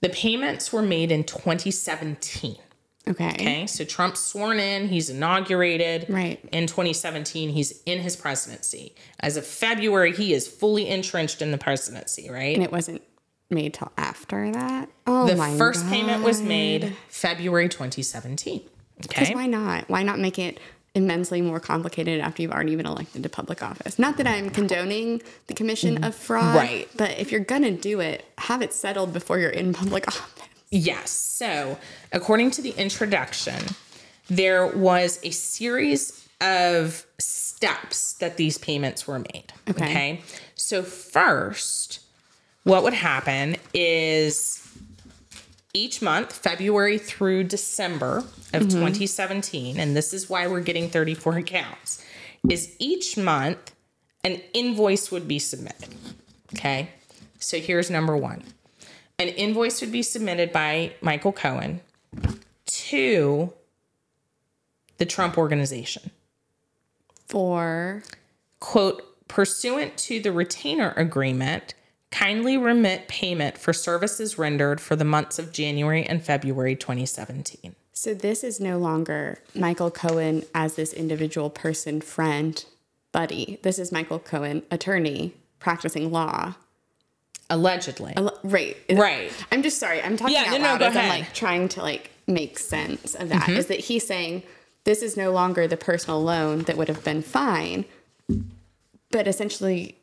The 0.02 0.08
payments 0.10 0.72
were 0.72 0.82
made 0.82 1.10
in 1.10 1.24
2017. 1.24 2.56
Okay. 3.08 3.28
Okay, 3.34 3.66
so 3.66 3.84
Trump's 3.84 4.20
sworn 4.20 4.58
in, 4.58 4.88
he's 4.88 5.08
inaugurated. 5.10 6.06
Right. 6.08 6.40
In 6.52 6.66
2017, 6.66 7.50
he's 7.50 7.82
in 7.86 8.00
his 8.00 8.16
presidency. 8.16 8.94
As 9.20 9.36
of 9.36 9.46
February, 9.46 10.12
he 10.12 10.32
is 10.32 10.48
fully 10.48 10.88
entrenched 10.88 11.40
in 11.40 11.52
the 11.52 11.58
presidency, 11.58 12.28
right? 12.28 12.54
And 12.56 12.64
it 12.64 12.72
wasn't 12.72 13.02
made 13.48 13.74
till 13.74 13.92
after 13.96 14.50
that? 14.50 14.88
Oh 15.06 15.26
the 15.28 15.36
my 15.36 15.56
first 15.56 15.84
God. 15.84 15.92
payment 15.92 16.22
was 16.24 16.42
made 16.42 16.96
February 17.08 17.68
2017. 17.68 18.62
Because 19.00 19.28
Okay. 19.28 19.34
why 19.36 19.46
not? 19.46 19.88
Why 19.88 20.02
not 20.02 20.18
make 20.18 20.36
it 20.38 20.58
immensely 20.96 21.42
more 21.42 21.60
complicated 21.60 22.20
after 22.20 22.42
you've 22.42 22.50
already 22.50 22.74
been 22.74 22.86
elected 22.86 23.22
to 23.22 23.28
public 23.28 23.62
office? 23.62 24.00
Not 24.00 24.16
that 24.16 24.26
I'm 24.26 24.50
condoning 24.50 25.22
the 25.46 25.54
commission 25.54 26.02
of 26.02 26.14
fraud, 26.16 26.56
Right. 26.56 26.88
But 26.96 27.18
if 27.20 27.30
you're 27.30 27.40
gonna 27.44 27.70
do 27.70 28.00
it, 28.00 28.24
have 28.38 28.62
it 28.62 28.72
settled 28.72 29.12
before 29.12 29.38
you're 29.38 29.50
in 29.50 29.72
public 29.72 30.08
office. 30.08 30.45
Yes. 30.70 31.10
So, 31.10 31.78
according 32.12 32.50
to 32.52 32.62
the 32.62 32.70
introduction, 32.70 33.62
there 34.28 34.66
was 34.66 35.20
a 35.22 35.30
series 35.30 36.28
of 36.40 37.06
steps 37.18 38.14
that 38.14 38.36
these 38.36 38.58
payments 38.58 39.06
were 39.06 39.18
made. 39.18 39.52
Okay. 39.70 40.22
So, 40.54 40.82
first, 40.82 42.00
what 42.64 42.82
would 42.82 42.94
happen 42.94 43.56
is 43.72 44.62
each 45.72 46.02
month, 46.02 46.32
February 46.32 46.98
through 46.98 47.44
December 47.44 48.18
of 48.52 48.62
mm-hmm. 48.62 48.70
2017, 48.70 49.78
and 49.78 49.96
this 49.96 50.12
is 50.12 50.28
why 50.28 50.46
we're 50.46 50.60
getting 50.60 50.88
34 50.88 51.38
accounts, 51.38 52.04
is 52.48 52.74
each 52.78 53.16
month 53.16 53.74
an 54.24 54.40
invoice 54.52 55.12
would 55.12 55.28
be 55.28 55.38
submitted. 55.38 55.94
Okay. 56.54 56.90
So, 57.38 57.58
here's 57.58 57.88
number 57.88 58.16
one 58.16 58.42
an 59.18 59.28
invoice 59.28 59.80
would 59.80 59.92
be 59.92 60.02
submitted 60.02 60.52
by 60.52 60.92
Michael 61.00 61.32
Cohen 61.32 61.80
to 62.66 63.52
the 64.98 65.06
Trump 65.06 65.38
organization. 65.38 66.10
For 67.26 68.02
Quote, 68.60 69.02
pursuant 69.28 69.96
to 69.98 70.20
the 70.20 70.32
retainer 70.32 70.92
agreement, 70.96 71.74
kindly 72.10 72.56
remit 72.56 73.08
payment 73.08 73.58
for 73.58 73.72
services 73.72 74.38
rendered 74.38 74.80
for 74.80 74.96
the 74.96 75.04
months 75.04 75.38
of 75.38 75.52
January 75.52 76.04
and 76.04 76.24
February 76.24 76.74
2017. 76.76 77.74
so 77.92 78.14
this 78.14 78.44
is 78.44 78.60
no 78.60 78.78
longer 78.78 79.38
Michael 79.54 79.90
Cohen 79.90 80.44
as 80.54 80.76
this 80.76 80.92
individual 80.92 81.50
person, 81.50 82.00
friend, 82.00 82.64
buddy. 83.12 83.58
This 83.62 83.78
is 83.78 83.90
Michael 83.92 84.18
Cohen, 84.18 84.62
attorney, 84.70 85.34
practicing 85.58 86.10
law. 86.10 86.54
Allegedly. 87.50 88.12
Al- 88.16 88.38
Right. 88.42 88.76
Right. 88.90 89.32
I'm 89.52 89.62
just 89.62 89.78
sorry. 89.78 90.02
I'm 90.02 90.16
talking 90.16 90.34
Yeah, 90.34 90.44
out 90.46 90.50
no, 90.52 90.56
no, 90.58 90.62
loud 90.64 90.80
go 90.80 90.86
as 90.86 90.96
I'm 90.96 91.08
like 91.08 91.32
trying 91.34 91.68
to 91.70 91.80
like 91.82 92.10
make 92.26 92.58
sense 92.58 93.14
of 93.14 93.28
that. 93.28 93.42
Mm-hmm. 93.42 93.56
Is 93.56 93.66
that 93.66 93.80
he's 93.80 94.06
saying 94.06 94.42
this 94.84 95.02
is 95.02 95.16
no 95.16 95.30
longer 95.32 95.66
the 95.68 95.76
personal 95.76 96.22
loan 96.22 96.60
that 96.64 96.76
would 96.76 96.88
have 96.88 97.04
been 97.04 97.22
fine, 97.22 97.84
but 99.10 99.26
essentially, 99.28 99.96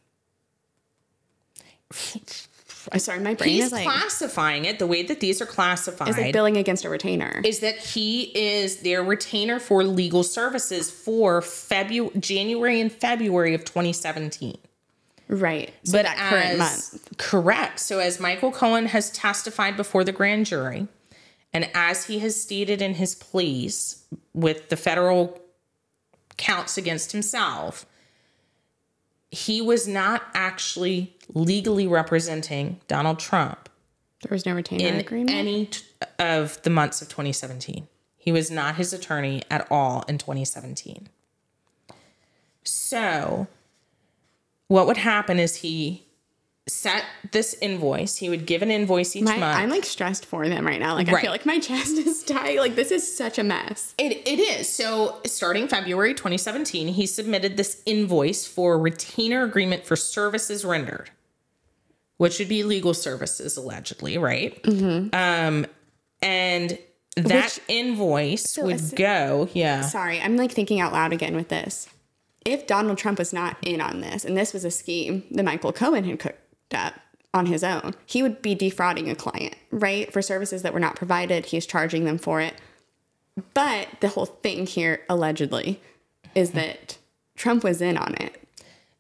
I'm 2.92 3.00
sorry, 3.00 3.20
my 3.20 3.34
brain 3.34 3.50
He's 3.52 3.66
is 3.68 3.72
like 3.72 3.84
classifying 3.86 4.66
it 4.66 4.78
the 4.80 4.88
way 4.88 5.04
that 5.04 5.20
these 5.20 5.42
are 5.42 5.46
classified. 5.46 6.10
is 6.10 6.18
like 6.18 6.34
billing 6.34 6.58
against 6.58 6.84
a 6.86 6.90
retainer. 6.90 7.42
is 7.46 7.60
that 7.60 7.78
he 7.78 8.24
is 8.38 8.78
their 8.82 9.04
retainer 9.04 9.60
for 9.60 9.84
legal 9.84 10.24
services 10.24 10.92
for 10.92 11.42
February, 11.42 12.12
January 12.20 12.82
and 12.82 12.92
February 12.92 13.54
of 13.54 13.64
2017. 13.64 14.58
Right. 15.28 15.74
So 15.84 16.02
that 16.02 16.18
current 16.18 16.46
as- 16.46 16.58
month. 16.60 17.18
Correct. 17.18 17.80
So, 17.80 18.00
as 18.00 18.20
Michael 18.20 18.52
Cohen 18.52 18.88
has 18.88 19.10
testified 19.12 19.76
before 19.78 20.04
the 20.04 20.12
grand 20.12 20.46
jury, 20.46 20.88
and 21.54 21.70
as 21.74 22.06
he 22.06 22.20
has 22.20 22.40
stated 22.42 22.82
in 22.82 22.96
his 22.96 23.16
pleas 23.16 24.04
with 24.34 24.70
the 24.70 24.78
federal 24.78 25.40
counts 26.38 26.78
against 26.78 27.12
himself, 27.12 27.86
he 29.32 29.62
was 29.62 29.88
not 29.88 30.24
actually 30.34 31.16
legally 31.34 31.88
representing 31.88 32.80
Donald 32.88 33.20
Trump 33.20 33.70
There 34.22 34.34
was 34.36 34.46
no 34.46 34.54
retainer 34.54 34.88
in 34.88 35.00
agreement. 35.00 35.32
any 35.32 35.66
t- 35.68 35.82
of 36.20 36.62
the 36.64 36.70
months 36.70 37.02
of 37.02 37.10
2017. 37.10 37.88
He 38.18 38.32
was 38.32 38.50
not 38.50 38.76
his 38.76 38.94
attorney 38.94 39.44
at 39.52 39.68
all 39.72 40.04
in 40.08 40.18
2017. 40.18 41.10
So, 42.64 43.48
what 44.74 44.88
would 44.88 44.98
happen 44.98 45.38
is 45.38 45.58
he 45.58 46.04
set 46.68 47.06
this 47.32 47.54
invoice. 47.62 48.18
He 48.18 48.28
would 48.28 48.48
give 48.48 48.64
an 48.64 48.72
invoice 48.72 49.16
each 49.16 49.24
my, 49.24 49.38
month. 49.38 49.60
I'm 49.60 49.70
like 49.70 49.86
stressed 49.86 50.26
for 50.26 50.50
them 50.50 50.66
right 50.66 50.80
now. 50.80 50.96
Like 50.96 51.10
I 51.10 51.22
feel 51.22 51.30
like 51.30 51.46
my 51.46 51.60
chest 51.68 51.92
is 51.92 52.24
tight. 52.24 52.58
Like 52.58 52.74
this 52.74 52.90
is 52.90 53.16
such 53.16 53.38
a 53.38 53.44
mess. 53.44 53.94
It, 54.00 54.28
it 54.28 54.40
is. 54.40 54.68
So, 54.68 55.20
starting 55.28 55.68
February 55.68 56.16
2017, 56.16 56.88
he 56.88 57.06
submitted 57.06 57.56
this 57.56 57.84
invoice 57.86 58.48
for 58.48 58.80
retainer 58.80 59.44
agreement 59.44 59.86
for 59.86 59.96
services 59.96 60.66
rendered, 60.66 61.12
which 62.18 62.40
would 62.40 62.50
be 62.50 62.64
legal 62.64 62.96
services, 62.96 63.56
allegedly, 63.56 64.18
right? 64.18 64.60
Um, 65.14 65.68
and 66.24 66.80
that 67.16 67.60
invoice 67.68 68.58
would 68.58 68.74
es- 68.74 68.92
go, 68.92 69.50
yeah. 69.54 69.82
Sorry, 69.82 70.20
I'm 70.20 70.36
like 70.36 70.52
thinking 70.52 70.80
out 70.80 70.94
loud 70.94 71.14
again 71.14 71.36
with 71.36 71.50
this. 71.50 71.88
If 72.46 72.68
Donald 72.68 72.98
Trump 72.98 73.20
was 73.20 73.34
not 73.34 73.58
in 73.62 73.80
on 73.82 74.02
this 74.02 74.26
and 74.26 74.36
this 74.38 74.54
was 74.54 74.66
a 74.66 74.72
scheme 74.72 75.24
that 75.32 75.44
Michael 75.46 75.72
Cohen 75.74 76.04
had 76.04 76.20
cooked 76.20 76.40
up 76.74 76.94
on 77.34 77.46
his 77.46 77.64
own, 77.64 77.94
he 78.06 78.22
would 78.22 78.42
be 78.42 78.54
defrauding 78.56 79.10
a 79.10 79.16
client, 79.16 79.56
right? 79.72 80.12
For 80.12 80.22
services 80.22 80.62
that 80.62 80.74
were 80.74 80.80
not 80.80 80.96
provided, 80.96 81.48
he's 81.48 81.66
charging 81.66 82.06
them 82.06 82.18
for 82.18 82.42
it. 82.42 82.56
But 83.54 83.88
the 84.02 84.10
whole 84.10 84.26
thing 84.28 84.68
here, 84.68 85.02
allegedly, 85.10 85.82
is 86.36 86.52
that 86.52 86.98
Trump 87.36 87.64
was 87.64 87.82
in 87.82 87.98
on 87.98 88.14
it. 88.16 88.40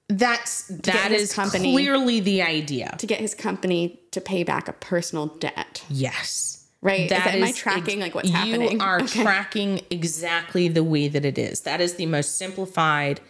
That's 0.10 0.68
that 0.68 1.12
is 1.12 1.34
company- 1.34 1.72
clearly 1.74 2.20
the 2.20 2.42
idea. 2.42 2.96
to 3.00 3.08
get 3.08 3.20
his 3.20 3.34
company 3.36 4.00
to 4.12 4.20
pay 4.22 4.44
back 4.44 4.68
a 4.68 4.74
personal 4.74 5.28
debt. 5.28 5.84
Yes. 5.90 6.66
Right? 6.82 7.02
Is 7.02 7.10
that- 7.10 7.28
am 7.36 7.44
I 7.44 7.52
tracking, 7.52 8.00
like, 8.00 8.14
what's 8.16 8.30
you 8.30 8.36
happening? 8.36 8.74
You 8.74 8.80
are 8.80 9.02
Okay. 9.04 9.22
tracking 9.24 9.82
exactly 9.90 10.68
the 10.68 10.84
way 10.84 11.08
that 11.08 11.24
it 11.26 11.38
is. 11.38 11.62
That 11.62 11.80
is 11.80 11.96
the 11.96 12.06
most 12.08 12.38
simplified, 12.38 13.22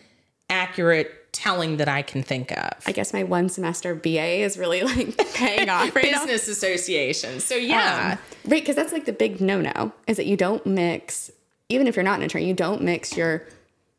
accurate 0.50 1.32
telling 1.34 1.78
that 1.78 1.88
I 1.89 2.04
can 2.04 2.22
think 2.22 2.52
of. 2.52 2.74
I 2.86 2.91
guess 2.91 3.12
my 3.12 3.24
one 3.24 3.50
semester 3.50 3.96
BA 3.96 4.41
is 4.44 4.58
really 4.58 4.84
like 4.84 5.18
paying 5.34 5.68
off 5.70 5.96
right 5.96 6.12
now. 6.12 6.26
Business 6.26 6.48
association. 6.48 7.39
So 7.39 7.56
yeah. 7.56 8.18
Um, 8.20 8.52
right, 8.52 8.62
because 8.62 8.76
that's 8.76 8.94
like 8.94 9.06
the 9.06 9.14
big 9.14 9.41
no 9.41 9.60
no 9.62 9.91
is 10.08 10.18
that 10.18 10.26
you 10.28 10.38
don't 10.38 10.64
mix, 10.66 11.32
even 11.70 11.88
if 11.88 11.96
you're 11.96 12.04
not 12.04 12.20
an 12.20 12.26
attorney, 12.26 12.48
you 12.48 12.54
don't 12.54 12.82
mix 12.82 13.16
your 13.18 13.44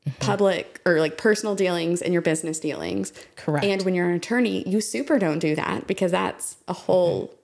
Mm-hmm. 0.07 0.19
public 0.19 0.83
or 0.85 1.01
like 1.01 1.17
personal 1.17 1.55
dealings 1.55 2.03
and 2.03 2.13
your 2.13 2.21
business 2.21 2.61
dealings. 2.61 3.11
Correct. 3.37 3.65
And 3.65 3.81
when 3.87 3.95
you're 3.95 4.07
an 4.07 4.15
attorney, 4.17 4.63
you 4.69 4.83
super 4.83 5.19
don't 5.19 5.39
do 5.39 5.57
that 5.57 5.87
because 5.87 6.11
that's 6.11 6.59
a 6.69 6.75
whole 6.75 7.35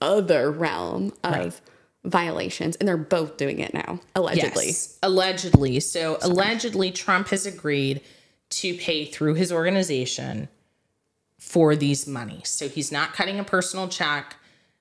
other 0.00 0.52
realm 0.52 1.12
of 1.24 1.32
Right. 1.32 1.60
Violations. 2.04 2.76
And 2.76 2.88
they're 2.88 2.96
both 2.96 3.36
doing 3.36 3.58
it 3.58 3.74
now, 3.74 4.00
allegedly. 4.14 4.66
Yes, 4.66 4.98
allegedly. 5.02 5.80
So 5.80 6.18
allegedly, 6.22 6.90
Trump 6.90 7.28
has 7.28 7.46
agreed 7.46 8.00
to 8.50 8.74
pay 8.74 9.04
through 9.04 9.34
his 9.34 9.52
organization 9.52 10.48
for 11.38 11.76
these 11.76 12.06
monies. 12.06 12.48
So 12.48 12.68
he's 12.68 12.90
not 12.90 13.12
cutting 13.12 13.38
a 13.38 13.44
personal 13.44 13.88
check, 13.88 14.36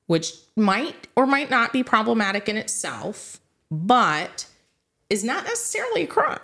which 0.07 0.33
might 0.55 1.07
or 1.15 1.25
might 1.25 1.49
not 1.49 1.73
be 1.73 1.83
problematic 1.83 2.49
in 2.49 2.57
itself, 2.57 3.39
but 3.69 4.47
is 5.09 5.23
not 5.23 5.43
necessarily 5.43 6.03
a 6.03 6.07
crime. 6.07 6.39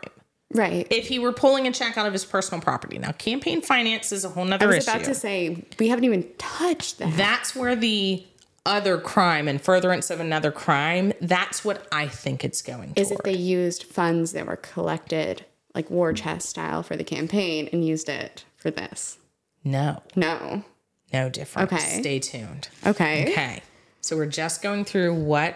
Right. 0.54 0.86
If 0.92 1.08
he 1.08 1.18
were 1.18 1.34
pulling 1.34 1.66
a 1.66 1.72
check 1.72 1.98
out 1.98 2.06
of 2.06 2.14
his 2.14 2.26
personal 2.26 2.62
property. 2.62 3.00
Now, 3.00 3.12
campaign 3.12 3.62
finance 3.62 4.12
is 4.12 4.24
a 4.24 4.30
whole 4.30 4.46
nother 4.46 4.66
I 4.66 4.76
was 4.76 4.88
issue. 4.88 4.92
about 4.92 5.06
to 5.06 5.16
say, 5.16 5.66
we 5.80 5.88
haven't 5.88 6.04
even 6.04 6.30
touched 6.38 7.00
that. 7.00 7.18
that's 7.18 7.56
where 7.56 7.76
the 7.76 8.24
other 8.66 8.98
crime 8.98 9.48
and 9.48 9.62
furtherance 9.62 10.10
of 10.10 10.20
another 10.20 10.52
crime, 10.52 11.14
that's 11.22 11.66
what 11.66 11.86
I 11.92 12.08
think 12.08 12.44
it's 12.44 12.62
going 12.62 12.94
is 12.96 13.10
toward. 13.10 13.20
if 13.20 13.24
they 13.26 13.38
used 13.38 13.84
funds 13.84 14.32
that 14.34 14.46
were 14.48 14.56
collected 14.56 15.46
like 15.76 15.90
war 15.90 16.14
chest 16.14 16.50
style 16.50 16.84
for 16.84 16.96
the 16.96 17.04
campaign 17.04 17.68
and 17.74 17.86
used 17.86 18.08
it 18.10 18.46
for 18.58 18.72
this. 18.72 19.18
no. 19.64 20.02
No. 20.16 20.64
No 21.12 21.30
difference. 21.30 21.72
Okay. 21.72 22.00
Stay 22.02 22.20
tuned. 22.20 22.70
Okay. 22.88 23.30
Okay. 23.32 23.62
So 24.02 24.16
we're 24.18 24.26
just 24.26 24.62
going 24.64 24.84
through 24.84 25.14
what 25.14 25.56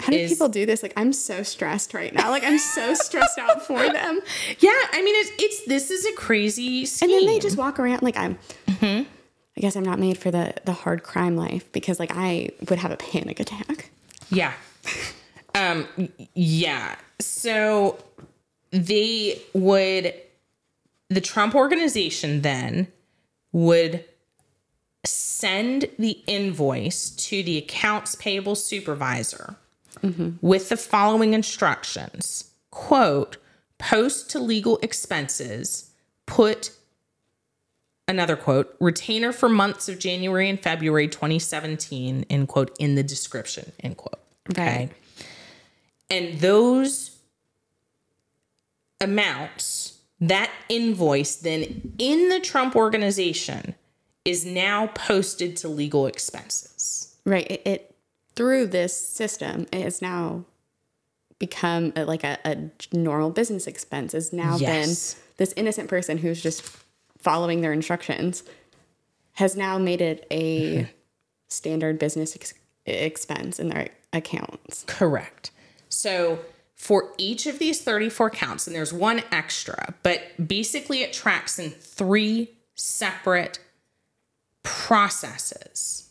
How 0.00 0.10
do 0.10 0.16
is- 0.18 0.30
people 0.32 0.48
do 0.48 0.66
this? 0.66 0.82
Like, 0.82 0.92
I'm 0.96 1.12
so 1.12 1.42
stressed 1.44 1.94
right 1.94 2.12
now. 2.12 2.30
Like, 2.30 2.42
I'm 2.42 2.58
so 2.58 2.92
stressed 2.94 3.38
out 3.38 3.64
for 3.64 3.78
them. 3.78 4.20
Yeah, 4.58 4.70
I 4.92 5.02
mean 5.02 5.14
it's 5.16 5.30
it's 5.38 5.66
this 5.66 5.90
is 5.92 6.04
a 6.06 6.12
crazy 6.14 6.84
scheme. 6.86 7.10
And 7.10 7.20
then 7.20 7.26
they 7.26 7.38
just 7.38 7.56
walk 7.56 7.78
around 7.78 8.02
like 8.02 8.16
I'm. 8.16 8.38
Mm-hmm. 8.66 9.08
I 9.56 9.60
guess 9.60 9.76
I'm 9.76 9.84
not 9.84 9.98
made 9.98 10.18
for 10.18 10.30
the 10.30 10.54
the 10.64 10.72
hard 10.72 11.02
crime 11.02 11.36
life 11.36 11.70
because 11.72 11.98
like 11.98 12.12
I 12.14 12.50
would 12.68 12.78
have 12.78 12.90
a 12.90 12.96
panic 12.96 13.40
attack. 13.40 13.90
Yeah. 14.30 14.52
Um 15.54 15.86
yeah. 16.34 16.96
So 17.20 17.98
they 18.70 19.42
would 19.52 20.14
the 21.10 21.20
Trump 21.20 21.54
organization 21.54 22.40
then 22.40 22.88
would 23.52 24.04
send 25.04 25.86
the 25.98 26.22
invoice 26.26 27.10
to 27.10 27.42
the 27.42 27.58
accounts 27.58 28.14
payable 28.14 28.54
supervisor 28.54 29.56
with 30.40 30.68
the 30.68 30.76
following 30.76 31.34
instructions 31.34 32.50
quote 32.70 33.36
post 33.78 34.30
to 34.30 34.38
legal 34.38 34.78
expenses 34.78 35.90
put 36.26 36.70
another 38.12 38.36
quote 38.36 38.76
retainer 38.78 39.32
for 39.32 39.48
months 39.48 39.88
of 39.88 39.98
january 39.98 40.48
and 40.48 40.60
february 40.60 41.08
2017 41.08 42.24
end 42.30 42.46
quote 42.48 42.70
in 42.78 42.94
the 42.94 43.02
description 43.02 43.72
end 43.80 43.96
quote 43.96 44.20
okay 44.50 44.76
Right. 44.88 44.90
and 46.10 46.38
those 46.40 47.16
amounts 49.00 49.98
that 50.20 50.50
invoice 50.68 51.36
then 51.36 51.92
in 51.98 52.28
the 52.28 52.38
trump 52.40 52.76
organization 52.76 53.74
is 54.24 54.44
now 54.46 54.86
posted 54.88 55.56
to 55.58 55.68
legal 55.68 56.06
expenses 56.06 57.08
Right. 57.24 57.48
It, 57.48 57.62
it 57.64 57.94
through 58.34 58.66
this 58.66 58.94
system 58.96 59.66
it 59.72 59.80
has 59.82 60.02
now 60.02 60.44
become 61.38 61.92
a, 61.94 62.04
like 62.04 62.24
a, 62.24 62.36
a 62.44 62.56
normal 62.92 63.30
business 63.30 63.66
expense. 63.68 64.12
Has 64.12 64.32
now 64.32 64.56
Yes. 64.56 65.14
been 65.14 65.36
this 65.36 65.52
innocent 65.56 65.88
person 65.88 66.18
who's 66.18 66.42
just 66.42 66.62
following 67.22 67.60
their 67.60 67.72
instructions 67.72 68.42
has 69.32 69.56
now 69.56 69.78
made 69.78 70.00
it 70.00 70.26
a 70.30 70.88
standard 71.48 71.98
business 71.98 72.34
ex- 72.36 72.54
expense 72.86 73.58
in 73.58 73.68
their 73.68 73.88
accounts. 74.12 74.84
Correct. 74.86 75.50
So 75.88 76.40
for 76.74 77.12
each 77.16 77.46
of 77.46 77.58
these 77.58 77.80
34 77.82 78.30
counts, 78.30 78.66
and 78.66 78.74
there's 78.74 78.92
one 78.92 79.22
extra, 79.30 79.94
but 80.02 80.22
basically 80.46 81.02
it 81.02 81.12
tracks 81.12 81.58
in 81.58 81.70
three 81.70 82.50
separate 82.74 83.58
processes 84.62 86.10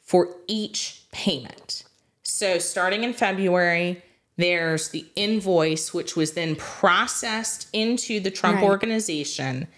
for 0.00 0.36
each 0.46 1.02
payment. 1.12 1.84
So 2.22 2.58
starting 2.58 3.04
in 3.04 3.12
February, 3.12 4.02
there's 4.36 4.88
the 4.90 5.06
invoice, 5.16 5.92
which 5.92 6.16
was 6.16 6.32
then 6.32 6.56
processed 6.56 7.68
into 7.72 8.20
the 8.20 8.30
Trump 8.30 8.56
Right. 8.56 8.64
organization 8.64 9.68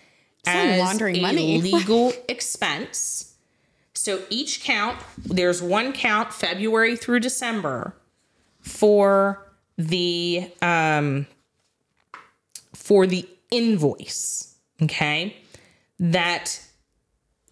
as 0.47 0.79
laundering 0.79 1.17
a 1.17 1.23
money. 1.23 1.61
legal 1.63 2.13
expense. 2.29 3.35
So 3.95 4.23
each 4.31 4.63
count, 4.65 4.99
there's 5.19 5.63
one 5.63 5.93
count 5.93 6.33
February 6.33 6.97
through 6.97 7.21
December 7.21 7.95
for 8.61 9.47
the 9.79 10.51
um 10.61 11.27
for 12.75 13.07
the 13.07 13.29
invoice, 13.51 14.57
okay? 14.83 15.37
That 16.01 16.61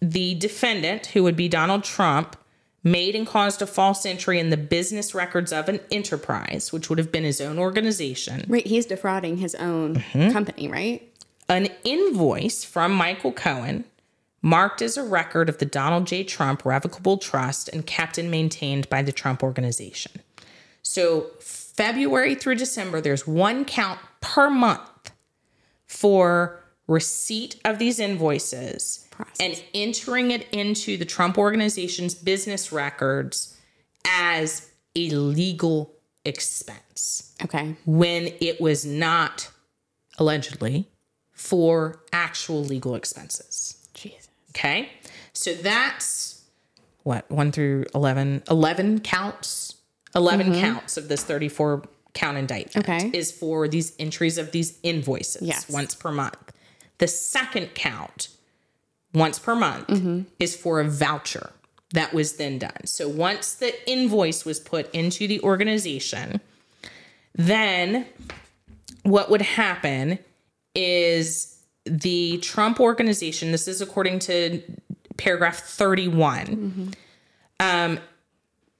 the 0.01 0.35
defendant, 0.35 1.07
who 1.07 1.23
would 1.23 1.35
be 1.35 1.47
Donald 1.47 1.83
Trump, 1.83 2.35
made 2.83 3.15
and 3.15 3.27
caused 3.27 3.61
a 3.61 3.67
false 3.67 4.05
entry 4.05 4.39
in 4.39 4.49
the 4.49 4.57
business 4.57 5.13
records 5.13 5.53
of 5.53 5.69
an 5.69 5.79
enterprise, 5.91 6.73
which 6.73 6.89
would 6.89 6.97
have 6.97 7.11
been 7.11 7.23
his 7.23 7.39
own 7.39 7.59
organization. 7.59 8.43
Right. 8.47 8.65
He's 8.65 8.87
defrauding 8.87 9.37
his 9.37 9.53
own 9.55 9.95
Mm-hmm. 9.95 10.31
company, 10.31 10.67
right? 10.67 11.07
An 11.51 11.67
invoice 11.83 12.63
from 12.63 12.93
Michael 12.93 13.33
Cohen 13.33 13.83
marked 14.41 14.81
as 14.81 14.95
a 14.95 15.03
record 15.03 15.49
of 15.49 15.57
the 15.57 15.65
Donald 15.65 16.07
J. 16.07 16.23
Trump 16.23 16.63
Revocable 16.63 17.17
Trust 17.17 17.67
and 17.73 17.85
kept 17.85 18.17
and 18.17 18.31
maintained 18.31 18.87
by 18.87 19.01
the 19.01 19.11
Trump 19.11 19.43
Organization. 19.43 20.13
So, 20.81 21.31
February 21.41 22.35
through 22.35 22.55
December, 22.55 23.01
there's 23.01 23.27
one 23.27 23.65
count 23.65 23.99
per 24.21 24.49
month 24.49 25.11
for 25.87 26.63
receipt 26.87 27.59
of 27.65 27.79
these 27.79 27.99
invoices 27.99 29.05
Process. 29.11 29.37
and 29.41 29.63
entering 29.73 30.31
it 30.31 30.47
into 30.53 30.95
the 30.95 31.05
Trump 31.05 31.37
Organization's 31.37 32.15
business 32.15 32.71
records 32.71 33.57
as 34.05 34.71
a 34.95 35.09
legal 35.09 35.93
expense 36.23 37.35
Okay. 37.43 37.75
when 37.85 38.27
it 38.39 38.61
was 38.61 38.85
not 38.85 39.49
allegedly 40.17 40.87
for 41.41 41.99
actual 42.13 42.63
legal 42.63 42.93
expenses. 42.93 43.75
Jesus. 43.95 44.29
Okay. 44.51 44.89
So 45.33 45.55
that's 45.55 46.43
what, 47.01 47.29
one 47.31 47.51
through 47.51 47.85
11, 47.95 48.43
11 48.49 48.99
counts, 48.99 49.75
11 50.15 50.45
mm-hmm. 50.47 50.61
counts 50.61 50.97
of 50.97 51.07
this 51.07 51.23
34 51.23 51.83
count 52.13 52.37
indictment 52.37 52.87
Okay. 52.87 53.09
is 53.11 53.31
for 53.31 53.67
these 53.67 53.93
entries 53.97 54.37
of 54.37 54.51
these 54.51 54.77
invoices 54.83 55.41
Yes. 55.41 55.67
once 55.67 55.95
per 55.95 56.11
month. 56.11 56.37
The 56.99 57.07
second 57.07 57.73
count, 57.73 58.27
once 59.11 59.39
per 59.39 59.55
month, 59.55 59.87
mm-hmm. 59.87 60.21
is 60.39 60.55
for 60.55 60.79
a 60.79 60.87
voucher 60.87 61.53
that 61.93 62.13
was 62.13 62.33
then 62.33 62.59
done. 62.59 62.85
So 62.85 63.09
once 63.09 63.55
the 63.55 63.73
invoice 63.89 64.45
was 64.45 64.59
put 64.59 64.93
into 64.93 65.27
the 65.27 65.41
organization, 65.41 66.39
then 67.33 68.05
what 69.01 69.31
would 69.31 69.41
happen 69.41 70.19
is 70.75 71.57
the 71.85 72.37
Trump 72.39 72.79
organization, 72.79 73.51
this 73.51 73.67
is 73.67 73.81
according 73.81 74.19
to 74.19 74.61
paragraph 75.17 75.59
31. 75.59 76.93
Um, 77.59 77.99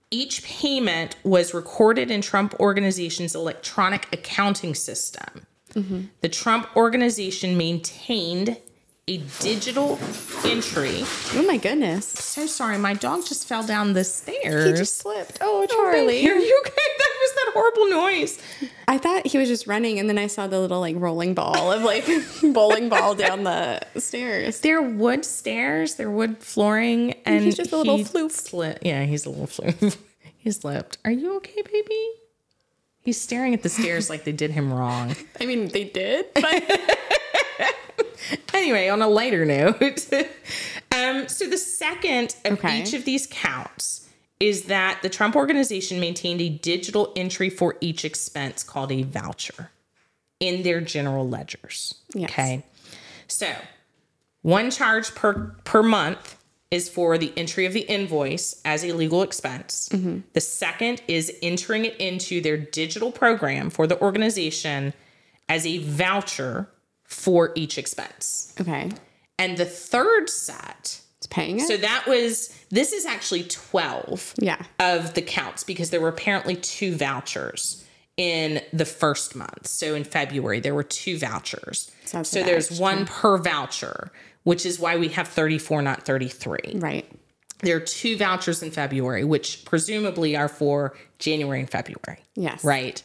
each 0.10 0.44
payment 0.44 1.16
was 1.24 1.54
recorded 1.54 2.12
in 2.12 2.22
Trump 2.22 2.54
organization's 2.60 3.34
electronic 3.36 4.08
accounting 4.14 4.76
system. 4.76 5.46
The 5.74 6.28
Trump 6.30 6.68
organization 6.76 7.58
maintained 7.58 8.58
a 9.08 9.18
digital 9.40 9.98
entry. 10.44 11.04
Oh 11.34 11.44
my 11.48 11.56
goodness. 11.58 12.06
So 12.08 12.46
sorry, 12.46 12.78
my 12.78 12.94
dog 12.94 13.26
just 13.26 13.48
fell 13.48 13.64
down 13.66 13.94
the 13.94 14.04
stairs. 14.04 14.66
He 14.66 14.74
just 14.74 14.98
slipped. 14.98 15.38
Oh, 15.42 15.66
Charlie. 15.70 16.28
Are 16.30 16.36
you 16.36 16.64
okay? 16.68 16.74
That 17.54 17.60
was 17.60 17.74
that 17.74 17.80
a 17.80 17.82
horrible 17.84 18.08
noise. 18.08 18.42
I 18.88 18.98
thought 18.98 19.28
he 19.28 19.38
was 19.38 19.48
just 19.48 19.68
running, 19.68 20.00
and 20.00 20.10
then 20.10 20.18
I 20.18 20.28
saw 20.28 20.48
the 20.48 20.60
little 20.60 20.80
like 20.80 20.96
rolling 20.98 21.34
ball 21.34 21.72
of 21.72 21.84
like 21.84 22.06
bowling 22.54 22.90
ball 22.90 23.16
down 23.16 23.44
the 23.44 23.82
stairs. 24.00 24.60
They're 24.62 24.82
wood 24.82 25.26
stairs, 25.26 25.96
they're 25.96 26.12
wood 26.12 26.38
flooring, 26.40 27.14
and 27.26 27.44
he's 27.44 27.56
just 27.58 27.72
a 27.72 27.78
little 27.78 27.98
he 27.98 28.04
floof. 28.04 28.32
Slipped. 28.32 28.86
Yeah, 28.86 29.04
he's 29.04 29.26
a 29.26 29.30
little 29.30 29.48
floof. 29.48 29.98
he 30.38 30.52
slipped. 30.52 30.98
Are 31.06 31.12
you 31.12 31.36
okay, 31.38 31.62
baby? 31.62 32.10
He's 33.04 33.20
staring 33.20 33.54
at 33.54 33.64
the 33.64 33.70
stairs 33.70 34.10
like 34.10 34.26
they 34.26 34.32
did 34.32 34.52
him 34.52 34.72
wrong. 34.72 35.16
I 35.42 35.46
mean, 35.46 35.70
they 35.70 35.86
did, 35.86 36.28
but 36.36 36.98
Anyway, 38.54 38.88
on 38.90 39.02
a 39.02 39.08
lighter 39.08 39.44
note, 39.46 39.82
um, 40.96 41.28
so 41.28 41.48
the 41.50 41.58
second 41.58 42.36
of 42.46 42.54
Okay. 42.60 42.82
each 42.82 42.94
of 42.94 43.06
these 43.06 43.26
counts 43.28 44.08
is 44.42 44.64
that 44.64 45.00
the 45.04 45.10
Trump 45.10 45.36
organization 45.36 46.00
maintained 46.00 46.42
a 46.42 46.50
digital 46.50 47.14
entry 47.16 47.50
for 47.50 47.76
each 47.80 48.04
expense 48.04 48.64
called 48.64 48.92
a 48.92 49.04
voucher 49.04 49.70
in 50.40 50.64
their 50.64 50.82
general 50.82 51.30
ledgers. 51.30 51.96
Yes. 52.16 52.32
Okay. 52.32 52.66
So 53.28 53.54
one 54.42 54.72
charge 54.72 55.14
per 55.14 55.56
per 55.64 55.84
month 55.84 56.38
is 56.72 56.90
for 56.90 57.18
the 57.18 57.34
entry 57.38 57.66
of 57.66 57.74
the 57.74 57.82
invoice 57.82 58.60
as 58.66 58.84
a 58.84 58.94
legal 58.94 59.22
expense. 59.22 59.90
Mm-hmm. 59.92 60.22
The 60.34 60.42
second 60.42 61.02
is 61.08 61.32
entering 61.44 61.86
it 61.86 61.96
into 61.98 62.42
their 62.42 62.58
digital 62.58 63.12
program 63.12 63.70
for 63.70 63.86
the 63.86 64.02
organization 64.02 64.94
as 65.50 65.66
a 65.68 65.80
voucher 65.80 66.70
for 67.04 67.52
each 67.56 67.78
expense. 67.78 68.54
okay, 68.60 68.90
And 69.38 69.58
the 69.58 69.66
third 69.66 70.30
set, 70.30 71.01
paying 71.32 71.60
it. 71.60 71.68
so 71.68 71.78
that 71.78 72.06
was 72.08 72.56
this 72.70 72.94
is 72.94 73.06
actually 73.08 73.44
12 73.46 74.36
yeah, 74.38 74.62
of 74.80 75.16
the 75.16 75.22
counts 75.24 75.64
because 75.64 75.90
there 75.90 76.00
were 76.02 76.10
apparently 76.10 76.56
two 76.56 76.96
vouchers 76.96 77.84
in 78.18 78.62
the 78.72 78.86
first 78.86 79.36
month. 79.36 79.66
So 79.66 79.96
in 79.96 80.04
February, 80.04 80.60
there 80.60 80.76
were 80.76 80.84
two 80.84 81.18
vouchers. 81.18 81.90
So 82.06 82.22
So 82.24 82.44
there's 82.44 82.68
extra. 82.70 82.84
one 82.84 83.06
per 83.06 83.38
voucher, 83.40 84.12
which 84.44 84.66
is 84.66 84.80
why 84.80 84.98
we 84.98 85.08
have 85.10 85.28
34, 85.28 85.82
not 85.82 86.04
33. 86.04 86.74
right. 86.76 87.10
There 87.64 87.78
are 87.78 87.80
two 87.80 88.18
vouchers 88.18 88.62
in 88.64 88.72
February, 88.72 89.24
which 89.24 89.66
presumably 89.66 90.36
are 90.36 90.48
for 90.50 90.96
January 91.20 91.60
and 91.60 91.70
February. 91.70 92.20
Yes. 92.36 92.64
Right. 92.64 93.02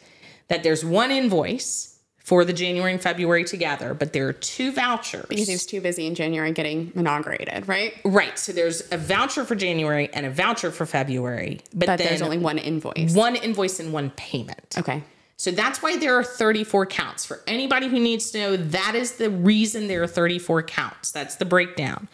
That 0.47 0.63
there's 0.63 0.83
one 0.83 1.11
invoice 1.11 1.96
for 2.27 2.43
the 2.43 2.51
January 2.51 2.91
and 2.91 3.01
February 3.01 3.45
together, 3.45 3.93
but 3.93 4.11
there 4.11 4.27
are 4.27 4.33
two 4.33 4.73
vouchers. 4.73 5.25
Because 5.29 5.47
he 5.47 5.53
was 5.53 5.65
too 5.65 5.79
busy 5.79 6.07
in 6.07 6.13
January 6.13 6.51
getting 6.51 6.91
inaugurated, 6.93 7.69
right? 7.69 7.93
Right. 8.03 8.37
So 8.37 8.51
there's 8.51 8.91
a 8.91 8.97
voucher 8.97 9.45
for 9.45 9.55
January 9.55 10.09
and 10.13 10.25
a 10.25 10.29
voucher 10.29 10.69
for 10.69 10.85
February, 10.85 11.61
but, 11.73 11.85
But 11.85 11.97
then 11.99 12.07
there's 12.07 12.21
only 12.21 12.37
one 12.37 12.57
invoice. 12.57 13.15
one 13.15 13.37
invoice 13.37 13.79
and 13.79 13.93
one 13.93 14.09
payment. 14.17 14.75
Okay. 14.77 15.03
So 15.37 15.51
that's 15.51 15.81
why 15.81 15.95
there 15.95 16.19
are 16.19 16.23
34 16.23 16.87
counts. 16.87 17.23
For 17.23 17.43
anybody 17.47 17.87
who 17.87 17.97
needs 17.97 18.29
to 18.31 18.39
know, 18.39 18.57
that 18.57 18.93
is 18.93 19.13
the 19.13 19.29
reason 19.29 19.87
there 19.87 20.03
are 20.03 20.07
34 20.07 20.63
counts. 20.63 21.11
That's 21.11 21.35
the 21.35 21.45
breakdown. 21.45 22.09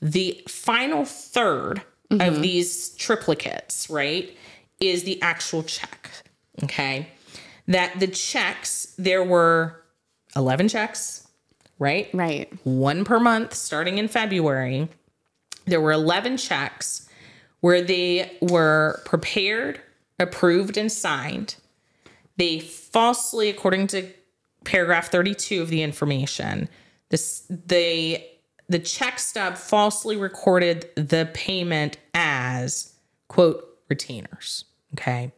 The 0.00 0.42
final 0.48 1.04
3rd 1.04 1.82
of 2.10 2.18
mm-hmm. 2.18 2.40
these 2.40 2.96
triplicates, 2.96 3.88
right, 3.88 4.36
is 4.80 5.04
the 5.04 5.22
actual 5.22 5.62
check. 5.62 6.10
Okay. 6.64 7.06
That 7.72 7.98
the 7.98 8.06
checks, 8.06 8.94
there 8.98 9.24
were 9.24 9.82
11 10.36 10.68
checks, 10.68 11.26
right? 11.78 12.10
Right. 12.12 12.52
one 12.64 13.04
per 13.04 13.18
month 13.18 13.54
starting 13.54 13.98
in 13.98 14.08
February. 14.08 14.88
There 15.64 15.80
were 15.80 15.92
11 15.92 16.36
checks 16.36 17.08
where 17.60 17.80
they 17.80 18.36
were 18.42 19.00
prepared, 19.04 19.80
approved, 20.18 20.76
and 20.76 20.92
signed. 20.92 21.56
They 22.36 22.60
falsely, 22.60 23.48
according 23.48 23.86
to 23.88 24.08
paragraph 24.64 25.10
32 25.10 25.62
of 25.62 25.68
the 25.68 25.82
information, 25.82 26.68
this, 27.08 27.46
they, 27.48 28.28
the 28.68 28.80
check 28.80 29.18
stub 29.18 29.56
falsely 29.56 30.16
recorded 30.16 30.90
the 30.96 31.30
payment 31.32 31.96
as, 32.14 32.92
quote, 33.28 33.64
retainers. 33.88 34.64
Okay. 34.94 35.32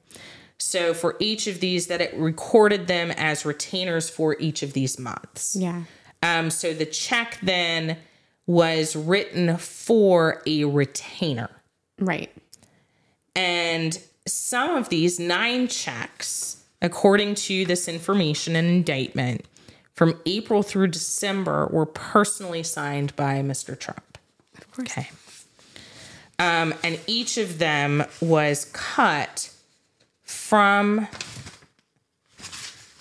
So 0.59 0.95
for 0.95 1.17
each 1.19 1.47
of 1.47 1.61
these, 1.61 1.89
that 1.89 2.01
it 2.01 2.15
recorded 2.17 2.87
them 2.87 3.11
as 3.13 3.45
retainers 3.45 4.09
for 4.09 4.37
each 4.39 4.63
of 4.63 4.73
these 4.73 4.99
months. 4.99 5.57
Yeah. 5.57 5.83
Um, 6.23 6.51
so 6.51 6.73
the 6.73 6.87
check 6.87 7.39
then 7.43 7.99
was 8.47 8.97
written 8.97 9.57
for 9.57 10.43
a 10.47 10.65
retainer. 10.65 11.51
Right. 11.99 12.31
And 13.35 13.99
some 14.27 14.77
of 14.77 14.89
these 14.89 15.19
nine 15.19 15.69
checks, 15.69 16.63
according 16.81 17.35
to 17.35 17.65
this 17.67 17.89
information 17.89 18.57
and 18.57 18.69
indictment, 18.69 19.47
from 19.93 20.21
April 20.27 20.63
through 20.63 20.89
December 20.89 21.69
were 21.71 21.87
personally 21.87 22.63
signed 22.63 23.15
by 23.17 23.43
Mr. 23.43 23.79
Trump. 23.79 24.19
Of 24.57 24.71
course. 24.73 24.91
Okay. 24.91 25.09
Um, 26.39 26.75
and 26.83 26.99
each 27.07 27.39
of 27.39 27.59
them 27.59 28.05
was 28.21 28.65
cut 28.73 29.54
from 30.45 31.09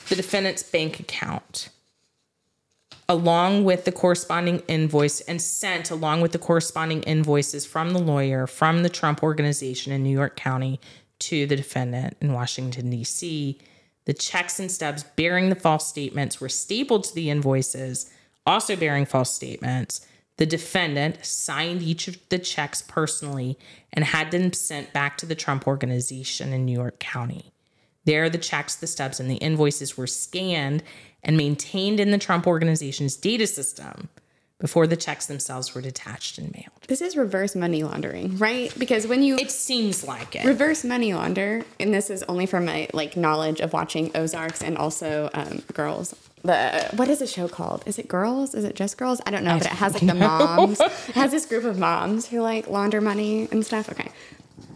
the 0.07 0.15
defendant's 0.15 0.63
bank 0.63 1.01
account 1.01 1.67
along 3.09 3.65
with 3.65 3.83
the 3.83 3.91
corresponding 3.91 4.59
invoice 4.69 5.19
and 5.19 5.41
sent 5.41 5.91
along 5.91 6.21
with 6.21 6.31
the 6.31 6.39
corresponding 6.39 7.03
invoices 7.03 7.65
from 7.65 7.89
the 7.89 7.99
lawyer 7.99 8.47
from 8.47 8.81
the 8.81 8.89
Trump 8.89 9.21
organization 9.21 9.91
in 9.91 10.01
New 10.01 10.09
York 10.09 10.37
County 10.37 10.79
to 11.19 11.45
the 11.45 11.57
defendant 11.57 12.15
in 12.21 12.31
Washington, 12.31 12.89
D.C. 12.89 13.59
The 14.05 14.13
checks 14.13 14.57
and 14.57 14.71
stubs 14.71 15.03
bearing 15.03 15.49
the 15.49 15.55
false 15.55 15.85
statements 15.85 16.39
were 16.39 16.47
stapled 16.47 17.03
to 17.03 17.13
the 17.13 17.29
invoices, 17.29 18.09
also 18.45 18.77
bearing 18.77 19.05
false 19.05 19.33
statements. 19.35 20.07
The 20.37 20.45
defendant 20.45 21.25
signed 21.25 21.81
each 21.81 22.07
of 22.07 22.17
the 22.29 22.39
checks 22.39 22.81
personally 22.81 23.57
and 23.91 24.03
had 24.03 24.31
them 24.31 24.51
sent 24.53 24.91
back 24.91 25.17
to 25.17 25.25
the 25.25 25.35
Trump 25.35 25.67
organization 25.67 26.51
in 26.53 26.65
New 26.65 26.77
York 26.77 26.99
County. 26.99 27.53
There, 28.05 28.29
the 28.29 28.37
checks, 28.37 28.75
the 28.75 28.87
stubs, 28.87 29.19
and 29.19 29.29
the 29.29 29.35
invoices 29.35 29.95
were 29.95 30.07
scanned 30.07 30.83
and 31.23 31.37
maintained 31.37 31.99
in 31.99 32.11
the 32.11 32.17
Trump 32.17 32.47
organization's 32.47 33.15
data 33.15 33.47
system 33.47 34.09
before 34.59 34.87
the 34.87 34.95
checks 34.95 35.25
themselves 35.25 35.75
were 35.75 35.81
detached 35.81 36.37
and 36.37 36.51
mailed. 36.53 36.69
This 36.87 37.01
is 37.01 37.15
reverse 37.17 37.55
money 37.55 37.83
laundering, 37.83 38.37
right? 38.37 38.73
Because 38.77 39.05
when 39.05 39.21
you 39.21 39.35
It 39.35 39.51
seems 39.51 40.05
like 40.05 40.35
it. 40.35 40.45
reverse 40.45 40.83
money 40.83 41.13
launder, 41.13 41.63
and 41.79 41.93
this 41.93 42.09
is 42.09 42.23
only 42.23 42.45
from 42.45 42.65
my 42.65 42.87
like 42.93 43.15
knowledge 43.17 43.59
of 43.59 43.73
watching 43.73 44.11
Ozarks 44.15 44.61
and 44.61 44.77
also 44.77 45.29
um, 45.33 45.61
Girls. 45.73 46.15
The 46.43 46.89
what 46.95 47.07
is 47.07 47.19
the 47.19 47.27
show 47.27 47.47
called? 47.47 47.83
Is 47.85 47.97
it 47.97 48.07
Girls? 48.07 48.53
Is 48.53 48.65
it 48.65 48.75
just 48.75 48.97
Girls? 48.97 49.21
I 49.25 49.31
don't 49.31 49.43
know, 49.43 49.57
but 49.57 49.67
it 49.67 49.73
has 49.73 49.93
like 49.93 50.05
the 50.07 50.13
moms. 50.13 50.79
it 50.79 50.91
has 51.15 51.31
this 51.31 51.45
group 51.45 51.63
of 51.63 51.77
moms 51.79 52.27
who 52.27 52.41
like 52.41 52.67
launder 52.67 52.99
money 53.01 53.47
and 53.51 53.65
stuff. 53.65 53.89
Okay, 53.89 54.11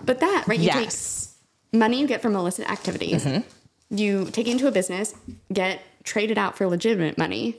but 0.06 0.20
that 0.22 0.46
right? 0.48 0.58
You 0.60 0.66
yes. 0.68 1.36
take 1.72 1.80
money 1.80 2.00
you 2.00 2.08
get 2.08 2.22
from 2.22 2.36
illicit 2.36 2.70
activities, 2.72 3.28
you 3.90 4.26
take 4.32 4.48
it 4.48 4.52
into 4.52 4.68
a 4.68 4.72
business, 4.72 5.14
get 5.52 5.82
traded 6.04 6.38
out 6.38 6.58
for 6.58 6.68
legitimate 6.68 7.18
money. 7.18 7.58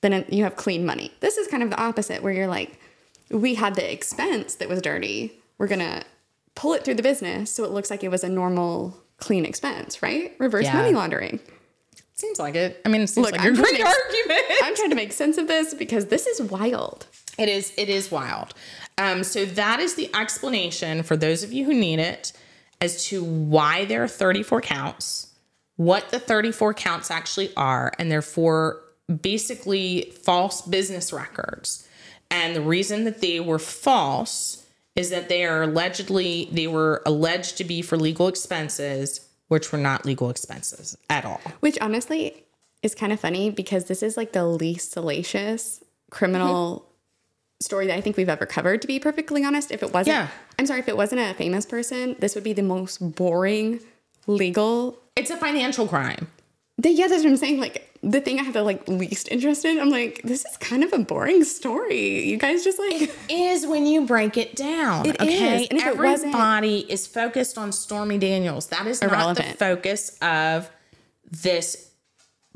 Then 0.00 0.24
you 0.30 0.44
have 0.44 0.56
clean 0.56 0.86
money. 0.86 1.12
This 1.20 1.36
is 1.36 1.46
kind 1.48 1.62
of 1.62 1.68
the 1.68 1.78
opposite, 1.78 2.22
where 2.22 2.32
you're 2.32 2.46
like, 2.46 2.80
we 3.30 3.54
had 3.54 3.74
the 3.74 3.92
expense 3.92 4.54
that 4.56 4.68
was 4.70 4.80
dirty. 4.80 5.32
We're 5.58 5.66
gonna 5.66 6.04
pull 6.54 6.72
it 6.72 6.84
through 6.84 6.94
the 6.94 7.02
business 7.02 7.50
so 7.54 7.64
it 7.64 7.70
looks 7.70 7.90
like 7.90 8.02
it 8.02 8.10
was 8.10 8.24
a 8.24 8.28
normal 8.30 8.96
clean 9.18 9.44
expense, 9.44 10.02
right? 10.02 10.34
Reverse 10.38 10.64
Yeah. 10.64 10.72
money 10.72 10.94
laundering. 10.94 11.38
Seems 12.20 12.38
like 12.38 12.54
it. 12.54 12.82
I 12.84 12.90
mean, 12.90 13.00
it 13.00 13.06
seems 13.06 13.24
Look, 13.24 13.32
like 13.32 13.40
I'm 13.40 13.54
a 13.54 13.56
great 13.56 13.76
to 13.76 13.86
argument. 13.86 14.42
I'm 14.62 14.76
trying 14.76 14.90
to 14.90 14.94
make 14.96 15.10
sense 15.10 15.38
of 15.38 15.48
this 15.48 15.72
because 15.72 16.06
this 16.06 16.26
is 16.26 16.42
wild. 16.42 17.06
It 17.38 17.48
is 17.48 17.72
it 17.78 17.88
is 17.88 18.10
wild. 18.10 18.52
Um, 18.98 19.24
so 19.24 19.46
that 19.46 19.80
is 19.80 19.94
the 19.94 20.14
explanation 20.14 21.02
for 21.02 21.16
those 21.16 21.42
of 21.42 21.50
you 21.54 21.64
who 21.64 21.72
need 21.72 21.98
it 21.98 22.34
as 22.82 23.06
to 23.06 23.24
why 23.24 23.86
there 23.86 24.04
are 24.04 24.08
34 24.08 24.60
counts, 24.60 25.34
what 25.76 26.10
the 26.10 26.18
34 26.18 26.74
counts 26.74 27.10
actually 27.10 27.54
are, 27.56 27.90
and 27.98 28.12
they're 28.12 28.20
for 28.20 28.82
basically 29.22 30.12
false 30.22 30.60
business 30.60 31.14
records. 31.14 31.88
And 32.30 32.54
the 32.54 32.60
reason 32.60 33.04
that 33.04 33.22
they 33.22 33.40
were 33.40 33.58
false 33.58 34.66
is 34.94 35.08
that 35.08 35.30
they 35.30 35.46
are 35.46 35.62
allegedly 35.62 36.50
they 36.52 36.66
were 36.66 37.02
alleged 37.06 37.56
to 37.56 37.64
be 37.64 37.80
for 37.80 37.96
legal 37.96 38.28
expenses, 38.28 39.26
which 39.50 39.72
were 39.72 39.78
not 39.78 40.06
legal 40.06 40.30
expenses 40.30 40.96
at 41.10 41.24
all. 41.24 41.40
Which 41.58 41.76
honestly 41.80 42.44
is 42.84 42.94
kind 42.94 43.12
of 43.12 43.18
funny 43.18 43.50
because 43.50 43.86
this 43.86 44.00
is 44.00 44.16
like 44.16 44.32
the 44.32 44.46
least 44.46 44.92
salacious 44.92 45.82
criminal 46.08 46.78
mm-hmm. 46.78 47.60
story 47.60 47.88
that 47.88 47.96
I 47.96 48.00
think 48.00 48.16
we've 48.16 48.28
ever 48.28 48.46
covered, 48.46 48.80
to 48.82 48.86
be 48.86 49.00
perfectly 49.00 49.44
honest. 49.44 49.72
If 49.72 49.82
it 49.82 49.92
wasn't, 49.92 50.14
Yeah. 50.14 50.28
I'm 50.56 50.66
sorry, 50.66 50.78
if 50.78 50.88
it 50.88 50.96
wasn't 50.96 51.22
a 51.22 51.34
famous 51.34 51.66
person, 51.66 52.14
this 52.20 52.36
would 52.36 52.44
be 52.44 52.52
the 52.52 52.62
most 52.62 52.98
boring 53.16 53.80
legal. 54.28 54.96
It's 55.16 55.30
a 55.30 55.36
financial 55.36 55.88
crime. 55.88 56.28
The, 56.78 56.90
yeah, 56.90 57.08
that's 57.08 57.24
what 57.24 57.30
I'm 57.30 57.36
saying. 57.36 57.58
Like, 57.58 57.89
the 58.02 58.20
thing 58.20 58.40
I 58.40 58.44
have 58.44 58.54
the 58.54 58.62
like 58.62 58.88
least 58.88 59.28
interest 59.30 59.64
in. 59.64 59.78
I'm 59.78 59.90
like, 59.90 60.22
this 60.24 60.44
is 60.46 60.56
kind 60.56 60.82
of 60.82 60.92
a 60.92 60.98
boring 60.98 61.44
story. 61.44 62.24
You 62.24 62.38
guys 62.38 62.64
just 62.64 62.78
like 62.78 63.14
is 63.28 63.66
when 63.66 63.86
you 63.86 64.06
break 64.06 64.36
it 64.36 64.56
down. 64.56 65.06
It 65.06 65.20
okay, 65.20 65.64
is. 65.64 65.68
And 65.68 65.78
it 65.78 65.86
everybody 65.86 66.80
is 66.90 67.06
focused 67.06 67.58
on 67.58 67.72
Stormy 67.72 68.18
Daniels. 68.18 68.66
That 68.68 68.86
is 68.86 69.02
not 69.02 69.36
the 69.36 69.42
focus 69.42 70.16
of 70.22 70.70
this 71.30 71.90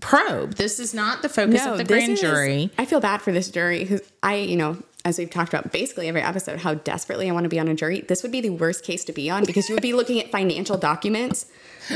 probe. 0.01 0.55
This 0.55 0.80
is 0.80 0.95
not 0.95 1.22
the 1.22 1.28
focus 1.28 1.64
of 1.66 1.78
the 1.78 1.84
grand 1.84 2.12
is- 2.12 2.20
jury. 2.20 2.70
I 2.78 2.84
feel 2.86 3.01
bad 3.01 3.20
for 3.20 3.32
this 3.32 3.51
jury 3.51 3.80
because 3.80 4.01
I, 4.22 4.36
you 4.36 4.57
know, 4.57 4.78
as 5.05 5.19
we've 5.19 5.31
talked 5.31 5.53
about 5.53 5.71
basically 5.71 6.09
every 6.09 6.23
episode, 6.23 6.61
how 6.61 6.75
desperately 6.75 7.29
I 7.29 7.33
want 7.33 7.45
to 7.45 7.51
be 7.51 7.61
on 7.61 7.69
a 7.69 7.75
jury. 7.75 8.01
This 8.01 8.23
would 8.23 8.33
be 8.33 8.41
the 8.41 8.51
worst 8.51 8.85
case 8.85 9.05
to 9.05 9.13
be 9.13 9.29
on 9.29 9.45
because 9.45 9.69
you 9.69 9.75
would 9.75 9.83
be 9.83 9.93
looking 9.95 10.19
at 10.21 10.31
financial 10.31 10.79
documents 10.79 11.47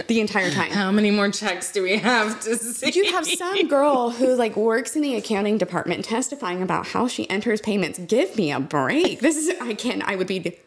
the 0.09 0.21
entire 0.21 0.51
time. 0.51 0.71
How 0.71 0.93
many 0.93 1.11
more 1.11 1.31
checks 1.31 1.73
do 1.73 1.83
we 1.83 1.97
have 1.99 2.41
to 2.41 2.57
see? 2.57 2.91
You 2.93 3.13
have 3.13 3.27
some 3.27 3.69
girl 3.69 4.11
who 4.11 4.35
like 4.35 4.57
works 4.57 4.95
in 4.95 5.03
the 5.03 5.17
accounting 5.17 5.57
department 5.57 6.05
testifying 6.05 6.63
about 6.63 6.89
how 6.89 7.09
she 7.09 7.29
enters 7.31 7.61
payments. 7.61 7.99
Give 7.99 8.37
me 8.37 8.53
a 8.53 8.61
break. 8.61 9.21
This 9.21 9.37
is 9.37 9.59
I 9.61 9.73
can't. 9.75 10.03
I 10.03 10.17
would 10.17 10.27
be 10.27 10.59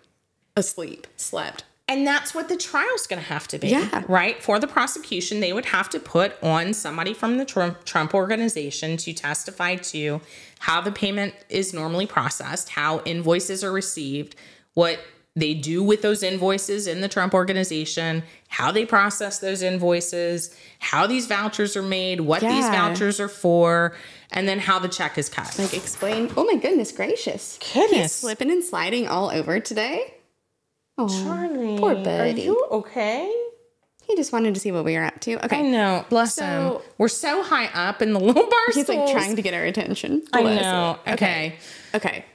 asleep, 0.56 1.08
slept. 1.18 1.64
And 1.92 2.08
that's 2.08 2.34
what 2.34 2.48
the 2.48 2.56
trial's 2.56 3.06
going 3.06 3.22
to 3.22 3.28
have 3.28 3.50
to 3.50 3.60
be. 3.60 3.68
Yeah. 3.68 4.04
Right? 4.08 4.42
For 4.42 4.60
the 4.60 4.68
prosecution, 4.68 5.42
they 5.42 5.52
would 5.52 5.66
have 5.66 5.90
to 5.90 6.00
put 6.00 6.42
on 6.42 6.74
somebody 6.74 7.14
from 7.14 7.36
the 7.36 7.44
Trump, 7.44 7.84
Trump 7.84 8.14
organization 8.14 8.96
to 8.96 9.12
testify 9.12 9.76
to 9.76 10.22
how 10.60 10.80
the 10.80 10.94
payment 10.94 11.34
is 11.50 11.74
normally 11.74 12.08
processed, 12.08 12.70
how 12.70 13.02
invoices 13.02 13.62
are 13.62 13.74
received, 13.74 14.38
what 14.74 15.02
they 15.36 15.54
do 15.54 15.84
with 15.84 16.02
those 16.02 16.24
invoices 16.24 16.88
in 16.88 17.02
the 17.02 17.10
Trump 17.10 17.34
organization, 17.34 18.24
how 18.48 18.72
they 18.72 18.86
process 18.86 19.40
those 19.40 19.62
invoices, 19.62 20.56
how 20.80 21.06
these 21.06 21.28
vouchers 21.28 21.76
are 21.76 21.84
made, 21.84 22.22
what 22.22 22.40
these 22.40 22.68
vouchers 22.68 23.20
are 23.20 23.28
for, 23.28 23.94
and 24.32 24.48
then 24.48 24.60
how 24.60 24.80
the 24.80 24.88
check 24.90 25.18
is 25.18 25.28
cut. 25.28 25.58
Like 25.60 25.74
explain. 25.74 26.32
Oh 26.38 26.46
my 26.46 26.56
goodness 26.56 26.94
gracious! 26.94 27.60
Goodness. 27.74 28.00
He's 28.00 28.12
slipping 28.14 28.50
and 28.50 28.64
sliding 28.64 29.10
all 29.10 29.30
over 29.30 29.60
today. 29.60 30.14
Oh, 30.98 31.08
Charlie, 31.24 31.78
poor 31.80 31.94
Are 31.94 32.04
buddy. 32.04 32.42
you 32.44 32.66
okay? 32.72 33.34
he 34.08 34.16
just 34.18 34.34
wanted 34.34 34.54
to 34.54 34.60
see 34.60 34.74
what 34.74 34.84
we 34.84 34.96
were 34.98 35.06
up 35.06 35.22
to. 35.22 35.46
Okay. 35.46 35.60
I 35.60 35.62
know. 35.62 36.06
Bless 36.10 36.36
So- 36.36 36.44
him. 36.46 36.92
We're 36.98 37.08
so 37.08 37.44
high 37.44 37.68
up 37.68 38.02
in 38.02 38.12
the 38.12 38.20
little 38.20 38.44
bar 38.44 38.60
he's 38.74 38.90
like 38.90 39.10
trying 39.10 39.38
to 39.38 39.42
get 39.42 39.54
our 39.54 39.64
attention. 39.64 40.24
I 40.34 40.42
know. 40.44 41.00
it. 41.08 41.12
Okay. 41.14 41.56
Okay. 41.96 42.26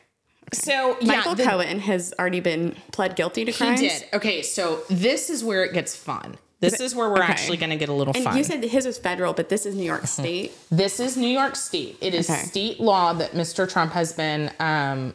So 0.55 0.97
yeah, 1.01 1.17
Michael 1.17 1.35
the- 1.35 1.45
Cohen 1.45 1.81
has 1.81 2.15
already 2.19 2.41
been 2.41 2.77
pled 2.93 3.15
guilty 3.15 3.45
to 3.45 3.53
crimes. 3.53 3.81
he 3.81 3.89
did. 3.89 4.05
Okay, 4.15 4.41
so 4.43 4.85
this 4.89 5.29
is 5.29 5.45
where 5.45 5.65
it 5.65 5.75
gets 5.75 5.95
fun. 5.95 6.37
This 6.61 6.81
is 6.81 6.95
where 6.95 7.11
we're 7.11 7.17
Okay. 7.23 7.25
actually 7.33 7.57
going 7.59 7.71
to 7.71 7.77
get 7.77 7.91
a 7.91 7.93
little 7.93 8.15
And 8.15 8.25
fun. 8.25 8.37
you 8.39 8.45
said 8.45 8.63
that 8.63 8.71
his 8.71 8.87
was 8.87 8.97
federal, 8.97 9.35
but 9.35 9.51
this 9.51 9.67
is 9.67 9.75
New 9.75 9.85
York 9.85 10.07
State. 10.07 10.53
this 10.71 10.99
is 10.99 11.17
New 11.19 11.29
York 11.29 11.57
State. 11.57 11.99
It 12.01 12.15
is 12.15 12.31
Okay. 12.31 12.41
state 12.45 12.81
law 12.81 13.13
that 13.13 13.33
Mr. 13.33 13.69
Trump 13.71 13.93
has 13.93 14.15
been 14.15 14.51
um, 14.61 15.15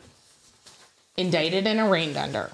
indicted 1.17 1.65
and 1.65 1.79
arraigned 1.79 2.17
under. 2.17 2.51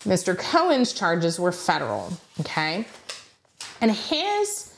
Mr. 0.00 0.36
Cohen's 0.36 0.92
charges 0.92 1.38
were 1.38 1.52
federal. 1.52 2.12
Okay, 2.40 2.86
and 3.80 3.90
his 3.90 4.70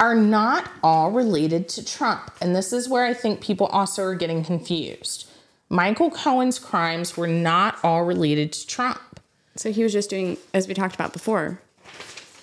are 0.00 0.14
not 0.14 0.70
all 0.82 1.10
related 1.10 1.68
to 1.68 1.84
Trump. 1.84 2.30
And 2.40 2.54
this 2.54 2.72
is 2.72 2.88
where 2.88 3.04
I 3.04 3.14
think 3.14 3.40
people 3.40 3.66
also 3.66 4.04
are 4.04 4.14
getting 4.14 4.44
confused. 4.44 5.28
Michael 5.68 6.10
Cohen's 6.10 6.58
crimes 6.58 7.16
were 7.16 7.26
not 7.26 7.78
all 7.82 8.04
related 8.04 8.52
to 8.52 8.66
Trump. 8.66 9.20
So 9.56 9.72
he 9.72 9.82
was 9.82 9.92
just 9.92 10.08
doing, 10.08 10.36
as 10.54 10.68
we 10.68 10.74
talked 10.74 10.94
about 10.94 11.12
before, 11.12 11.60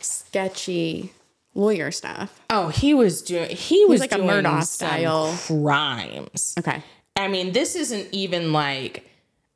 sketchy 0.02 1.14
lawyer 1.54 1.90
stuff. 1.92 2.40
Oh, 2.50 2.68
he 2.68 2.94
was 2.94 3.22
doing 3.22 3.50
he 3.50 3.86
was 3.86 4.02
like 4.02 4.12
a 4.12 4.18
some 4.18 4.62
style. 4.62 5.34
crimes. 5.48 6.56
Okay. 6.60 6.84
I 7.16 7.30
mean, 7.30 7.54
this 7.54 7.76
isn't 7.76 8.10
even 8.12 8.52
like 8.52 9.10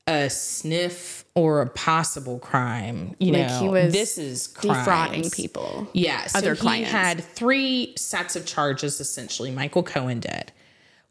a 0.10 0.30
sniff 0.30 1.24
or 1.36 1.62
a 1.62 1.70
possible 1.70 2.40
crime. 2.40 3.16
You 3.20 3.34
Like 3.34 3.48
know, 3.48 3.60
he 3.62 3.70
was 3.70 3.94
this 3.94 4.18
is 4.18 4.48
crimes. 4.48 4.78
Defrauding 4.80 5.30
people. 5.30 5.88
Yeah, 5.94 6.26
so 6.26 6.40
other 6.40 6.54
he 6.56 6.60
clients. 6.62 6.92
had 6.92 7.24
three 7.24 7.94
sets 7.96 8.36
of 8.36 8.46
charges. 8.46 9.00
Essentially, 9.00 9.52
Michael 9.52 9.84
Cohen 9.84 10.20
did. 10.20 10.52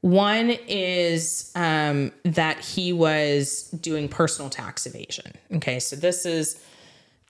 One 0.00 0.50
is 0.68 1.50
um, 1.56 2.12
that 2.24 2.60
he 2.60 2.92
was 2.92 3.64
doing 3.80 4.08
personal 4.08 4.48
tax 4.50 4.86
evasion. 4.86 5.32
Okay, 5.54 5.80
so 5.80 5.96
this 5.96 6.24
is 6.26 6.62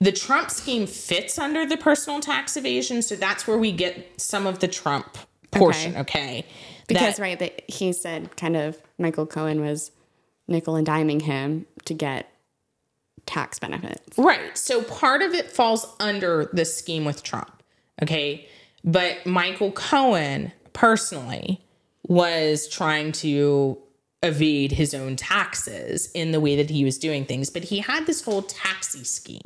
the 0.00 0.12
Trump 0.12 0.50
scheme 0.50 0.86
fits 0.86 1.38
under 1.38 1.66
the 1.66 1.76
personal 1.78 2.20
tax 2.20 2.56
evasion, 2.56 3.00
so 3.02 3.16
that's 3.16 3.46
where 3.46 3.58
we 3.58 3.72
get 3.72 4.20
some 4.20 4.46
of 4.46 4.58
the 4.58 4.68
Trump 4.68 5.16
portion. 5.50 5.96
Okay, 5.96 6.44
Because 6.88 7.16
That- 7.16 7.22
right, 7.22 7.38
that 7.38 7.62
he 7.70 7.92
said 7.92 8.36
kind 8.36 8.56
of 8.56 8.76
Michael 8.98 9.26
Cohen 9.26 9.60
was 9.62 9.90
nickel 10.49 10.76
and 10.76 10.86
diming 10.86 11.22
him 11.22 11.66
to 11.84 11.94
get 11.94 12.32
tax 13.26 13.59
benefits. 13.59 14.16
Right. 14.18 14.57
So 14.57 14.82
part 14.82 15.22
of 15.22 15.34
it 15.34 15.51
falls 15.51 15.86
under 16.01 16.49
the 16.53 16.64
scheme 16.64 17.05
with 17.05 17.22
Trump. 17.22 17.62
Okay. 18.03 18.49
But 18.84 19.26
Michael 19.26 19.72
Cohen 19.72 20.53
personally 20.72 21.61
was 22.07 22.68
trying 22.68 23.12
to 23.12 23.78
evade 24.22 24.72
his 24.72 24.94
own 24.94 25.14
taxes 25.16 26.11
in 26.12 26.32
the 26.32 26.40
way 26.40 26.57
that 26.57 26.70
he 26.70 26.84
was 26.84 26.99
doing 26.99 27.24
things. 27.24 27.51
But 27.51 27.64
he 27.64 27.80
had 27.80 28.07
this 28.07 28.22
whole 28.22 28.42
taxi 28.42 29.05
scheme. 29.05 29.42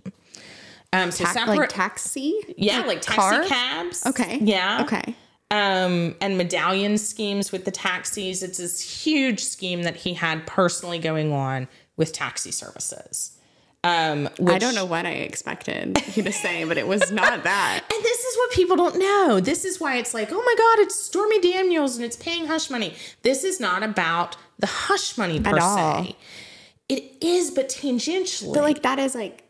Um, 0.92 1.10
so 1.10 1.24
Ta- 1.24 1.32
separate, 1.32 1.56
like 1.56 1.68
taxi? 1.70 2.38
yeah, 2.56 2.80
like 2.80 3.00
taxi 3.00 3.16
car? 3.16 3.44
cabs. 3.44 4.06
Okay. 4.06 4.38
Yeah. 4.42 4.82
Okay. 4.82 5.14
Um, 5.52 6.14
and 6.22 6.38
medallion 6.38 6.96
schemes 6.96 7.52
with 7.52 7.66
the 7.66 7.70
taxis. 7.70 8.42
It's 8.42 8.56
this 8.56 8.80
huge 9.04 9.44
scheme 9.44 9.82
that 9.82 9.96
he 9.96 10.14
had 10.14 10.46
personally 10.46 10.98
going 10.98 11.30
on 11.32 11.68
with 11.98 12.12
taxi 12.14 12.50
services. 12.50 13.38
Um, 13.84 14.28
I 14.46 14.58
don't 14.58 14.74
know 14.74 14.84
what 14.86 15.04
I 15.06 15.10
expected 15.10 16.00
you 16.16 16.22
to 16.22 16.32
say, 16.32 16.64
but 16.64 16.78
it 16.78 16.86
was 16.86 17.10
not 17.10 17.42
that. 17.44 17.80
And 17.92 18.02
this 18.04 18.20
is 18.24 18.36
what 18.38 18.50
people 18.52 18.76
don't 18.76 18.96
know. 18.98 19.40
This 19.40 19.64
is 19.66 19.78
why 19.78 19.96
it's 19.96 20.14
like, 20.14 20.28
oh 20.32 20.40
my 20.42 20.54
God, 20.56 20.84
it's 20.86 20.94
Stormy 20.98 21.40
Daniels 21.40 21.96
and 21.96 22.04
it's 22.04 22.16
paying 22.16 22.46
hush 22.46 22.70
money. 22.70 22.94
This 23.22 23.44
is 23.44 23.60
not 23.60 23.82
about 23.82 24.36
the 24.58 24.68
hush 24.68 25.18
money 25.18 25.38
per 25.40 25.58
all. 25.58 26.04
se. 26.04 26.16
It 26.88 27.16
is, 27.20 27.50
but 27.50 27.68
tangentially. 27.68 28.54
But 28.54 28.62
like 28.62 28.82
that 28.84 28.98
is 28.98 29.14
like 29.14 29.44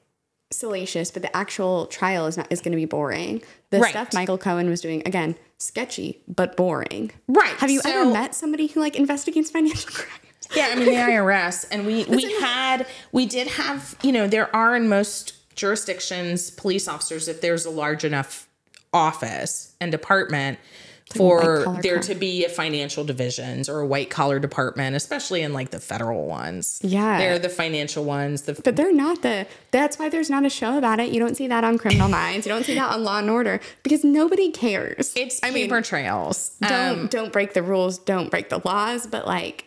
salacious, 0.51 1.11
but 1.11 1.23
the 1.23 1.37
actual 1.37 1.87
trial 1.87 2.27
is 2.27 2.37
not 2.37 2.47
is 2.51 2.61
going 2.61 2.73
to 2.73 2.77
be 2.77 2.87
boring. 2.87 3.43
The 3.71 3.81
Right. 3.81 3.91
stuff 3.91 4.15
Michael 4.15 4.39
Cohen 4.39 4.69
was 4.71 4.81
doing 4.81 5.03
again, 5.05 5.37
sketchy 5.63 6.21
but 6.29 6.57
boring. 6.57 7.11
Right, 7.29 7.55
Have 7.57 7.71
you 7.71 7.81
so- 7.81 7.91
ever 7.91 8.11
met 8.11 8.35
somebody 8.35 8.67
who 8.67 8.81
like 8.81 8.97
investigates 8.97 9.51
financial 9.51 9.91
crimes? 9.93 10.19
yeah, 10.55 10.69
I 10.71 10.75
mean 10.75 10.87
the 10.87 10.93
IRS, 10.93 11.65
and 11.71 11.87
we 11.87 12.05
we 12.05 12.31
had 12.41 12.87
we 13.13 13.25
did 13.27 13.47
have 13.47 13.97
you 14.03 14.13
know 14.13 14.27
there 14.27 14.55
are 14.55 14.77
in 14.77 14.89
most 14.89 15.35
jurisdictions 15.57 16.51
police 16.51 16.89
officers 16.89 17.29
if 17.29 17.41
there's 17.41 17.65
a 17.65 17.71
large 17.71 18.05
enough 18.05 18.49
office 18.93 19.75
and 19.81 19.91
department 19.93 20.59
for 21.13 21.79
there 21.83 22.01
to 22.01 22.15
be 22.15 22.45
a 22.45 22.49
financial 22.49 23.05
divisions 23.05 23.69
or 23.69 23.81
a 23.81 23.87
white 23.87 24.11
collar 24.11 24.39
department, 24.39 24.97
especially 24.97 25.43
in 25.43 25.53
like 25.53 25.71
the 25.71 25.81
federal 25.81 26.27
ones. 26.27 26.81
Yeah. 26.83 27.19
they're 27.19 27.39
the 27.39 27.49
financial 27.49 28.05
ones. 28.05 28.43
The 28.43 28.55
But 28.55 28.77
they're 28.77 28.93
not 28.93 29.23
the. 29.23 29.47
That's 29.71 29.99
why 29.99 30.09
there's 30.09 30.31
not 30.31 30.45
a 30.45 30.51
show 30.51 30.79
about 30.79 31.01
it. 31.01 31.13
You 31.13 31.21
don't 31.21 31.37
see 31.37 31.47
that 31.49 31.65
on 31.65 31.79
Criminal 31.79 32.09
Minds. 32.21 32.47
You 32.47 32.53
don't 32.53 32.65
see 32.65 32.75
that 32.75 32.93
on 32.93 33.05
Law 33.05 33.19
and 33.19 33.31
Order 33.31 33.61
because 33.83 34.05
nobody 34.05 34.51
cares. 34.51 35.13
It's 35.17 35.41
I 35.43 35.51
mean, 35.51 35.69
paper 35.69 35.83
trails. 35.83 36.57
don't 36.61 36.73
Um, 37.01 37.07
don't 37.09 37.33
break 37.33 37.55
the 37.55 37.63
rules. 37.63 37.99
Don't 37.99 38.31
break 38.31 38.49
the 38.49 38.61
laws. 38.65 39.07
But 39.07 39.27
like, 39.27 39.67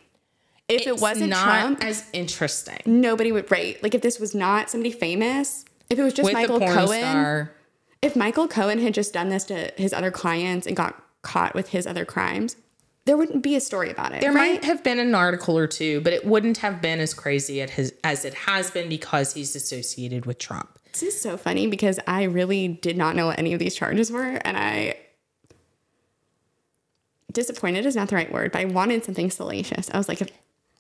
if 0.68 0.88
it 0.88 1.00
wasn't 1.00 1.30
not 1.30 1.44
Trump, 1.44 1.84
as 1.84 2.10
interesting 2.14 2.80
nobody 2.86 3.32
would 3.32 3.50
rate. 3.52 3.82
Like 3.84 3.94
if 3.96 4.02
this 4.02 4.20
was 4.20 4.34
not 4.34 4.70
somebody 4.70 4.92
famous, 4.92 5.66
if 5.90 6.00
it 6.00 6.04
was 6.04 6.14
just 6.14 6.26
with 6.26 6.34
Michael 6.34 6.60
Cohen, 6.60 7.00
star. 7.02 7.52
if 8.02 8.16
Michael 8.16 8.48
Cohen 8.48 8.80
had 8.80 8.94
just 8.94 9.14
done 9.14 9.30
this 9.30 9.44
to 9.46 9.72
his 9.78 9.94
other 9.94 10.12
clients 10.12 10.66
and 10.66 10.76
got 10.76 11.02
caught 11.26 11.54
with 11.54 11.70
his 11.70 11.86
other 11.86 12.06
crimes, 12.06 12.56
there 13.06 13.18
wouldn't 13.18 13.44
be 13.44 13.56
a 13.56 13.60
story 13.60 13.92
about 13.92 14.14
it. 14.14 14.22
There 14.22 14.32
right? 14.32 14.54
might 14.54 14.64
have 14.66 14.84
been 14.84 15.00
an 15.00 15.14
article 15.14 15.58
or 15.58 15.68
two, 15.68 16.00
but 16.02 16.14
it 16.14 16.26
wouldn't 16.26 16.58
have 16.60 16.82
been 16.82 17.00
as 17.00 17.14
crazy 17.14 17.60
his, 17.60 17.94
as 18.04 18.24
it 18.24 18.34
has 18.34 18.72
been 18.72 18.88
because 18.88 19.34
he's 19.34 19.56
associated 19.56 20.26
with 20.26 20.38
Trump. 20.40 20.80
This 20.94 21.04
is 21.04 21.22
so 21.22 21.36
funny 21.36 21.68
because 21.68 22.00
I 22.08 22.24
really 22.24 22.68
did 22.70 22.96
not 22.96 23.16
know 23.16 23.26
what 23.28 23.38
any 23.38 23.54
of 23.54 23.60
these 23.60 23.76
charges 23.76 24.10
were, 24.12 24.40
and 24.46 24.56
I 24.58 24.98
disappointed 27.32 27.86
is 27.86 27.96
not 27.96 28.08
the 28.08 28.16
right 28.16 28.32
word, 28.32 28.52
but 28.52 28.62
I 28.62 28.66
wanted 28.66 29.04
something 29.04 29.30
salacious. 29.30 29.90
I 29.94 29.98
was 29.98 30.08
like, 30.08 30.22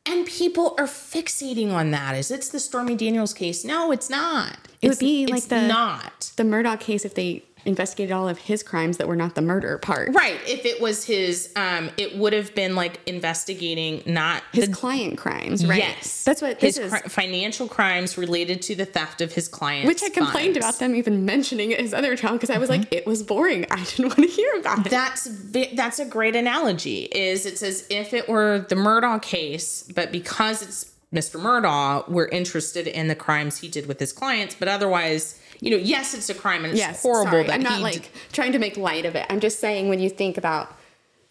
And 0.05 0.25
people 0.25 0.73
are 0.79 0.85
fixating 0.85 1.71
on 1.71 1.91
that 1.91 2.15
as 2.15 2.31
it's 2.31 2.49
the 2.49 2.59
Stormy 2.59 2.95
Daniels 2.95 3.33
case. 3.33 3.65
No, 3.65 3.91
it's 3.91 4.09
not. 4.09 4.57
It 4.81 4.89
would 4.89 4.99
be 4.99 5.27
like 5.27 5.39
it's 5.39 5.47
the- 5.47 5.67
not. 5.67 6.31
the 6.37 6.43
Murdaugh 6.43 6.79
case, 6.79 7.03
if 7.05 7.13
they 7.13 7.43
investigated 7.65 8.11
all 8.11 8.29
of 8.29 8.37
his 8.37 8.63
crimes 8.63 8.97
that 8.97 9.07
were 9.07 9.15
not 9.15 9.35
the 9.35 9.41
murder 9.41 9.77
part. 9.77 10.13
Right. 10.13 10.39
If 10.47 10.65
it 10.65 10.79
was 10.81 11.03
his, 11.03 11.51
um, 11.55 11.89
it 11.97 12.17
would 12.17 12.33
have 12.33 12.53
been 12.55 12.75
like 12.75 12.99
investigating 13.05 14.03
not 14.05 14.43
His 14.53 14.67
the 14.69 14.73
client 14.75 15.17
crimes, 15.17 15.65
right? 15.65 15.79
Yes, 15.79 16.23
That's 16.23 16.41
what 16.41 16.61
his 16.61 16.77
is. 16.77 16.93
financial 17.07 17.67
crimes 17.67 18.17
related 18.17 18.61
to 18.63 18.75
the 18.75 18.85
theft 18.85 19.21
of 19.21 19.33
his 19.33 19.47
clients. 19.47 19.87
which 19.87 20.03
I 20.03 20.09
complained 20.09 20.57
about 20.57 20.79
them 20.79 20.95
even 20.95 21.25
mentioning 21.25 21.71
it 21.71 21.79
his 21.79 21.93
other 21.93 22.15
trial 22.15 22.33
because 22.33 22.49
I 22.49 22.57
was 22.57 22.69
like, 22.69 22.91
it 22.93 23.05
was 23.05 23.23
boring. 23.23 23.65
I 23.71 23.83
didn't 23.83 24.05
want 24.09 24.19
to 24.19 24.27
hear 24.27 24.53
about 24.59 24.85
it. 24.85 24.89
That's 24.89 25.27
that's 25.75 25.99
a 25.99 26.05
great 26.05 26.35
analogy. 26.35 27.03
Is 27.05 27.45
it's 27.45 27.63
as 27.63 27.85
if 27.89 28.13
it 28.13 28.29
were 28.29 28.65
the 28.69 28.75
Murdaugh 28.75 29.21
case, 29.21 29.83
but 29.95 30.11
because 30.11 30.61
it's 30.61 30.91
Mr. 31.13 31.39
Murdaugh, 31.39 32.07
we're 32.09 32.27
interested 32.27 32.87
in 32.87 33.07
the 33.07 33.15
crimes 33.15 33.57
he 33.59 33.67
did 33.69 33.87
with 33.87 33.99
his 33.99 34.11
clients. 34.11 34.53
But 34.55 34.67
otherwise, 34.67 35.39
you 35.61 35.71
know, 35.71 35.77
yes, 35.77 36.13
it's 36.13 36.29
a 36.29 36.33
crime 36.33 36.63
and 36.63 36.71
it's 36.73 36.79
yes, 36.79 37.01
horrible 37.01 37.31
sorry. 37.31 37.43
that 37.47 37.53
I'm 37.53 37.61
not 37.63 37.81
like 37.81 38.03
d- 38.03 38.09
trying 38.31 38.51
to 38.53 38.59
make 38.59 38.77
light 38.77 39.05
of 39.05 39.15
it. 39.15 39.25
I'm 39.29 39.39
just 39.39 39.59
saying 39.59 39.89
when 39.89 39.99
you 39.99 40.09
think 40.09 40.37
about 40.37 40.75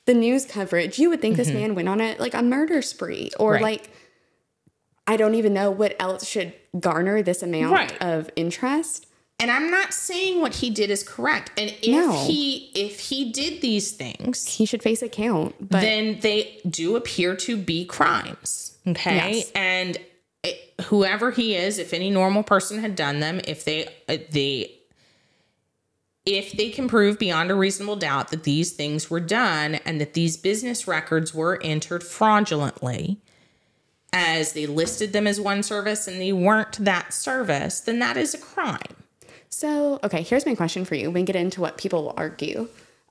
the 0.07 0.15
news 0.15 0.45
coverage, 0.45 0.99
you 0.99 1.09
would 1.11 1.21
think 1.21 1.37
this 1.37 1.51
man 1.51 1.75
went 1.75 1.89
on 1.89 2.01
a 2.01 2.17
like 2.19 2.35
a 2.35 2.43
murder 2.43 2.83
spree 2.83 3.31
or 3.39 3.55
Mm-hmm. 3.55 3.65
Right. 3.65 3.81
like 3.81 3.91
I 5.07 5.17
don't 5.17 5.35
even 5.35 5.53
know 5.53 5.71
what 5.71 5.95
else 6.01 6.27
should 6.27 6.55
garner 6.81 7.23
this 7.23 7.43
amount 7.43 7.73
Right. 7.73 8.03
of 8.03 8.31
interest. 8.37 9.07
and 9.41 9.51
I'm 9.51 9.71
not 9.71 9.93
saying 9.93 10.41
what 10.41 10.55
he 10.57 10.71
did 10.71 10.91
is 10.91 11.03
correct. 11.03 11.51
And 11.59 11.71
if 11.83 11.89
No. 11.89 12.13
he 12.27 12.71
if 12.75 13.01
he 13.01 13.31
did 13.33 13.61
these 13.61 13.91
things, 13.93 14.55
He 14.55 14.65
should 14.65 14.83
face 14.83 15.03
a 15.03 15.09
count, 15.09 15.55
but 15.61 15.81
then 15.81 16.21
they 16.21 16.61
do 16.69 16.97
appear 16.97 17.35
to 17.37 17.57
be 17.57 17.85
crimes. 17.85 18.77
Okay. 18.87 19.17
Yes. 19.39 19.53
And 19.55 19.99
it, 20.45 20.75
whoever 20.87 21.31
he 21.31 21.55
is, 21.57 21.79
if 21.79 21.93
any 21.93 22.11
normal 22.11 22.43
person 22.43 22.81
had 22.81 22.95
done 22.95 23.21
them, 23.21 23.41
if 23.47 23.65
they, 23.65 23.87
uh, 24.09 24.19
they, 24.31 24.73
if 26.25 26.53
they 26.53 26.71
can 26.71 26.89
prove 26.89 27.19
beyond 27.19 27.51
a 27.51 27.55
reasonable 27.55 27.97
doubt 27.97 28.29
that 28.29 28.45
these 28.45 28.73
things 28.73 29.11
were 29.11 29.21
done 29.21 29.77
and 29.87 30.01
that 30.01 30.15
these 30.15 30.37
business 30.37 30.87
records 30.87 31.35
were 31.35 31.61
entered 31.63 32.03
fraudulently, 32.03 33.19
as 34.13 34.53
they 34.53 34.67
listed 34.67 35.13
them 35.13 35.27
as 35.27 35.41
one 35.41 35.63
service 35.63 36.07
and 36.07 36.21
they 36.21 36.33
weren't 36.33 36.73
that 36.85 37.13
service, 37.13 37.81
then 37.81 37.99
that 37.99 38.17
is 38.17 38.33
a 38.33 38.39
crime. 38.39 38.79
So, 39.49 39.99
okay, 40.05 40.23
here's 40.23 40.47
my 40.47 40.55
question 40.55 40.85
for 40.85 40.95
you. 40.95 41.11
We 41.11 41.23
get 41.25 41.37
into 41.37 41.61
what 41.61 41.79
people 41.79 42.05
will 42.05 42.15
argue. 42.17 42.69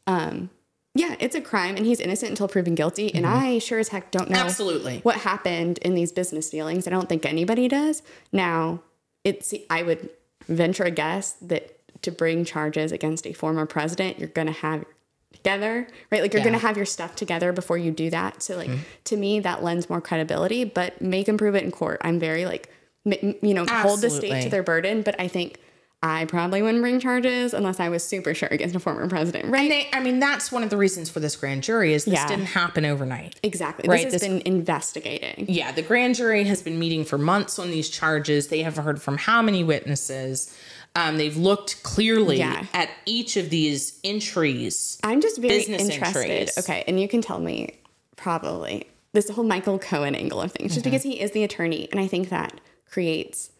Um, 0.08 0.50
yeah, 0.96 1.16
it's 1.20 1.36
a 1.36 1.42
crime 1.42 1.76
and 1.76 1.86
he's 1.86 2.00
innocent 2.00 2.30
until 2.32 2.48
proven 2.48 2.76
guilty. 2.76 3.14
And 3.14 3.26
I 3.26 3.60
sure 3.60 3.80
as 3.80 3.90
heck 3.90 4.12
don't 4.12 4.30
know 4.30 4.38
Mm-hmm. 4.38 4.46
Absolutely. 4.48 5.00
what 5.00 5.16
happened 5.18 5.78
in 5.80 5.96
these 5.96 6.12
business 6.12 6.50
dealings. 6.50 6.88
I 6.88 6.92
don't 6.92 7.10
think 7.10 7.26
anybody 7.26 7.68
does. 7.68 8.04
Now, 8.32 8.82
it's 9.24 9.54
I 9.70 9.84
would 9.84 10.10
venture 10.48 10.84
a 10.84 10.92
guess 10.92 11.32
that 11.42 11.80
to 12.04 12.12
bring 12.12 12.44
charges 12.46 12.92
against 12.92 13.26
a 13.26 13.34
former 13.34 13.66
president, 13.66 14.20
you're 14.20 14.28
going 14.28 14.48
to 14.48 14.52
have 14.54 14.84
together, 15.32 15.88
right? 16.12 16.22
Like 16.22 16.34
you're 16.34 16.40
Yeah. 16.42 16.46
Mm-hmm. 16.46 16.52
going 16.52 16.60
to 16.62 16.68
have 16.68 16.78
your 16.78 16.86
stuff 16.86 17.16
together 17.16 17.52
before 17.54 17.78
you 17.78 17.92
do 17.92 18.10
that. 18.12 18.44
So 18.44 18.56
like 18.58 18.70
to 19.06 19.18
me 19.18 19.40
that 19.40 19.64
lends 19.64 19.90
more 19.90 20.02
credibility, 20.02 20.64
but 20.64 21.02
make 21.02 21.26
them 21.26 21.38
prove 21.38 21.56
it 21.56 21.64
in 21.64 21.72
court. 21.72 22.00
I'm 22.04 22.20
very 22.20 22.46
like 22.46 22.70
you 23.06 23.54
know, 23.54 23.66
hold 23.68 24.00
the 24.02 24.10
state 24.10 24.44
to 24.44 24.50
their 24.50 24.64
burden, 24.64 25.02
but 25.02 25.20
I 25.20 25.28
think 25.28 25.60
I 26.06 26.26
probably 26.26 26.62
wouldn't 26.62 26.82
bring 26.84 27.00
charges 27.00 27.54
unless 27.54 27.80
I 27.80 27.88
was 27.88 28.04
super 28.06 28.34
sure 28.34 28.50
against 28.52 28.76
a 28.76 28.80
former 28.80 29.08
president, 29.08 29.50
right? 29.50 29.62
And 29.62 29.72
they, 29.72 29.88
I 29.94 30.02
mean, 30.02 30.20
that's 30.20 30.52
one 30.52 30.62
of 30.62 30.70
the 30.70 30.76
reasons 30.76 31.10
for 31.10 31.22
this 31.22 31.38
grand 31.38 31.64
jury 31.64 31.94
is 31.94 32.04
this 32.04 32.16
Yeah. 32.16 32.28
didn't 32.28 32.48
happen 32.48 32.84
overnight. 32.84 33.40
exactly. 33.42 33.88
Right, 33.88 34.04
This 34.04 34.14
has 34.16 34.22
this- 34.22 34.30
been 34.30 34.42
investigating. 34.46 35.46
Yeah, 35.48 35.72
the 35.72 35.82
grand 35.82 36.16
jury 36.16 36.44
has 36.44 36.62
been 36.62 36.78
meeting 36.78 37.06
for 37.06 37.18
months 37.18 37.58
on 37.58 37.72
these 37.72 37.88
charges. 37.90 38.50
They 38.50 38.64
have 38.64 38.76
heard 38.76 39.02
from 39.02 39.18
how 39.18 39.42
many 39.42 39.64
witnesses? 39.64 40.54
Um, 40.96 41.16
they've 41.18 41.38
looked 41.38 41.82
clearly 41.84 42.38
Yeah. 42.40 42.66
at 42.74 42.90
each 43.06 43.38
of 43.38 43.50
these 43.50 43.98
entries. 44.04 45.00
I'm 45.04 45.22
just 45.22 45.38
very 45.40 45.58
business 45.58 45.88
interested. 45.90 46.30
entries. 46.30 46.58
Okay, 46.60 46.84
and 46.86 47.00
you 47.00 47.08
can 47.08 47.22
tell 47.22 47.40
me 47.40 47.70
probably 48.18 48.88
this 49.14 49.30
whole 49.30 49.44
Michael 49.46 49.80
Cohen 49.80 50.16
angle 50.16 50.42
of 50.42 50.52
things, 50.52 50.72
Mm-hmm. 50.72 50.76
just 50.76 50.84
because 50.84 51.04
he 51.04 51.20
is 51.22 51.32
the 51.32 51.44
attorney, 51.44 51.88
and 51.92 52.00
I 52.00 52.08
think 52.08 52.30
that 52.30 52.60
creates 52.90 53.52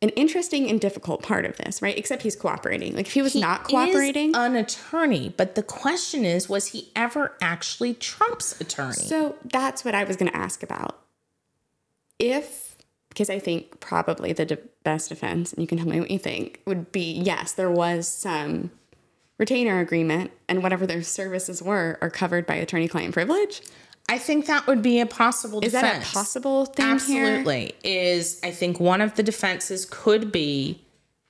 an 0.00 0.10
interesting 0.10 0.70
and 0.70 0.80
difficult 0.80 1.22
part 1.22 1.44
of 1.44 1.56
this, 1.56 1.82
right? 1.82 1.98
Except 1.98 2.22
he's 2.22 2.36
cooperating. 2.36 2.94
Like 2.94 3.06
if 3.06 3.12
he 3.12 3.22
was 3.22 3.34
not 3.34 3.64
cooperating, 3.64 4.30
Is 4.30 4.36
an 4.36 4.56
attorney, 4.56 5.34
but 5.36 5.54
the 5.54 5.62
question 5.62 6.24
is, 6.24 6.48
was 6.48 6.68
he 6.68 6.90
ever 6.94 7.36
actually 7.42 7.94
Trump's 7.94 8.60
attorney? 8.60 8.92
So 8.92 9.36
that's 9.44 9.84
what 9.84 9.94
I 9.94 10.04
was 10.04 10.16
going 10.16 10.30
to 10.30 10.36
ask 10.36 10.62
about. 10.62 11.00
If, 12.20 12.76
because 13.08 13.28
I 13.28 13.38
think 13.40 13.80
probably 13.80 14.32
the 14.32 14.44
de- 14.44 14.58
best 14.84 15.08
defense, 15.08 15.52
and 15.52 15.62
you 15.62 15.66
can 15.66 15.78
tell 15.78 15.88
me 15.88 16.00
what 16.00 16.10
you 16.10 16.18
think, 16.18 16.60
would 16.64 16.92
be 16.92 17.12
yes, 17.12 17.52
there 17.52 17.70
was 17.70 18.06
some 18.06 18.70
retainer 19.36 19.80
agreement, 19.80 20.30
and 20.48 20.62
whatever 20.62 20.86
their 20.86 21.02
services 21.02 21.60
were 21.62 21.98
are 22.00 22.10
covered 22.10 22.46
by 22.46 22.54
attorney 22.54 22.88
client 22.88 23.14
privilege. 23.14 23.62
I 24.08 24.18
think 24.18 24.46
that 24.46 24.66
would 24.66 24.82
be 24.82 25.00
a 25.00 25.06
possible 25.06 25.60
defense. 25.60 25.74
Is 25.74 25.80
defense. 25.80 26.04
that 26.04 26.12
a 26.12 26.14
possible 26.14 26.66
thing 26.66 26.86
here? 27.00 27.26
Absolutely. 27.26 27.74
Is 27.84 28.40
I 28.42 28.50
think 28.50 28.80
one 28.80 29.00
of 29.00 29.14
the 29.16 29.22
defenses 29.22 29.86
could 29.88 30.32
be, 30.32 30.82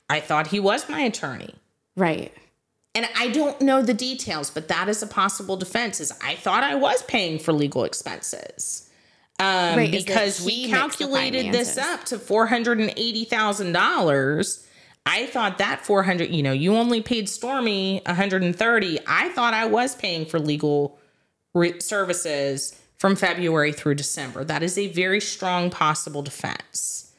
I 0.09 0.21
thought 0.21 0.49
he 0.49 0.61
was 0.61 0.89
my 0.89 1.01
attorney. 1.01 1.55
Right. 1.97 2.33
And 2.95 3.09
I 3.17 3.29
don't 3.29 3.61
know 3.61 3.83
the 3.83 3.95
details, 3.95 4.51
but 4.51 4.69
that 4.69 4.89
is 4.89 5.03
a 5.03 5.07
possible 5.07 5.57
defense. 5.57 6.01
Is 6.01 6.13
I 6.23 6.37
thought 6.37 6.63
I 6.63 6.75
was 6.75 7.03
paying 7.05 7.39
for 7.39 7.53
legal 7.53 7.85
expenses 7.85 8.89
um, 9.41 9.77
Right, 9.77 9.91
because 9.91 10.45
we 10.45 10.69
calculated 10.69 11.53
this 11.53 11.79
up 11.79 12.05
to 12.07 12.19
four 12.19 12.47
hundred 12.47 12.81
and 12.81 12.93
eighty 12.97 13.25
thousand 13.25 13.73
dollars. 13.73 14.67
I 15.07 15.27
thought 15.27 15.59
that 15.59 15.85
four 15.85 16.03
hundred. 16.03 16.31
You 16.31 16.43
know, 16.43 16.53
you 16.53 16.75
only 16.75 17.01
paid 17.01 17.29
Stormy 17.29 18.03
one 18.05 18.17
hundred 18.17 18.43
and 18.43 18.57
thirty. 18.57 18.99
I 19.07 19.29
thought 19.31 19.55
I 19.55 19.67
was 19.67 19.95
paying 19.95 20.27
for 20.27 20.41
legal 20.41 20.99
re- 21.55 21.81
services 21.81 22.79
from 22.99 23.17
February 23.17 23.73
through 23.73 23.95
December. 23.95 24.45
That 24.45 24.63
is 24.63 24.77
a 24.77 24.89
very 24.89 25.21
strong 25.21 25.71
possible 25.71 26.23
defense. 26.23 27.13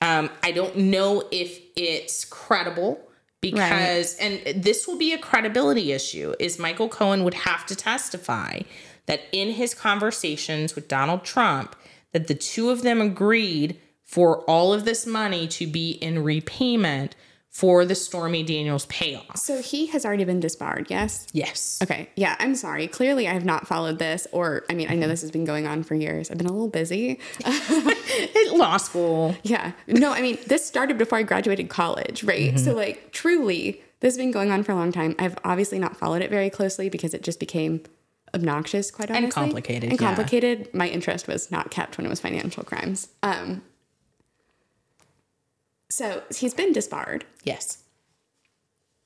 Um, 0.00 0.30
I 0.42 0.52
don't 0.52 0.76
know 0.76 1.24
if 1.30 1.60
it's 1.76 2.24
credible 2.24 3.00
because, 3.40 4.16
and 4.16 4.62
this 4.62 4.86
will 4.86 4.96
be 4.96 5.12
a 5.12 5.18
credibility 5.18 5.92
issue, 5.92 6.34
is 6.38 6.58
Michael 6.58 6.88
Cohen 6.88 7.24
would 7.24 7.34
have 7.34 7.66
to 7.66 7.76
testify 7.76 8.60
that 9.06 9.22
in 9.32 9.52
his 9.52 9.74
conversations 9.74 10.74
with 10.74 10.88
Donald 10.88 11.24
Trump, 11.24 11.74
that 12.12 12.26
the 12.26 12.34
two 12.34 12.70
of 12.70 12.82
them 12.82 13.00
agreed 13.00 13.80
for 14.04 14.38
all 14.44 14.72
of 14.72 14.84
this 14.84 15.06
money 15.06 15.46
to 15.46 15.66
be 15.66 15.92
in 15.92 16.24
repayment 16.24 17.14
for 17.50 17.84
the 17.84 17.94
Stormy 17.94 18.42
Daniels 18.42 18.86
payoff. 18.86 19.36
So 19.36 19.60
he 19.60 19.86
has 19.86 20.04
already 20.04 20.24
been 20.24 20.38
disbarred, 20.38 20.86
yes? 20.90 21.26
Yes. 21.32 21.78
Okay. 21.82 22.08
Yeah, 22.14 22.36
I'm 22.38 22.54
sorry. 22.54 22.86
Clearly, 22.86 23.26
I 23.26 23.32
have 23.32 23.44
not 23.44 23.66
followed 23.66 23.98
this, 23.98 24.26
or 24.32 24.64
I 24.70 24.74
mean, 24.74 24.88
I 24.90 24.94
know 24.94 25.08
this 25.08 25.22
has 25.22 25.30
been 25.30 25.44
going 25.44 25.66
on 25.66 25.82
for 25.82 25.94
years. 25.94 26.30
I've 26.30 26.38
been 26.38 26.46
a 26.46 26.52
little 26.52 26.68
busy. 26.68 27.18
At 27.44 28.52
law 28.54 28.76
school. 28.76 29.34
Yeah. 29.42 29.72
No, 29.86 30.12
I 30.12 30.22
mean, 30.22 30.38
this 30.46 30.64
started 30.64 30.98
before 30.98 31.18
I 31.18 31.22
graduated 31.22 31.68
college, 31.68 32.22
right? 32.22 32.54
Mm-hmm. 32.54 32.58
So, 32.58 32.74
like, 32.74 33.12
truly, 33.12 33.82
this 34.00 34.14
has 34.14 34.18
been 34.18 34.30
going 34.30 34.52
on 34.52 34.62
for 34.62 34.72
a 34.72 34.76
long 34.76 34.92
time. 34.92 35.16
I've 35.18 35.36
obviously 35.44 35.78
not 35.78 35.96
followed 35.96 36.22
it 36.22 36.30
very 36.30 36.50
closely 36.50 36.88
because 36.88 37.14
it 37.14 37.22
just 37.22 37.40
became 37.40 37.82
obnoxious, 38.34 38.90
quite 38.90 39.10
honestly. 39.10 39.24
And 39.24 39.32
complicated, 39.32 39.90
And 39.90 40.00
yeah. 40.00 40.06
complicated. 40.06 40.72
My 40.74 40.88
interest 40.88 41.26
was 41.26 41.50
not 41.50 41.70
kept 41.70 41.96
when 41.98 42.06
it 42.06 42.10
was 42.10 42.20
financial 42.20 42.62
crimes. 42.62 43.08
Um, 43.22 43.62
so 45.90 46.22
he's 46.34 46.54
been 46.54 46.72
disbarred. 46.72 47.24
Yes. 47.44 47.78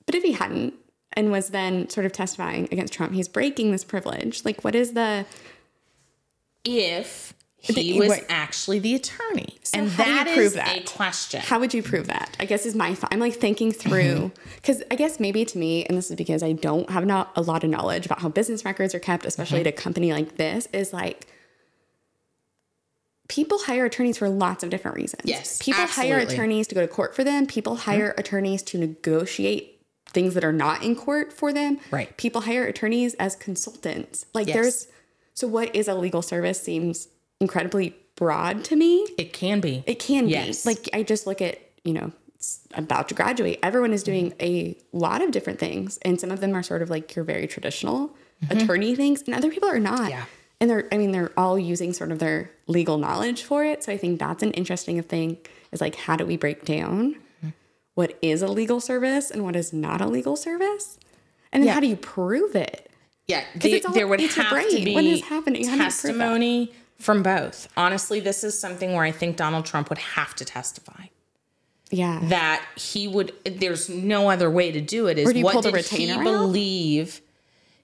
But 0.06 0.14
if 0.14 0.22
he 0.22 0.32
hadn't 0.32 0.74
and 1.12 1.30
was 1.30 1.50
then 1.50 1.88
sort 1.88 2.06
of 2.06 2.12
testifying 2.12 2.64
against 2.72 2.92
Trump, 2.92 3.12
he's 3.12 3.28
breaking 3.28 3.72
this 3.72 3.84
privilege. 3.84 4.44
Like, 4.44 4.64
what 4.64 4.74
is 4.74 4.94
the. 4.94 5.26
If 6.64 7.34
he 7.62 7.92
The- 7.92 7.98
was 8.00 8.08
wait. 8.08 8.24
actually 8.28 8.80
the 8.80 8.96
attorney. 8.96 9.58
and 9.72 9.88
how 9.88 10.04
do 10.04 10.10
you 10.10 10.16
that 10.16 10.38
is 10.38 10.54
that? 10.54 10.78
a 10.78 10.80
question. 10.82 11.40
How 11.40 11.60
would 11.60 11.72
you 11.72 11.82
prove 11.82 12.08
that? 12.08 12.36
I 12.40 12.44
guess 12.44 12.66
is 12.66 12.74
my. 12.74 12.96
I'm 13.10 13.20
like 13.20 13.34
thinking 13.34 13.70
mm-hmm. 13.70 13.88
through 13.88 14.32
because 14.56 14.82
I 14.90 14.96
guess 14.96 15.20
maybe 15.20 15.44
to 15.44 15.58
me, 15.58 15.84
and 15.84 15.96
this 15.96 16.10
is 16.10 16.16
because 16.16 16.42
I 16.42 16.52
don't 16.52 16.90
have 16.90 17.06
not 17.06 17.30
a 17.36 17.42
lot 17.42 17.62
of 17.62 17.70
knowledge 17.70 18.06
about 18.06 18.20
how 18.20 18.28
business 18.28 18.64
records 18.64 18.94
are 18.96 18.98
kept, 18.98 19.24
especially 19.24 19.60
mm-hmm. 19.60 19.68
at 19.68 19.74
a 19.74 19.82
company 19.82 20.12
like 20.12 20.36
this, 20.36 20.66
is 20.72 20.92
like 20.92 21.28
people 23.32 23.58
hire 23.60 23.86
attorneys 23.86 24.18
for 24.18 24.28
lots 24.28 24.62
of 24.62 24.68
different 24.68 24.94
reasons. 24.94 25.22
Yes, 25.24 25.56
people 25.62 25.86
hire 25.86 26.18
attorneys 26.18 26.66
to 26.68 26.74
go 26.74 26.82
to 26.82 26.88
court 26.88 27.16
for 27.16 27.24
them. 27.24 27.46
People 27.46 27.76
hire 27.76 28.14
attorneys 28.18 28.62
to 28.64 28.78
negotiate 28.78 29.80
things 30.08 30.34
that 30.34 30.44
are 30.44 30.52
not 30.52 30.82
in 30.82 30.94
court 30.94 31.32
for 31.32 31.50
them. 31.50 31.78
Right. 31.90 32.14
People 32.18 32.42
hire 32.42 32.64
attorneys 32.66 33.14
as 33.14 33.34
consultants. 33.34 34.26
Like 34.34 34.48
Yes. 34.48 34.54
there's 34.54 34.86
so 35.32 35.48
what 35.48 35.74
is 35.74 35.88
a 35.88 35.94
legal 35.94 36.20
service 36.20 36.60
seems 36.62 37.08
incredibly 37.40 37.96
broad 38.16 38.64
to 38.64 38.76
me. 38.76 39.06
It 39.16 39.32
can 39.32 39.60
be. 39.60 39.82
It 39.86 39.98
can 39.98 40.28
Yes. 40.28 40.64
be. 40.64 40.68
Like 40.70 40.90
I 40.92 41.02
just 41.02 41.26
look 41.26 41.40
at, 41.40 41.58
you 41.84 41.94
know, 41.94 42.12
it's 42.34 42.60
about 42.74 43.08
to 43.08 43.14
graduate. 43.14 43.58
Everyone 43.62 43.94
is 43.94 44.02
doing 44.02 44.34
a 44.40 44.76
lot 44.92 45.22
of 45.22 45.30
different 45.30 45.58
things. 45.58 45.98
And 46.02 46.20
some 46.20 46.30
of 46.30 46.40
them 46.40 46.54
are 46.54 46.62
sort 46.62 46.82
of 46.82 46.90
like 46.90 47.16
your 47.16 47.24
very 47.24 47.46
traditional 47.46 48.14
attorney 48.50 48.94
things. 48.94 49.22
And 49.22 49.34
other 49.34 49.50
people 49.50 49.70
are 49.70 49.80
not. 49.80 50.00
Mm-hmm. 50.00 50.10
Yeah. 50.10 50.24
And 50.62 50.70
they're 50.70 50.86
I 50.92 50.96
mean, 50.96 51.10
they're 51.10 51.32
all 51.36 51.58
using 51.58 51.92
sort 51.92 52.12
of 52.12 52.20
their 52.20 52.48
legal 52.68 52.96
knowledge 52.96 53.42
for 53.42 53.64
it. 53.64 53.82
So 53.82 53.92
I 53.92 53.96
think 53.96 54.20
that's 54.20 54.42
an 54.44 54.52
interesting 54.52 55.02
thing 55.02 55.38
is 55.72 55.80
like 55.80 55.96
how 55.96 56.14
do 56.16 56.24
we 56.24 56.36
break 56.36 56.64
down 56.64 57.16
what 57.94 58.16
is 58.22 58.40
a 58.42 58.46
legal 58.46 58.80
service 58.80 59.30
and 59.30 59.42
what 59.44 59.56
is 59.56 59.72
not 59.72 60.00
a 60.00 60.06
legal 60.06 60.36
service? 60.36 60.98
And 61.52 61.62
then 61.62 61.66
Yeah. 61.66 61.74
how 61.74 61.80
do 61.80 61.88
you 61.88 61.96
prove 61.96 62.54
it? 62.54 62.90
Yeah, 63.26 63.42
the- 63.56 63.84
all- 63.84 63.92
there 63.92 64.06
would 64.06 64.20
have 64.20 64.68
to 64.70 64.84
be 64.84 64.94
When 64.94 65.04
is 65.06 65.22
happening? 65.22 65.64
How 65.66 65.72
do 65.72 65.76
you 65.78 65.82
testimony 65.84 66.72
from 67.00 67.22
both. 67.24 67.68
Honestly, 67.76 68.20
this 68.20 68.44
is 68.44 68.56
something 68.56 68.92
where 68.92 69.02
I 69.04 69.10
think 69.10 69.36
Donald 69.36 69.66
Trump 69.66 69.88
would 69.88 69.98
have 69.98 70.34
to 70.36 70.44
testify 70.44 71.06
Yeah. 71.90 72.20
that 72.24 72.62
he 72.76 73.08
would. 73.08 73.32
There's 73.44 73.88
no 73.88 74.30
other 74.30 74.48
way 74.48 74.70
to 74.70 74.80
do 74.80 75.08
it. 75.08 75.18
Is 75.18 75.32
do 75.32 75.42
what 75.42 75.62
did 75.64 75.74
he 75.86 76.10
out? 76.12 76.22
believe? 76.22 77.20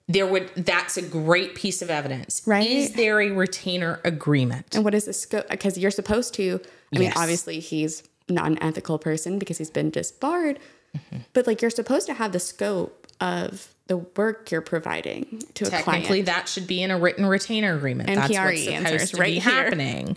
There 0.09 0.27
would. 0.27 0.51
That's 0.57 0.97
a 0.97 1.03
great 1.03 1.55
piece 1.55 1.83
of 1.83 1.91
evidence. 1.91 2.43
Right. 2.47 2.67
Is 2.67 2.95
there 2.95 3.21
a 3.21 3.31
retainer 3.31 4.01
agreement? 4.05 4.75
And 4.75 4.85
what 4.85 4.95
is 4.95 5.05
the 5.05 5.13
scope? 5.13 5.49
Because 5.51 5.77
you're 5.77 5.91
supposed 5.91 6.35
to. 6.35 6.61
I 6.95 6.99
mean, 6.99 7.13
obviously, 7.15 7.61
he's 7.61 8.03
not 8.29 8.47
an 8.47 8.63
ethical 8.63 8.99
person 8.99 9.39
because 9.39 9.59
he's 9.59 9.71
been 9.71 9.91
disbarred. 9.91 10.59
Mm-hmm. 10.97 11.19
But 11.35 11.47
like, 11.47 11.61
you're 11.61 11.71
supposed 11.71 12.07
to 12.07 12.15
have 12.15 12.33
the 12.33 12.41
scope 12.41 13.07
of 13.21 13.75
the 13.89 13.99
work 13.99 14.51
you're 14.51 14.61
providing 14.61 15.43
to 15.55 15.67
a 15.67 15.71
Technically, 15.71 16.07
client. 16.07 16.27
that 16.27 16.49
should 16.49 16.67
be 16.67 16.83
in 16.83 16.91
a 16.91 16.99
written 16.99 17.27
retainer 17.27 17.77
agreement. 17.77 18.09
That's 18.09 18.31
what's 18.31 18.61
supposed 18.61 18.69
answers 18.69 19.11
to 19.11 19.17
right 19.19 19.27
be 19.27 19.41
here. 19.41 19.53
happening. 19.53 20.17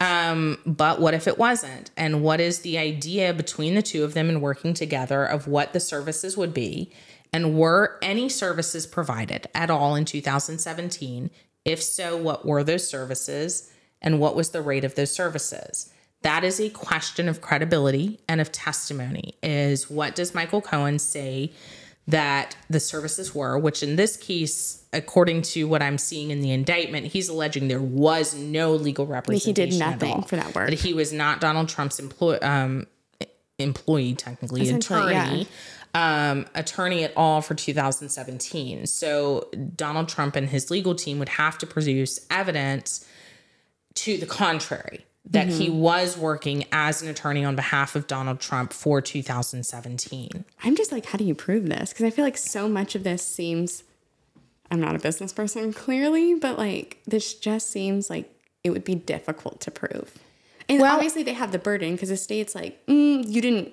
Um, 0.00 0.58
but 0.66 1.00
what 1.00 1.14
if 1.14 1.28
it 1.28 1.38
wasn't? 1.38 1.92
And 1.96 2.22
what 2.22 2.40
is 2.40 2.60
the 2.60 2.78
idea 2.78 3.32
between 3.32 3.74
the 3.74 3.82
two 3.82 4.02
of 4.02 4.14
them 4.14 4.28
and 4.28 4.42
working 4.42 4.74
together 4.74 5.24
of 5.24 5.46
what 5.46 5.72
the 5.72 5.80
services 5.80 6.36
would 6.36 6.52
be? 6.52 6.90
And 7.32 7.56
were 7.56 7.98
any 8.02 8.28
services 8.28 8.86
provided 8.86 9.48
at 9.54 9.70
all 9.70 9.94
in 9.94 10.04
2017? 10.04 11.30
If 11.64 11.82
so, 11.82 12.16
what 12.16 12.44
were 12.44 12.62
those 12.62 12.88
services? 12.88 13.70
And 14.00 14.20
what 14.20 14.36
was 14.36 14.50
the 14.50 14.62
rate 14.62 14.84
of 14.84 14.94
those 14.94 15.12
services? 15.12 15.92
That 16.22 16.44
is 16.44 16.60
a 16.60 16.70
question 16.70 17.28
of 17.28 17.40
credibility 17.40 18.20
and 18.28 18.40
of 18.40 18.52
testimony. 18.52 19.34
Is 19.42 19.90
what 19.90 20.14
does 20.14 20.34
Michael 20.34 20.60
Cohen 20.60 20.98
say 20.98 21.52
that 22.08 22.56
the 22.68 22.80
services 22.80 23.34
were, 23.34 23.58
which 23.58 23.82
in 23.82 23.96
this 23.96 24.16
case, 24.16 24.84
according 24.92 25.42
to 25.42 25.68
what 25.68 25.82
I'm 25.82 25.98
seeing 25.98 26.30
in 26.30 26.40
the 26.40 26.50
indictment, 26.50 27.06
he's 27.06 27.28
alleging 27.28 27.68
there 27.68 27.80
was 27.80 28.34
no 28.34 28.72
legal 28.72 29.06
representation. 29.06 29.72
He 29.72 29.78
did 29.78 29.78
nothing 29.78 30.22
for 30.22 30.36
that 30.36 30.54
work. 30.54 30.70
That 30.70 30.80
he 30.80 30.94
was 30.94 31.12
not 31.12 31.40
Donald 31.40 31.68
Trump's 31.68 31.98
employ, 32.00 32.38
um, 32.42 32.86
employee, 33.58 34.14
technically, 34.14 34.68
attorney. 34.68 35.46
Um, 35.94 36.46
attorney 36.54 37.04
at 37.04 37.12
all 37.16 37.42
for 37.42 37.54
2017. 37.54 38.86
So 38.86 39.50
Donald 39.76 40.08
Trump 40.08 40.36
and 40.36 40.48
his 40.48 40.70
legal 40.70 40.94
team 40.94 41.18
would 41.18 41.28
have 41.30 41.58
to 41.58 41.66
produce 41.66 42.26
evidence 42.30 43.06
to 43.96 44.16
the 44.16 44.24
contrary 44.24 45.04
that 45.28 45.48
he 45.48 45.68
Mm-hmm. 45.68 45.78
was 45.78 46.16
working 46.16 46.64
as 46.72 47.02
an 47.02 47.08
attorney 47.08 47.44
on 47.44 47.56
behalf 47.56 47.94
of 47.94 48.06
Donald 48.06 48.40
Trump 48.40 48.72
for 48.72 49.02
2017. 49.02 50.44
I'm 50.64 50.74
just 50.76 50.92
like, 50.92 51.04
how 51.06 51.18
do 51.18 51.24
you 51.24 51.34
prove 51.34 51.66
this? 51.68 51.90
Because 51.92 52.06
I 52.06 52.10
feel 52.10 52.24
like 52.24 52.38
so 52.38 52.68
much 52.70 52.94
of 52.94 53.04
this 53.04 53.22
seems. 53.22 53.84
I'm 54.70 54.80
not 54.80 54.96
a 54.96 54.98
business 54.98 55.34
person, 55.34 55.74
clearly, 55.74 56.34
but 56.34 56.56
like, 56.56 57.02
this 57.06 57.34
just 57.34 57.68
seems 57.70 58.08
like 58.08 58.34
it 58.64 58.70
would 58.70 58.84
be 58.84 58.94
difficult 58.94 59.60
to 59.60 59.70
prove. 59.70 60.14
And 60.70 60.80
Well- 60.80 60.94
obviously, 60.94 61.22
they 61.22 61.34
have 61.34 61.52
the 61.52 61.58
burden 61.58 61.92
because 61.92 62.08
the 62.08 62.16
state's 62.16 62.54
like, 62.54 62.84
mm, 62.86 63.22
you 63.28 63.42
didn't 63.42 63.66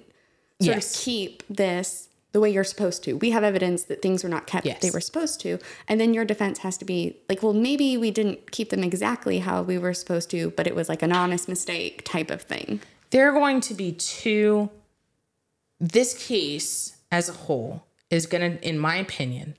sort 0.62 0.76
Yes. 0.76 0.94
of 0.96 1.02
keep 1.02 1.44
this 1.50 2.09
the 2.32 2.40
way 2.40 2.50
you're 2.52 2.64
supposed 2.64 3.04
to. 3.04 3.14
We 3.14 3.32
have 3.32 3.44
evidence 3.44 3.84
that 3.86 4.02
things 4.02 4.24
were 4.24 4.30
not 4.30 4.46
kept 4.46 4.66
Yes. 4.66 4.82
they 4.82 4.92
were 4.92 5.02
supposed 5.02 5.40
to. 5.42 5.58
And 5.88 6.00
then 6.00 6.14
your 6.14 6.26
defense 6.26 6.60
has 6.60 6.78
to 6.78 6.86
be 6.86 7.18
like, 7.28 7.42
well, 7.42 7.54
maybe 7.54 7.98
we 7.98 8.12
didn't 8.12 8.52
keep 8.52 8.70
them 8.70 8.84
exactly 8.84 9.40
how 9.40 9.64
we 9.64 9.78
were 9.78 9.94
supposed 9.94 10.30
to, 10.32 10.52
but 10.52 10.68
it 10.68 10.76
was 10.76 10.90
like 10.90 11.02
an 11.02 11.12
honest 11.12 11.48
mistake 11.50 12.04
type 12.06 12.30
of 12.30 12.44
thing. 12.44 12.82
There 13.10 13.28
are 13.30 13.34
going 13.34 13.62
to 13.62 13.74
be 13.74 13.92
two. 13.94 14.70
This 15.80 16.28
case 16.28 16.98
as 17.12 17.30
a 17.30 17.34
whole 17.34 17.86
is 18.12 18.28
going 18.28 18.58
to, 18.58 18.68
in 18.68 18.78
my 18.78 18.98
opinion, 18.98 19.56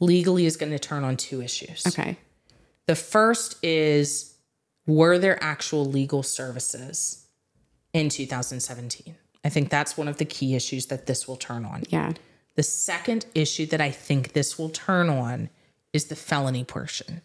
legally 0.00 0.46
is 0.46 0.56
going 0.56 0.72
to 0.72 0.78
turn 0.78 1.04
on 1.04 1.16
two 1.16 1.40
issues. 1.42 1.86
Okay. 1.86 2.16
The 2.86 2.96
first 2.96 3.62
is 3.64 4.34
were 4.86 5.18
there 5.18 5.40
actual 5.42 5.84
legal 5.84 6.24
services 6.24 7.26
in 7.92 8.08
2017? 8.08 9.14
I 9.44 9.48
think 9.48 9.70
that's 9.70 9.96
one 9.96 10.08
of 10.08 10.18
the 10.18 10.24
key 10.24 10.54
issues 10.54 10.86
that 10.86 11.06
this 11.06 11.26
will 11.26 11.36
turn 11.36 11.64
on. 11.64 11.84
Yeah. 11.88 12.12
The 12.56 12.62
second 12.62 13.26
issue 13.34 13.66
that 13.66 13.80
I 13.80 13.90
think 13.90 14.32
this 14.32 14.58
will 14.58 14.68
turn 14.68 15.08
on 15.08 15.48
is 15.92 16.06
the 16.06 16.16
felony 16.16 16.64
portion. 16.64 17.22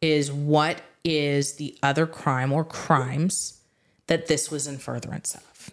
Is 0.00 0.32
what 0.32 0.82
is 1.04 1.54
the 1.54 1.76
other 1.82 2.06
crime 2.06 2.52
or 2.52 2.64
crimes 2.64 3.60
that 4.06 4.26
this 4.26 4.50
was 4.50 4.66
in 4.66 4.78
furtherance 4.78 5.34
of? 5.34 5.70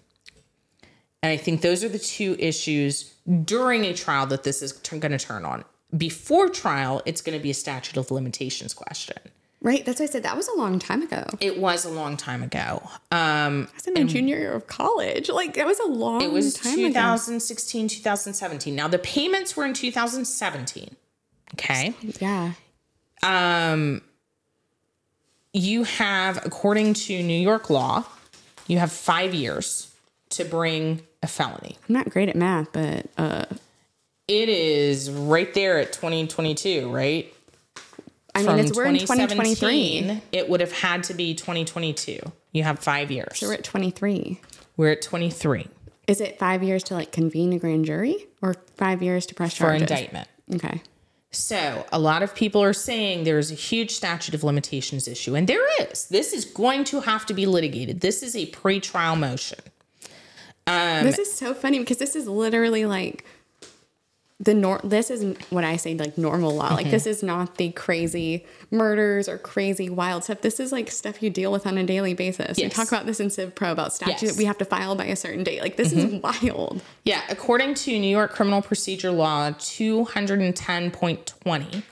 And 1.23 1.31
I 1.31 1.37
think 1.37 1.61
those 1.61 1.83
are 1.83 1.89
the 1.89 1.99
two 1.99 2.35
issues 2.37 3.15
during 3.43 3.83
a 3.85 3.93
trial 3.93 4.27
that 4.27 4.43
this 4.43 4.61
is 4.61 4.71
going 4.73 5.11
to 5.11 5.17
turn 5.17 5.45
on. 5.45 5.63
Before 5.95 6.49
trial, 6.49 7.01
it's 7.05 7.21
going 7.21 7.37
to 7.37 7.41
be 7.41 7.49
a 7.49 7.55
statute 7.55 7.97
of 7.97 8.11
limitations 8.11 8.73
question. 8.73 9.17
Right. 9.65 9.83
That's 9.83 9.99
why 9.99 10.03
I 10.03 10.07
said 10.07 10.21
that 10.23 10.37
was 10.37 10.47
a 10.47 10.55
long 10.55 10.77
time 10.77 11.01
ago. 11.01 11.25
It 11.41 11.57
was 11.57 11.85
a 11.85 11.89
long 11.89 12.17
time 12.17 12.43
ago. 12.43 12.87
Um, 13.11 13.67
I 13.71 13.75
was 13.75 13.87
in 13.87 13.95
my 13.95 14.03
junior 14.03 14.37
year 14.37 14.53
of 14.53 14.67
college. 14.67 15.27
Like 15.27 15.55
that 15.55 15.65
was 15.65 15.79
a 15.79 15.87
long 15.87 16.21
it 16.21 16.31
was 16.31 16.53
time 16.53 16.77
ago. 16.77 16.85
2016, 16.85 17.87
2017. 17.87 18.75
Now, 18.75 18.87
the 18.87 18.99
payments 18.99 19.57
were 19.57 19.65
in 19.65 19.73
2017. 19.73 20.95
Okay. 21.55 21.95
Yeah. 22.19 22.51
Um, 23.23 24.01
you 25.51 25.83
have, 25.83 26.45
according 26.45 26.93
to 26.93 27.23
New 27.23 27.33
York 27.33 27.71
law, 27.71 28.03
you 28.67 28.77
have 28.77 28.91
five 28.91 29.33
years 29.33 29.91
to 30.29 30.45
bring 30.45 31.01
a 31.23 31.27
felony. 31.27 31.75
I'm 31.89 31.93
not 31.93 32.11
great 32.11 32.29
at 32.29 32.35
math, 32.35 32.71
but 32.71 33.07
uh 33.17 33.45
It 34.27 34.49
is 34.49 35.09
right 35.09 35.51
there 35.55 35.79
at 35.79 35.91
2022, 35.91 36.89
right? 36.91 37.33
I 38.35 38.43
mean 38.43 38.59
it's 38.59 38.75
we're 38.75 38.85
in 38.85 38.97
2023. 38.97 40.21
It 40.31 40.49
would 40.49 40.59
have 40.59 40.73
had 40.73 41.03
to 41.05 41.13
be 41.13 41.33
2022. 41.33 42.19
You 42.51 42.63
have 42.63 42.79
five 42.79 43.09
years. 43.09 43.39
So 43.39 43.47
we're 43.47 43.53
at 43.53 43.63
23. 43.63 44.41
We're 44.77 44.91
at 44.91 45.01
23 45.01 45.67
Is 46.07 46.19
it 46.19 46.37
five 46.37 46.61
years 46.61 46.83
to 46.83 46.95
like 46.95 47.11
convene 47.11 47.53
a 47.53 47.59
grand 47.59 47.85
jury 47.85 48.27
or 48.41 48.55
five 48.75 49.01
years 49.01 49.25
to 49.27 49.35
press 49.35 49.53
for 49.53 49.63
charges? 49.63 49.81
indictment. 49.83 50.27
Okay. 50.53 50.81
So, 51.31 51.85
a 51.91 51.99
lot 51.99 52.23
of 52.23 52.33
people 52.33 52.63
are 52.63 52.71
saying 52.71 53.25
there's 53.25 53.51
a 53.51 53.55
huge 53.55 53.91
statute 53.91 54.33
of 54.33 54.45
limitations 54.45 55.05
issue, 55.05 55.35
and 55.35 55.49
there 55.49 55.67
is. 55.81 56.07
This 56.07 56.31
is 56.31 56.45
going 56.45 56.85
to 56.85 57.01
have 57.01 57.25
to 57.25 57.33
be 57.33 57.45
litigated. 57.45 57.99
This 57.99 58.23
is 58.23 58.37
a 58.37 58.45
pre-trial 58.45 59.17
motion. 59.17 59.59
Um, 60.65 61.03
this 61.03 61.19
is 61.19 61.31
so 61.31 61.53
funny 61.53 61.79
because 61.79 61.97
this 61.97 62.15
is 62.15 62.27
literally 62.27 62.85
like 62.85 63.25
the 64.37 64.53
nor 64.53 64.81
this 64.83 65.09
is 65.09 65.23
what 65.49 65.63
I 65.63 65.77
say 65.77 65.95
like 65.95 66.17
normal 66.17 66.53
law. 66.55 66.65
Mm-hmm. 66.65 66.75
Like 66.75 66.91
this 66.91 67.05
is 67.07 67.23
not 67.23 67.55
the 67.55 67.71
crazy 67.71 68.45
murders 68.69 69.29
or 69.29 69.37
crazy 69.37 69.89
wild 69.89 70.25
stuff. 70.25 70.41
This 70.41 70.59
is 70.59 70.73
like 70.73 70.91
stuff 70.91 71.23
you 71.23 71.29
deal 71.29 71.53
with 71.53 71.65
on 71.65 71.77
a 71.77 71.85
daily 71.85 72.13
basis. 72.13 72.57
We 72.57 72.67
talk 72.67 72.89
about 72.89 73.05
this 73.05 73.21
in 73.21 73.29
Civ 73.29 73.55
Pro 73.55 73.71
about 73.71 73.93
statute 73.93 74.21
Yes. 74.21 74.31
Mm-hmm. 74.31 74.37
we 74.39 74.43
have 74.45 74.57
to 74.57 74.65
file 74.65 74.93
by 74.95 75.05
a 75.05 75.15
certain 75.15 75.45
date. 75.45 75.61
Like 75.61 75.77
this 75.77 75.93
is 75.93 76.21
wild. 76.21 76.81
Yeah, 77.05 77.21
according 77.29 77.75
to 77.75 77.97
New 77.97 78.09
York 78.09 78.33
Criminal 78.33 78.61
Procedure 78.61 79.11
Law 79.11 79.51
210.20, 79.51 81.83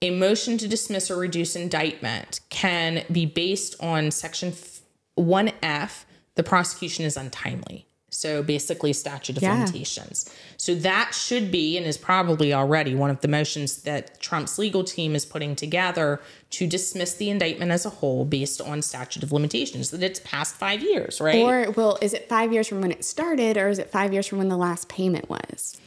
a 0.00 0.10
motion 0.10 0.56
to 0.58 0.66
dismiss 0.68 1.10
or 1.10 1.16
reduce 1.16 1.54
indictment 1.54 2.40
can 2.48 3.04
be 3.12 3.26
based 3.26 3.76
on 3.80 4.10
section 4.10 4.48
f- 4.50 4.80
1F, 5.18 6.04
the 6.34 6.42
prosecution 6.42 7.04
is 7.04 7.16
untimely. 7.16 7.86
So 8.14 8.42
basically, 8.42 8.92
statute 8.92 9.38
of 9.38 9.42
Yeah. 9.42 9.54
limitations. 9.54 10.26
So 10.58 10.74
that 10.74 11.14
should 11.14 11.50
be 11.50 11.78
and 11.78 11.86
is 11.86 11.96
probably 11.96 12.52
already 12.52 12.94
one 12.94 13.08
of 13.08 13.22
the 13.22 13.28
motions 13.28 13.78
that 13.78 14.20
Trump's 14.20 14.58
legal 14.58 14.84
team 14.84 15.16
is 15.16 15.24
putting 15.24 15.56
together 15.56 16.20
to 16.50 16.66
dismiss 16.66 17.14
the 17.14 17.30
indictment 17.30 17.72
as 17.72 17.86
a 17.86 17.88
whole 17.88 18.26
based 18.26 18.60
on 18.60 18.82
statute 18.82 19.22
of 19.22 19.32
limitations, 19.32 19.90
that 19.90 20.02
it's 20.02 20.20
past 20.20 20.54
five 20.54 20.82
years, 20.82 21.22
right? 21.22 21.42
Or 21.42 21.70
well, 21.72 21.98
is 22.02 22.12
it 22.12 22.28
five 22.28 22.52
years 22.52 22.68
from 22.68 22.82
when 22.82 22.92
it 22.92 23.02
started 23.02 23.56
or 23.56 23.68
is 23.68 23.78
it 23.78 23.90
five 23.90 24.12
years 24.12 24.26
from 24.26 24.38
when 24.38 24.48
the 24.48 24.58
last 24.58 24.88
payment 24.88 25.30
was? 25.30 25.78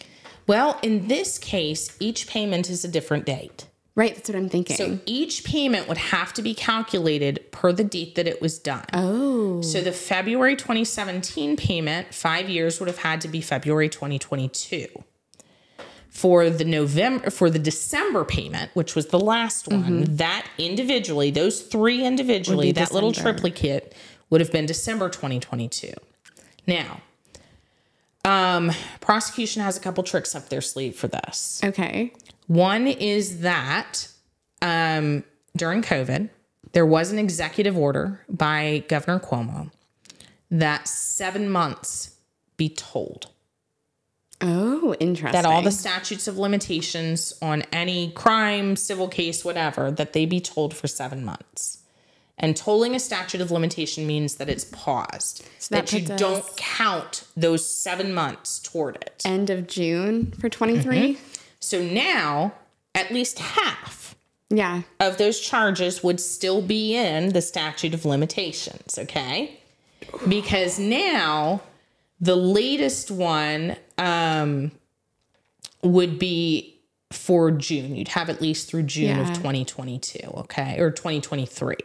Well, 0.47 0.80
in 0.82 1.07
this 1.07 1.38
case, 1.38 1.95
each 1.99 2.28
payment 2.28 2.69
is 2.69 2.84
a 2.84 2.88
different 2.88 3.26
date. 3.26 3.65
Right, 3.95 4.13
that's 4.13 4.27
what 4.27 4.37
I'm 4.37 4.49
thinking. 4.49 4.75
So 4.75 4.99
each 5.05 5.45
payment 5.45 5.87
would 5.87 5.97
have 5.97 6.33
to 6.33 6.41
be 6.41 6.53
calculated 6.53 7.49
per 7.51 7.71
the 7.71 7.83
date 7.85 8.15
that 8.15 8.27
it 8.27 8.41
was 8.41 8.59
done. 8.59 8.85
oh. 8.93 9.61
So 9.61 9.79
the 9.81 9.93
February 9.93 10.57
2017 10.57 11.55
payment, 11.55 12.13
five 12.13 12.49
years 12.49 12.79
would 12.79 12.87
have 12.87 12.99
had 12.99 13.21
to 13.21 13.29
be 13.29 13.39
February 13.39 13.87
2022. 13.87 14.87
For 16.09 16.49
the 16.49 16.65
November, 16.65 17.29
for 17.29 17.49
the 17.49 17.59
December 17.59 18.23
payment, 18.23 18.71
which 18.73 18.95
was 18.95 19.07
the 19.07 19.19
last 19.19 19.67
one, 19.67 20.03
that 20.15 20.45
individually, 20.57 21.29
those 21.29 21.61
three 21.61 22.05
individually, 22.05 22.71
that 22.73 22.93
little 22.93 23.11
December. 23.11 23.33
triplicate 23.33 23.93
would 24.29 24.39
have 24.39 24.51
been 24.51 24.65
December 24.65 25.09
2022. 25.09 25.93
Now, 26.67 27.01
um, 28.23 28.71
prosecution 29.01 29.61
has 29.61 29.75
a 29.77 29.79
couple 29.79 30.03
tricks 30.03 30.33
up 30.35 30.47
their 30.49 30.61
sleeve 30.61 30.95
for 30.95 31.07
this. 31.07 31.61
Okay. 31.63 32.13
One 32.47 32.87
is 32.87 33.41
that 33.41 34.07
um, 34.61 35.23
during 35.55 35.81
COVID, 35.81 36.29
there 36.73 36.85
was 36.85 37.11
an 37.11 37.19
executive 37.19 37.77
order 37.77 38.21
by 38.29 38.83
Governor 38.87 39.19
Cuomo 39.19 39.71
that 40.51 40.87
seven 40.87 41.49
months 41.49 42.15
be 42.57 42.69
tolled. 42.69 43.31
Oh, 44.41 44.93
interesting. 44.99 45.41
That 45.41 45.45
all 45.45 45.61
the 45.61 45.71
statutes 45.71 46.27
of 46.27 46.37
limitations 46.37 47.33
on 47.41 47.63
any 47.71 48.11
crime, 48.11 48.75
civil 48.75 49.07
case, 49.07 49.45
whatever, 49.45 49.91
that 49.91 50.13
they 50.13 50.25
be 50.25 50.41
tolled 50.41 50.75
for 50.75 50.87
seven 50.87 51.23
months. 51.23 51.79
And 52.37 52.55
tolling 52.57 52.95
a 52.95 52.99
statute 52.99 53.39
of 53.39 53.49
limitation 53.49 54.05
means 54.05 54.35
that 54.35 54.49
it's 54.49 54.65
paused. 54.65 55.45
So 55.57 55.75
that 55.75 55.87
that, 55.87 55.93
you 55.93 56.05
don't 56.17 56.45
count 56.57 57.23
those 57.37 57.65
seven 57.65 58.13
months 58.13 58.59
toward 58.59 58.97
it. 58.97 59.21
end 59.23 59.49
of 59.49 59.67
June 59.67 60.33
for 60.33 60.49
23. 60.49 61.15
Mm-hmm. 61.15 61.34
So 61.60 61.82
now, 61.82 62.53
at 62.93 63.12
least 63.12 63.39
half 63.39 64.16
Yeah. 64.49 64.84
of 64.99 65.18
those 65.18 65.39
charges 65.39 66.03
would 66.03 66.20
still 66.20 66.62
be 66.62 66.95
in 66.95 67.30
the 67.34 67.41
statute 67.41 67.93
of 67.93 68.06
limitations, 68.06 68.97
okay? 68.97 69.60
Because 70.28 70.78
now 70.80 71.62
the 72.22 72.36
latest 72.36 73.12
one 73.12 73.76
um, 73.97 74.72
would 75.82 76.18
be 76.20 76.80
for 77.12 77.51
June. 77.51 77.95
You'd 77.95 78.10
have 78.10 78.30
at 78.30 78.41
least 78.41 78.70
through 78.70 78.84
June 78.84 79.20
of 79.20 79.28
2022, 79.34 80.20
okay? 80.38 80.80
Or 80.80 80.91
2023. 80.91 81.76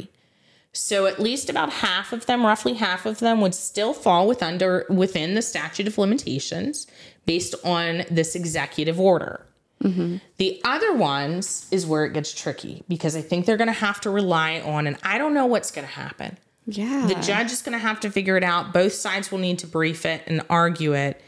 So 0.72 1.06
at 1.06 1.18
least 1.18 1.50
about 1.50 1.70
half 1.70 2.12
of 2.12 2.26
them, 2.26 2.46
roughly 2.46 2.74
half 2.74 3.04
of 3.04 3.18
them 3.18 3.40
would 3.40 3.54
still 3.54 3.92
fall 3.92 4.28
with 4.28 4.42
under 4.42 4.86
within 4.88 5.34
the 5.34 5.42
statute 5.42 5.88
of 5.88 5.98
limitations 5.98 6.86
based 7.26 7.54
on 7.64 8.04
this 8.10 8.34
executive 8.34 8.98
order. 9.00 9.44
The 9.82 10.60
other 10.64 10.94
ones 10.94 11.66
is 11.70 11.86
where 11.86 12.04
it 12.04 12.12
gets 12.12 12.34
tricky 12.34 12.84
because 12.88 13.16
I 13.16 13.22
think 13.22 13.46
they're 13.46 13.56
going 13.56 13.68
to 13.68 13.72
have 13.72 14.00
to 14.02 14.10
rely 14.10 14.60
on, 14.60 14.86
and 14.86 14.96
I 15.02 15.16
don't 15.18 15.32
know 15.32 15.46
what's 15.46 15.70
going 15.70 15.86
to 15.86 15.92
happen. 15.92 16.36
Yeah. 16.66 17.06
The 17.06 17.14
judge 17.14 17.50
is 17.50 17.62
going 17.62 17.72
to 17.72 17.78
have 17.78 18.00
to 18.00 18.10
figure 18.10 18.36
it 18.36 18.44
out. 18.44 18.72
Both 18.74 18.92
sides 18.92 19.32
will 19.32 19.38
need 19.38 19.58
to 19.60 19.66
brief 19.66 20.04
it 20.04 20.22
and 20.26 20.42
argue 20.50 20.92
it. 20.92 21.20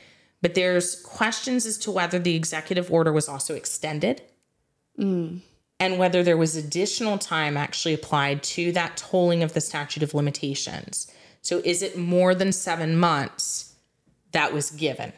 But 0.42 0.55
there's 0.55 1.00
questions 1.03 1.66
as 1.66 1.78
to 1.78 1.90
whether 1.90 2.18
the 2.18 2.34
executive 2.34 2.90
order 2.92 3.12
was 3.12 3.28
also 3.28 3.55
extended 3.55 4.22
and 5.80 5.98
whether 5.98 6.22
there 6.22 6.36
was 6.36 6.55
additional 6.57 7.16
time 7.16 7.57
actually 7.57 7.94
applied 7.94 8.42
to 8.42 8.72
that 8.72 8.96
tolling 8.96 9.42
of 9.42 9.53
the 9.55 9.61
statute 9.61 10.03
of 10.03 10.14
limitations. 10.14 11.11
So 11.40 11.62
is 11.64 11.80
it 11.80 11.96
more 11.96 12.34
than 12.34 12.53
seven 12.53 12.96
months 12.96 13.74
that 14.32 14.53
was 14.53 14.70
given? 14.70 15.12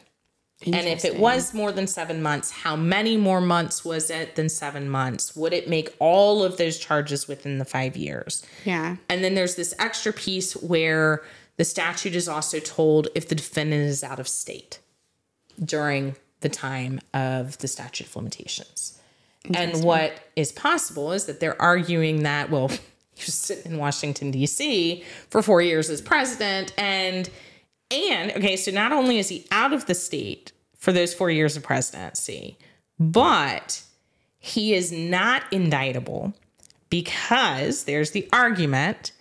And 0.65 0.87
if 0.87 1.05
it 1.05 1.19
was 1.19 1.53
more 1.53 1.71
than 1.71 1.87
seven 1.87 2.21
months, 2.21 2.51
how 2.51 2.75
many 2.75 3.17
more 3.17 3.41
months 3.41 3.85
was 3.85 4.09
it 4.09 4.35
than 4.35 4.49
seven 4.49 4.89
months? 4.89 5.35
Would 5.35 5.53
it 5.53 5.69
make 5.69 5.95
all 5.99 6.43
of 6.43 6.57
those 6.57 6.77
charges 6.79 7.27
within 7.27 7.59
the 7.59 7.65
five 7.65 7.95
years? 7.95 8.45
Yeah. 8.63 8.97
And 9.09 9.23
then 9.23 9.35
there's 9.35 9.55
this 9.55 9.73
extra 9.79 10.11
piece 10.11 10.53
where 10.53 11.23
the 11.57 11.65
statute 11.65 12.15
is 12.15 12.27
also 12.27 12.59
tolled 12.59 13.07
if 13.15 13.27
the 13.27 13.35
defendant 13.35 13.83
is 13.83 14.03
out 14.03 14.19
of 14.19 14.27
state 14.27 14.79
during 15.63 16.15
the 16.41 16.49
time 16.49 16.99
of 17.13 17.57
the 17.59 17.67
statute 17.67 18.07
of 18.07 18.15
limitations. 18.15 18.99
And 19.53 19.83
what 19.83 20.19
is 20.35 20.51
possible 20.51 21.11
is 21.11 21.25
that 21.25 21.39
they're 21.39 21.59
arguing 21.61 22.23
that, 22.23 22.49
well, 22.49 22.69
he 22.69 23.23
was 23.25 23.35
sitting 23.35 23.73
in 23.73 23.77
Washington, 23.77 24.31
D.C. 24.31 25.03
for 25.29 25.41
four 25.41 25.61
years 25.61 25.89
as 25.89 26.01
president. 26.01 26.73
And, 26.77 27.29
and, 27.91 28.31
okay, 28.31 28.57
so 28.57 28.71
not 28.71 28.91
only 28.91 29.19
is 29.19 29.29
he 29.29 29.45
out 29.51 29.71
of 29.71 29.85
the 29.85 29.93
state 29.93 30.51
for 30.85 30.91
those 30.93 31.15
four 31.15 31.31
years 31.31 31.57
of 31.57 31.63
presidency, 31.63 32.59
but 32.99 33.81
he 34.37 34.75
is 34.75 34.91
not 34.91 35.41
indictable 35.51 36.31
because 36.91 37.85
there's 37.85 38.11
the 38.11 38.29
argument 38.31 39.11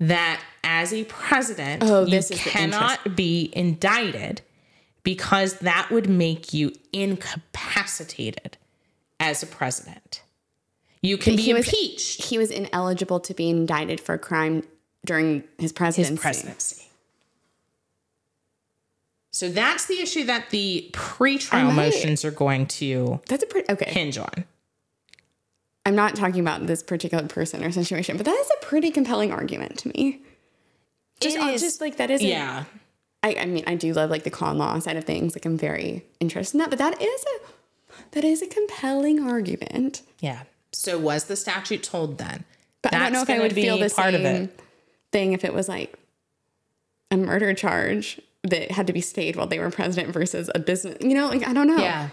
that 0.00 0.40
as 0.64 0.92
a 0.92 1.04
president, 1.04 1.84
Oh, 1.86 2.00
you 2.04 2.10
this 2.10 2.32
is 2.32 2.42
the 2.42 2.50
cannot 2.50 3.14
be 3.14 3.52
indicted 3.52 4.40
because 5.04 5.60
that 5.60 5.88
would 5.92 6.08
make 6.10 6.52
you 6.52 6.72
incapacitated 6.92 8.56
as 9.20 9.40
a 9.40 9.46
president. 9.46 10.22
You 11.00 11.16
can 11.16 11.34
But 11.34 11.36
be 11.36 11.42
he 11.44 11.54
was- 11.54 11.66
impeached 11.66 12.24
He 12.24 12.38
was 12.38 12.50
ineligible 12.50 13.20
to 13.20 13.34
be 13.34 13.48
indicted 13.50 14.00
for 14.00 14.14
a 14.14 14.18
crime 14.18 14.64
during 15.06 15.44
his 15.58 15.72
presidency. 15.72 16.10
his 16.14 16.20
presidency. 16.20 16.88
So 19.34 19.48
that's 19.48 19.86
the 19.86 20.00
issue 20.00 20.22
that 20.26 20.50
the 20.50 20.90
pretrial 20.92 21.74
might- 21.74 21.86
motions 21.92 22.24
are 22.24 22.30
going 22.30 22.66
to 22.66 23.20
That's 23.26 23.42
a 23.42 23.46
pretty 23.46 23.70
okay. 23.72 23.90
hinge 23.90 24.16
on. 24.16 24.44
I'm 25.84 25.96
not 25.96 26.14
talking 26.14 26.38
about 26.40 26.68
this 26.68 26.84
particular 26.84 27.26
person 27.26 27.64
or 27.64 27.72
situation, 27.72 28.16
but 28.16 28.26
that 28.26 28.38
is 28.38 28.48
a 28.50 28.64
pretty 28.64 28.92
compelling 28.92 29.32
argument 29.32 29.76
to 29.80 29.88
me. 29.88 30.20
Just, 31.20 31.36
It 31.36 31.42
uh, 31.42 31.48
is- 31.48 31.62
just 31.62 31.80
like 31.80 31.96
that 31.96 32.12
isn't. 32.12 32.24
Yeah. 32.26 32.64
I, 33.24 33.34
I 33.40 33.46
mean, 33.46 33.64
I 33.66 33.74
do 33.74 33.92
love 33.92 34.08
like 34.08 34.22
the 34.22 34.30
con 34.30 34.56
law 34.56 34.78
side 34.78 34.96
of 34.96 35.02
things. 35.02 35.34
Like 35.34 35.44
I'm 35.46 35.58
very 35.58 36.04
interested 36.20 36.54
in 36.54 36.58
that, 36.60 36.70
but 36.70 36.78
that 36.78 37.02
is 37.02 37.24
a 37.24 38.02
that 38.12 38.22
is 38.22 38.40
a 38.40 38.46
compelling 38.46 39.18
argument. 39.20 40.02
Yeah. 40.20 40.44
So 40.72 40.96
was 40.96 41.24
the 41.24 41.34
statute 41.34 41.82
tolled 41.82 42.18
then? 42.18 42.44
But 42.82 42.94
I 42.94 43.00
don't 43.00 43.12
know 43.12 43.22
if 43.22 43.30
I 43.30 43.40
would 43.40 43.52
feel 43.52 43.78
the 43.78 43.90
part 43.90 44.12
same 44.12 44.14
of 44.14 44.24
it. 44.24 44.60
thing 45.10 45.32
if 45.32 45.44
it 45.44 45.52
was 45.52 45.68
like 45.68 45.98
a 47.10 47.16
murder 47.16 47.52
charge 47.54 48.20
that 48.44 48.70
had 48.70 48.86
to 48.86 48.92
be 48.92 49.00
stayed 49.00 49.36
while 49.36 49.46
they 49.46 49.58
were 49.58 49.70
president 49.70 50.12
versus 50.12 50.50
a 50.54 50.58
business. 50.58 50.96
You 51.00 51.14
know, 51.14 51.28
like 51.28 51.46
I 51.46 51.52
don't 51.52 51.66
know. 51.66 51.78
Yeah. 51.78 52.10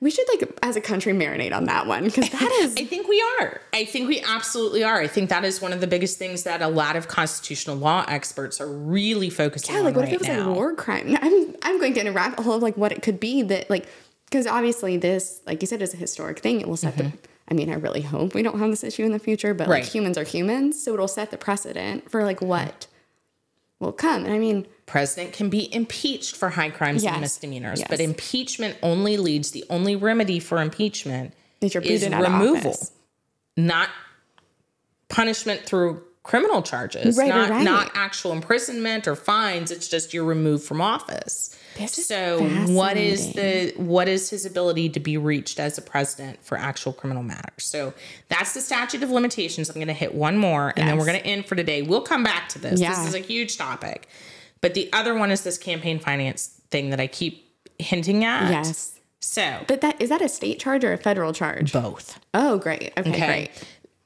We 0.00 0.10
should 0.10 0.26
like 0.28 0.58
as 0.62 0.76
a 0.76 0.82
country 0.82 1.14
marinate 1.14 1.54
on 1.54 1.64
that 1.64 1.86
one 1.86 2.04
because 2.04 2.28
that 2.28 2.42
is 2.60 2.74
I 2.76 2.84
think 2.84 3.08
we 3.08 3.22
are. 3.40 3.60
I 3.72 3.84
think 3.86 4.08
we 4.08 4.20
absolutely 4.20 4.84
are. 4.84 5.00
I 5.00 5.06
think 5.06 5.30
that 5.30 5.44
is 5.44 5.62
one 5.62 5.72
of 5.72 5.80
the 5.80 5.86
biggest 5.86 6.18
things 6.18 6.42
that 6.42 6.60
a 6.60 6.68
lot 6.68 6.96
of 6.96 7.08
constitutional 7.08 7.76
law 7.76 8.04
experts 8.06 8.60
are 8.60 8.68
really 8.68 9.30
focusing 9.30 9.72
yeah. 9.74 9.78
on 9.80 9.84
Like 9.86 9.96
what 9.96 10.02
right 10.04 10.08
if 10.12 10.14
it 10.14 10.20
was 10.20 10.28
now. 10.28 10.48
like 10.48 10.56
war 10.56 10.74
crime? 10.74 11.16
I'm 11.22 11.54
I'm 11.62 11.78
going 11.80 11.94
to 11.94 11.98
get 11.98 12.06
a 12.06 12.12
rabbit 12.12 12.40
hole 12.40 12.54
of 12.54 12.62
like 12.62 12.76
what 12.76 12.92
it 12.92 13.00
could 13.02 13.18
be 13.18 13.40
that 13.42 13.70
like 13.70 13.86
because 14.26 14.46
obviously 14.46 14.98
this 14.98 15.40
like 15.46 15.62
you 15.62 15.66
said 15.66 15.80
is 15.80 15.94
a 15.94 15.96
historic 15.96 16.40
thing. 16.40 16.60
It 16.60 16.68
will 16.68 16.76
set 16.76 16.98
the. 16.98 17.10
I 17.48 17.54
mean, 17.54 17.70
I 17.70 17.74
really 17.74 18.00
hope 18.02 18.34
we 18.34 18.42
don't 18.42 18.58
have 18.58 18.70
this 18.70 18.82
issue 18.84 19.04
in 19.04 19.12
the 19.12 19.18
future, 19.18 19.54
but 19.54 19.64
Mm-hmm. 19.64 19.70
Right. 19.70 19.82
like 19.84 19.92
humans 19.92 20.18
are 20.18 20.24
humans, 20.24 20.82
so 20.82 20.92
it'll 20.94 21.08
set 21.08 21.30
the 21.30 21.36
precedent 21.38 22.10
for 22.10 22.24
like 22.24 22.42
what 22.42 22.88
will 23.80 23.92
come. 23.92 24.24
And 24.24 24.34
I 24.34 24.38
mean, 24.38 24.66
President 24.86 25.32
can 25.32 25.48
be 25.48 25.72
impeached 25.74 26.36
for 26.36 26.50
high 26.50 26.70
crimes 26.70 27.02
Yes. 27.02 27.12
and 27.12 27.20
misdemeanors, 27.22 27.78
Yes. 27.80 27.88
but 27.88 28.00
impeachment 28.00 28.76
only 28.82 29.16
leads. 29.16 29.50
The 29.52 29.64
only 29.70 29.96
remedy 29.96 30.38
for 30.40 30.60
impeachment 30.60 31.32
is 31.60 31.72
booted 31.72 32.12
out 32.12 32.24
of 32.24 32.32
removal, 32.32 32.76
not 33.56 33.88
punishment 35.08 35.62
through 35.64 36.02
criminal 36.22 36.62
charges, 36.62 37.18
Right, 37.18 37.28
not 37.28 37.50
right. 37.50 37.62
not 37.64 37.90
actual 37.94 38.32
imprisonment 38.32 39.06
or 39.06 39.14
fines. 39.14 39.70
It's 39.70 39.88
just 39.88 40.14
you're 40.14 40.24
removed 40.24 40.64
from 40.64 40.80
office. 40.80 41.56
This 41.78 41.98
is 41.98 42.06
so 42.06 42.42
what 42.68 42.96
is 42.96 43.32
the 43.32 43.72
what 43.76 44.08
is 44.08 44.30
his 44.30 44.46
ability 44.46 44.88
to 44.90 45.00
be 45.00 45.16
reached 45.16 45.58
as 45.58 45.76
a 45.76 45.82
president 45.82 46.42
for 46.44 46.56
actual 46.56 46.92
criminal 46.92 47.22
matters? 47.22 47.64
So 47.64 47.92
that's 48.28 48.54
the 48.54 48.60
statute 48.60 49.02
of 49.02 49.10
limitations. 49.10 49.68
I'm 49.68 49.74
going 49.74 49.88
to 49.88 49.92
hit 49.92 50.14
one 50.14 50.38
more, 50.38 50.72
and 50.76 50.88
then 50.88 50.96
we're 50.98 51.06
going 51.06 51.20
to 51.20 51.26
end 51.26 51.46
for 51.46 51.56
today. 51.56 51.82
We'll 51.82 52.02
come 52.02 52.22
back 52.22 52.48
to 52.50 52.58
this. 52.58 52.80
Yeah. 52.80 52.90
This 52.94 53.08
is 53.08 53.14
a 53.14 53.18
huge 53.18 53.58
topic, 53.58 54.08
but 54.64 54.72
the 54.74 54.88
other 54.94 55.14
one 55.14 55.30
is 55.30 55.42
this 55.42 55.58
campaign 55.58 55.98
finance 55.98 56.60
thing 56.70 56.88
that 56.90 56.98
I 57.00 57.06
keep 57.06 57.46
hinting 57.78 58.24
at. 58.24 58.50
Yes. 58.50 58.98
So 59.20 59.60
But 59.68 59.80
that 59.82 60.00
is 60.00 60.08
that 60.08 60.22
a 60.22 60.28
state 60.28 60.58
charge 60.58 60.84
or 60.84 60.92
a 60.94 60.98
federal 60.98 61.32
charge? 61.34 61.72
both. 61.72 62.18
Oh, 62.32 62.56
great. 62.58 62.92
Okay, 62.96 63.10
Okay. 63.10 63.26
great. 63.26 63.50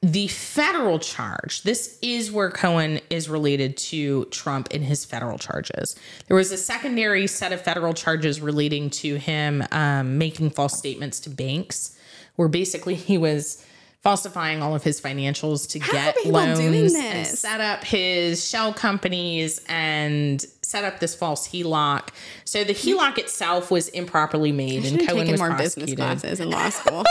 The 0.01 0.27
federal 0.27 0.97
charge, 0.99 1.63
this 1.63 1.97
is 2.01 2.31
where 2.31 2.49
Cohen 2.51 3.01
is 3.09 3.27
related 3.29 3.75
to 3.91 4.25
Trump 4.25 4.71
in 4.71 4.81
his 4.81 5.03
federal 5.05 5.37
charges. 5.37 5.95
There 6.27 6.37
was 6.37 6.51
a 6.51 6.57
secondary 6.57 7.27
set 7.27 7.51
of 7.51 7.61
federal 7.61 7.93
charges 7.93 8.39
relating 8.39 8.89
to 8.91 9.15
him 9.15 9.63
um, 9.71 10.17
making 10.17 10.51
false 10.51 10.77
statements 10.77 11.19
to 11.21 11.29
banks, 11.29 11.97
where 12.37 12.47
basically 12.47 12.95
he 12.95 13.17
was 13.17 13.65
falsifying 14.01 14.61
all 14.61 14.73
of 14.75 14.81
his 14.83 15.01
financials 15.01 15.69
to 15.71 15.79
get 15.79 16.15
people 16.15 16.31
loans 16.31 16.95
and 16.95 17.27
set 17.27 17.59
up 17.59 17.83
his 17.83 18.47
shell 18.47 18.73
companies 18.73 19.59
and 19.67 20.45
set 20.61 20.85
up 20.85 20.99
this 20.99 21.13
false 21.13 21.49
HELOC. 21.49 22.07
So 22.45 22.63
the 22.63 22.73
HELOC 22.73 23.17
itself 23.17 23.69
was 23.71 23.89
improperly 23.89 24.51
made, 24.53 24.85
and 24.85 25.05
Cohen 25.05 25.29
was 25.29 25.39
more 25.39 25.49
business 25.51 25.93
prosecuted. 25.93 25.97
classes 25.97 26.39
in 26.39 26.49
law 26.49 26.69
school. 26.69 27.03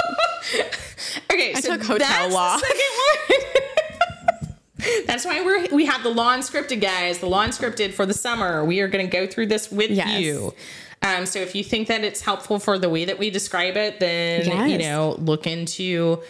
Okay, 1.31 1.55
so 1.55 1.77
took 1.77 1.83
hotel 1.87 1.99
that's 2.09 2.35
law. 2.35 2.57
The 2.57 2.65
second 2.67 2.81
one. 4.49 4.57
that's 5.07 5.25
why 5.25 5.45
we're 5.45 5.67
we 5.75 5.85
have 5.87 6.03
the 6.03 6.09
law 6.09 6.35
unscripted 6.37 6.81
guys. 6.81 7.19
The 7.19 7.27
law 7.27 7.45
unscripted 7.45 7.93
for 7.93 8.07
the 8.07 8.15
summer. 8.15 8.65
We 8.65 8.81
are 8.81 8.89
going 8.89 9.05
to 9.05 9.11
go 9.15 9.27
through 9.27 9.47
this 9.49 9.71
with 9.71 9.91
Yes. 9.91 10.21
you. 10.21 10.55
Um, 11.03 11.27
so 11.27 11.39
if 11.41 11.55
you 11.55 11.63
think 11.63 11.89
that 11.89 12.03
it's 12.03 12.23
helpful 12.23 12.59
for 12.59 12.79
the 12.79 12.89
way 12.89 13.05
that 13.05 13.19
we 13.19 13.31
describe 13.31 13.77
it, 13.77 14.01
then 14.01 14.71
you 14.71 14.79
know 14.79 15.17
look 15.19 15.47
into 15.47 16.21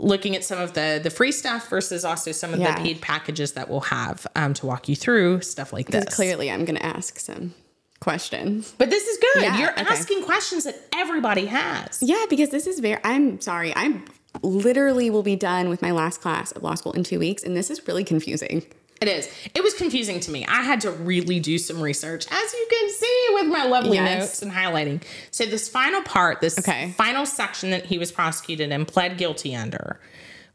looking 0.00 0.34
at 0.36 0.44
some 0.44 0.58
of 0.58 0.72
the 0.74 1.00
the 1.02 1.10
free 1.10 1.32
stuff 1.32 1.68
versus 1.68 2.04
also 2.04 2.32
some 2.32 2.52
of 2.54 2.60
Yeah. 2.60 2.74
the 2.76 2.82
paid 2.82 3.00
packages 3.00 3.52
that 3.52 3.68
we'll 3.68 3.80
have 3.80 4.26
um, 4.36 4.54
to 4.54 4.66
walk 4.66 4.88
you 4.88 4.96
through 4.96 5.40
stuff 5.42 5.72
like 5.72 5.88
this. 5.88 6.14
Clearly, 6.14 6.50
I'm 6.50 6.64
going 6.64 6.76
to 6.78 6.84
ask 6.86 7.18
some 7.18 7.54
questions. 8.00 8.74
But 8.78 8.90
this 8.90 9.06
is 9.06 9.18
good. 9.18 9.42
Yeah, 9.44 9.58
You're 9.58 9.70
okay. 9.72 9.82
asking 9.82 10.24
questions 10.24 10.64
that 10.64 10.76
everybody 10.94 11.46
has. 11.46 11.98
Yeah, 12.02 12.24
because 12.28 12.50
this 12.50 12.66
is 12.66 12.80
very. 12.80 13.00
I'm 13.04 13.40
sorry. 13.40 13.72
I'm 13.76 14.04
literally 14.42 15.10
will 15.10 15.22
be 15.22 15.36
done 15.36 15.68
with 15.68 15.82
my 15.82 15.90
last 15.90 16.20
class 16.20 16.52
of 16.52 16.62
law 16.62 16.74
school 16.74 16.92
in 16.92 17.04
two 17.04 17.18
weeks, 17.18 17.42
and 17.42 17.56
this 17.56 17.70
is 17.70 17.86
really 17.86 18.02
confusing. 18.04 18.64
It 19.02 19.08
is. 19.08 19.28
It 19.54 19.62
was 19.64 19.74
confusing 19.74 20.20
to 20.20 20.30
me. 20.30 20.46
I 20.46 20.62
had 20.62 20.80
to 20.82 20.92
really 20.92 21.40
do 21.40 21.58
some 21.58 21.80
research, 21.80 22.24
as 22.30 22.52
you 22.52 22.66
can 22.70 22.88
see 22.90 23.26
with 23.34 23.46
my 23.46 23.64
lovely 23.64 23.96
Yes. 23.96 24.20
notes 24.20 24.42
and 24.42 24.52
highlighting. 24.52 25.02
So, 25.32 25.44
this 25.44 25.68
final 25.68 26.02
part, 26.02 26.40
this 26.40 26.56
Okay. 26.58 26.92
final 26.96 27.26
section 27.26 27.70
that 27.70 27.86
he 27.86 27.98
was 27.98 28.12
prosecuted 28.12 28.70
and 28.70 28.86
pled 28.86 29.18
guilty 29.18 29.56
under, 29.56 30.00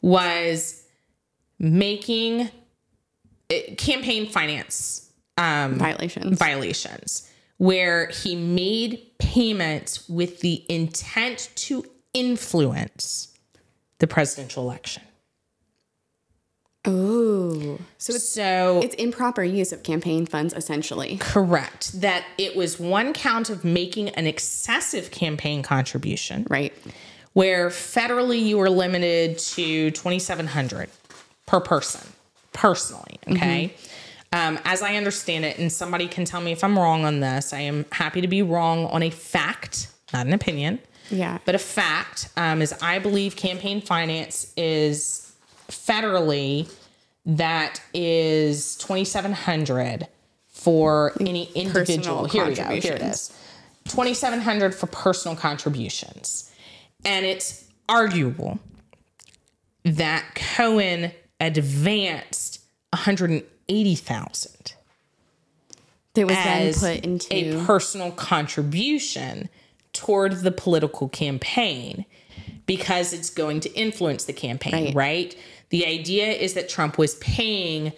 was 0.01 0.83
making 1.59 2.49
eh, 3.49 3.75
campaign 3.75 4.29
finance 4.29 5.09
Violations. 5.37 6.37
violations, 6.37 7.29
where 7.57 8.07
he 8.07 8.35
made 8.35 9.01
payments 9.19 10.07
with 10.09 10.39
the 10.39 10.63
intent 10.69 11.49
to 11.55 11.85
influence 12.13 13.29
the 13.99 14.07
presidential 14.07 14.63
election. 14.63 15.03
Oh. 16.87 17.77
So 17.97 18.13
it's 18.13 18.27
So, 18.29 18.79
it's 18.83 18.95
improper 18.95 19.43
use 19.43 19.71
of 19.71 19.83
campaign 19.83 20.25
funds 20.25 20.53
essentially. 20.53 21.17
correct 21.19 21.99
that 22.01 22.23
it 22.37 22.55
was 22.55 22.79
one 22.79 23.13
count 23.13 23.49
of 23.49 23.63
making 23.65 24.09
an 24.09 24.25
excessive 24.25 25.11
campaign 25.11 25.61
contribution 25.63 26.45
Right. 26.49 26.73
where 27.33 27.69
federally 27.69 28.41
you 28.43 28.57
were 28.57 28.69
limited 28.69 29.37
to 29.39 29.91
2700 29.91 30.89
per 31.45 31.59
person 31.59 32.01
personally 32.53 33.19
okay 33.29 33.73
um, 34.33 34.57
as 34.65 34.81
i 34.81 34.95
understand 34.95 35.45
it 35.45 35.57
and 35.59 35.71
somebody 35.71 36.07
can 36.07 36.25
tell 36.25 36.41
me 36.41 36.51
if 36.51 36.63
i'm 36.63 36.77
wrong 36.77 37.05
on 37.05 37.19
this 37.19 37.53
i 37.53 37.59
am 37.59 37.85
happy 37.91 38.21
to 38.21 38.27
be 38.27 38.41
wrong 38.41 38.85
on 38.87 39.03
a 39.03 39.09
fact 39.09 39.87
not 40.13 40.25
an 40.25 40.33
opinion 40.33 40.79
Yeah. 41.09 41.37
but 41.45 41.53
a 41.55 41.59
fact 41.59 42.29
um, 42.37 42.61
is 42.61 42.73
i 42.81 42.97
believe 42.99 43.35
campaign 43.35 43.81
finance 43.81 44.51
is 44.57 45.31
federally 45.69 46.69
that 47.27 47.81
is 47.93 48.77
2700 48.77 50.07
for 50.47 51.13
any 51.19 51.51
individual. 51.53 52.25
Here 52.25 52.45
we 52.45 52.55
go 52.55 52.63
here 52.63 52.93
it 52.93 53.01
is. 53.01 53.37
2700 53.89 54.73
for 54.73 54.87
personal 54.87 55.35
contributions. 55.35 56.51
And 57.05 57.25
it's 57.25 57.65
arguable 57.87 58.59
that 59.83 60.23
cohen 60.35 61.11
advanced 61.39 62.61
180000 62.91 64.73
That 66.13 66.25
was 66.25 66.81
then 66.81 66.97
put 66.97 67.05
into 67.05 67.61
a 67.61 67.65
personal 67.65 68.11
contribution 68.11 69.49
toward 69.93 70.41
the 70.41 70.51
political 70.51 71.09
campaign 71.09 72.05
because 72.67 73.11
it's 73.13 73.31
going 73.31 73.59
to 73.61 73.73
influence 73.73 74.25
the 74.25 74.33
campaign, 74.33 74.93
Right. 74.93 74.95
right? 74.95 75.35
The 75.69 75.85
idea 75.85 76.27
is 76.27 76.53
that 76.53 76.69
Trump 76.69 76.97
was 76.99 77.15
paying 77.15 77.91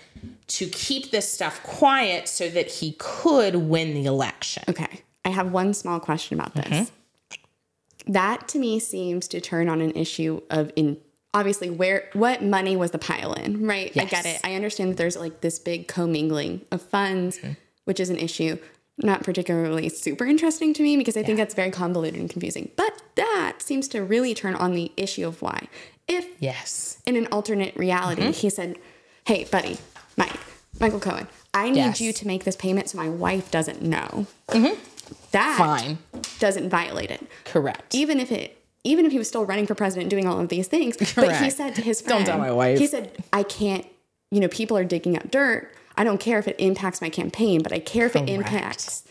to 0.48 0.66
keep 0.68 1.12
this 1.12 1.32
stuff 1.32 1.62
quiet 1.62 2.28
so 2.28 2.50
that 2.50 2.72
he 2.72 2.94
could 2.98 3.56
win 3.58 3.94
the 3.94 4.06
election. 4.06 4.64
Okay. 4.70 5.02
I 5.26 5.30
have 5.30 5.52
one 5.52 5.74
small 5.74 6.00
question 6.00 6.40
about 6.40 6.56
this. 6.56 6.66
Mm-hmm. 6.66 8.14
That 8.14 8.48
to 8.50 8.60
me 8.60 8.80
seems 8.80 9.28
to 9.30 9.42
turn 9.42 9.70
on 9.70 9.82
an 9.82 9.92
issue 9.92 10.42
of 10.50 10.72
in 10.76 10.98
obviously 11.34 11.70
where 11.70 12.10
what 12.14 12.42
money 12.44 12.76
was 12.76 12.90
the 12.92 12.98
pile 12.98 13.34
in, 13.34 13.68
right? 13.68 13.96
I 13.96 14.06
get 14.06 14.26
it. 14.26 14.40
I 14.44 14.56
understand 14.56 14.92
that 14.92 14.98
there's 14.98 15.16
like 15.18 15.42
this 15.42 15.60
big 15.60 15.88
commingling 15.88 16.62
of 16.72 16.82
funds, 16.82 17.38
Mm-hmm. 17.38 17.52
which 17.86 18.00
is 18.00 18.10
an 18.10 18.18
issue 18.18 18.58
not 19.02 19.24
particularly 19.24 19.90
super 19.90 20.26
interesting 20.26 20.74
to 20.74 20.84
me 20.84 20.98
because 20.98 21.16
I 21.18 21.24
think 21.24 21.38
that's 21.38 21.54
very 21.54 21.72
convoluted 21.72 22.20
and 22.20 22.30
confusing. 22.30 22.70
But 22.76 23.02
that 23.16 23.58
seems 23.62 23.88
to 23.90 24.04
really 24.04 24.34
turn 24.34 24.56
on 24.56 24.74
the 24.74 24.92
issue 24.98 25.28
of 25.28 25.42
why. 25.42 25.68
If 26.08 26.26
Yes. 26.40 26.98
in 27.06 27.16
an 27.16 27.28
alternate 27.32 27.76
reality, 27.76 28.22
Mm-hmm. 28.24 28.32
he 28.32 28.50
said, 28.50 28.78
Hey, 29.26 29.46
buddy, 29.46 29.78
Mike, 30.18 30.34
Michael 30.80 31.00
Cohen, 31.00 31.28
I 31.54 31.70
need 31.70 31.78
Yes. 31.78 32.02
you 32.02 32.14
to 32.14 32.28
make 32.28 32.44
this 32.44 32.56
payment 32.56 32.90
so 32.90 32.98
my 32.98 33.10
wife 33.10 33.50
doesn't 33.52 33.82
know. 33.82 34.26
That 34.48 34.58
Mm-hmm. 34.58 35.58
Fine. 35.58 35.98
doesn't 36.40 36.70
violate 36.70 37.12
it. 37.12 37.22
Correct. 37.46 37.94
Even 37.96 38.20
if 38.20 38.32
it 38.32 38.56
even 38.86 39.06
if 39.06 39.12
he 39.12 39.18
was 39.18 39.28
still 39.28 39.46
running 39.46 39.68
for 39.68 39.76
president 39.76 40.10
doing 40.10 40.26
all 40.26 40.40
of 40.40 40.48
these 40.48 40.68
things. 40.68 40.96
Correct. 40.96 41.16
But 41.16 41.36
he 41.44 41.50
said 41.50 41.76
to 41.76 41.82
his 41.82 42.00
friend, 42.02 42.26
Don't 42.26 42.34
tell 42.36 42.40
my 42.40 42.52
wife. 42.52 42.80
He 42.80 42.88
said, 42.88 43.12
I 43.34 43.44
can't, 43.44 43.86
you 44.32 44.40
know, 44.40 44.48
people 44.48 44.78
are 44.78 44.86
digging 44.86 45.18
up 45.18 45.30
dirt. 45.32 45.70
I 46.00 46.06
don't 46.06 46.20
care 46.20 46.40
if 46.40 46.48
it 46.48 46.56
impacts 46.60 47.02
my 47.02 47.10
campaign, 47.10 47.62
but 47.62 47.74
I 47.74 47.80
care 47.80 48.06
if 48.06 48.16
it 48.16 48.30
impacts 48.30 49.04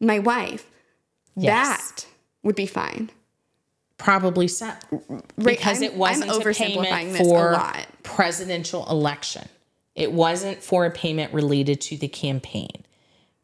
my 0.00 0.18
wife. 0.18 0.68
Yes. 1.36 1.90
That 1.90 2.06
would 2.42 2.56
be 2.56 2.64
fine. 2.66 3.10
Probably 3.98 4.48
so. 4.48 4.72
Right, 4.90 5.22
because 5.58 5.82
I'm- 5.82 5.92
it 5.92 5.94
wasn't 5.96 6.30
I'm 6.30 6.40
a 6.40 6.44
oversimplifying 6.44 7.12
this 7.12 7.20
a 7.20 7.24
for 7.24 7.52
lot. 7.52 7.86
presidential 8.02 8.88
election. 8.88 9.46
It 9.94 10.12
wasn't 10.12 10.62
for 10.62 10.86
a 10.86 10.90
payment 10.90 11.32
related 11.34 11.80
to 11.82 11.96
the 11.98 12.08
campaign. 12.08 12.84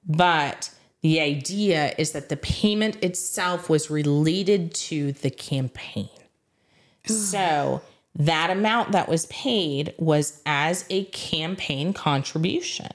But 0.08 0.70
the 1.02 1.20
idea 1.20 1.94
is 1.98 2.12
that 2.12 2.30
the 2.30 2.36
payment 2.38 2.96
itself 3.04 3.68
was 3.68 3.90
related 3.90 4.72
to 4.74 5.12
the 5.12 5.30
campaign. 5.30 6.08
so 7.06 7.82
that 8.16 8.50
amount 8.50 8.92
that 8.92 9.08
was 9.08 9.26
paid 9.26 9.94
was 9.98 10.42
as 10.44 10.84
a 10.90 11.04
campaign 11.06 11.92
contribution 11.92 12.88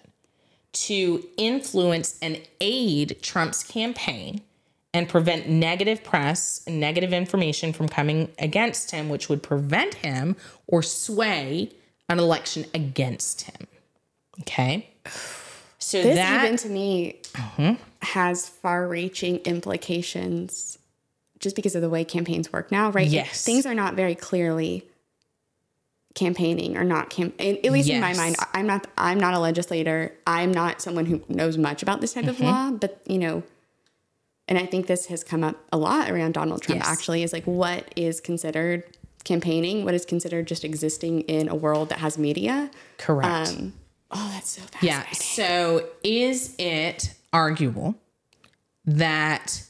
to 0.74 1.26
influence 1.38 2.20
and 2.22 2.42
aid 2.60 3.18
Trump's 3.22 3.64
campaign 3.64 4.42
and 4.94 5.08
prevent 5.10 5.48
negative 5.50 6.04
press 6.04 6.62
and 6.68 6.80
negative 6.80 7.14
information 7.14 7.74
from 7.74 7.88
coming 7.88 8.30
against 8.40 8.92
him, 8.92 9.10
which 9.10 9.30
would 9.30 9.42
prevent 9.42 9.96
him 9.96 10.36
or 10.68 10.82
sway 10.84 11.70
an 12.10 12.20
election 12.20 12.66
against 12.74 13.42
him. 13.44 13.68
Okay. 14.42 14.90
So 15.80 16.02
This 16.02 16.16
that 16.16 16.46
even 16.46 16.58
to 16.58 16.70
me 16.70 17.22
Mm-hmm. 17.34 17.74
has 18.02 18.48
far-reaching 18.48 19.38
implications 19.40 20.78
just 21.40 21.56
because 21.56 21.76
of 21.76 21.82
the 21.82 21.90
way 21.90 22.06
campaigns 22.06 22.52
work 22.52 22.72
now, 22.72 22.92
right? 22.92 23.08
Yes. 23.08 23.44
Things 23.44 23.66
are 23.66 23.74
not 23.74 23.94
very 23.96 24.16
clearly 24.16 24.86
campaigning 26.16 26.76
or 26.78 26.84
not 26.84 27.10
cam 27.10 27.32
at 27.40 27.62
least 27.72 27.90
in 27.90 28.00
my 28.02 28.14
mind 28.14 28.36
i'm 28.54 28.66
not 28.66 28.88
i'm 28.98 29.20
not 29.20 29.34
a 29.34 29.40
legislator 29.40 30.12
i'm 30.26 30.52
not 30.52 30.82
someone 30.82 31.06
who 31.06 31.22
knows 31.30 31.58
much 31.58 31.84
about 31.84 32.02
this 32.02 32.14
type 32.14 32.24
Mm-hmm. 32.26 32.44
of 32.44 32.50
law 32.50 32.72
but 32.72 33.02
you 33.06 33.18
know 33.20 33.44
and 34.48 34.58
i 34.58 34.66
think 34.66 34.88
this 34.88 35.08
has 35.08 35.24
come 35.26 35.44
up 35.44 35.58
a 35.74 35.78
lot 35.78 36.10
around 36.10 36.34
donald 36.34 36.62
trump 36.62 36.80
Yes. 36.82 36.88
actually 36.90 37.22
is 37.22 37.34
like 37.34 37.44
what 37.44 37.92
is 37.98 38.22
considered 38.22 38.84
campaigning 39.26 39.84
what 39.84 39.94
is 39.94 40.06
considered 40.06 40.48
just 40.48 40.64
existing 40.64 41.22
in 41.22 41.50
a 41.50 41.56
world 41.56 41.90
that 41.90 41.98
has 42.00 42.18
media 42.18 42.72
correct. 42.98 43.50
um 43.50 43.74
oh 44.12 44.30
that's 44.34 44.52
so 44.52 44.62
fascinating 44.62 44.88
Yeah. 44.88 45.12
So 45.14 45.88
is 46.04 46.56
it 46.58 47.14
arguable 47.34 47.96
that 48.86 49.64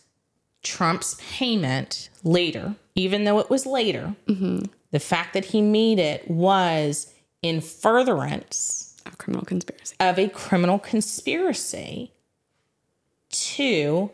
Trump's 0.62 1.16
payment 1.38 2.10
later, 2.24 2.76
even 2.96 3.24
though 3.24 3.40
it 3.40 3.50
was 3.50 3.66
later, 3.66 4.16
the 4.96 5.00
fact 5.02 5.34
that 5.34 5.44
he 5.44 5.62
made 5.62 6.00
it 6.00 6.26
was 6.32 7.14
in 7.42 7.60
furtherance 7.60 8.96
a 9.06 9.14
criminal 9.18 9.44
conspiracy 9.44 9.94
of 10.00 10.18
a 10.18 10.30
criminal 10.30 10.80
conspiracy 10.80 12.14
to 13.30 14.10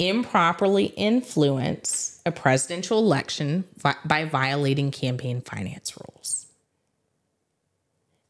improperly 0.00 0.86
influence 0.96 2.20
a 2.26 2.32
presidential 2.32 2.98
election 2.98 3.62
by 4.04 4.24
violating 4.24 4.90
campaign 4.90 5.40
finance 5.40 5.96
rules. 5.96 6.46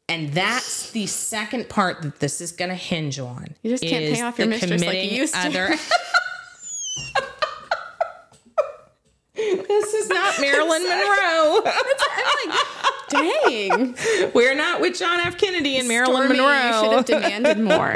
And 0.07 0.31
that's 0.33 0.91
the 0.91 1.07
second 1.07 1.69
part 1.69 2.03
that 2.03 2.19
this 2.19 2.39
is 2.39 2.51
going 2.51 2.69
to 2.69 2.75
hinge 2.75 3.17
on. 3.17 3.55
You 3.63 3.71
just 3.71 3.83
can't 3.83 4.13
pay 4.13 4.21
off 4.21 4.37
your 4.37 4.47
mistress 4.47 4.85
like 4.85 5.09
you 5.09 5.21
used 5.21 5.33
to. 5.33 5.39
Other... 5.39 5.75
this 9.67 9.93
is 9.93 10.09
not 10.09 10.35
Marilyn 10.41 10.83
Monroe. 10.83 11.61
dang 13.09 13.95
We're 14.33 14.55
not 14.55 14.81
with 14.81 14.97
John 14.97 15.19
F. 15.19 15.37
Kennedy 15.37 15.77
and 15.77 15.87
Marilyn 15.87 16.25
Stormy, 16.25 16.37
Monroe. 16.37 16.67
You 16.67 16.83
should 16.83 16.93
have 16.93 17.05
demanded 17.05 17.59
more. 17.59 17.95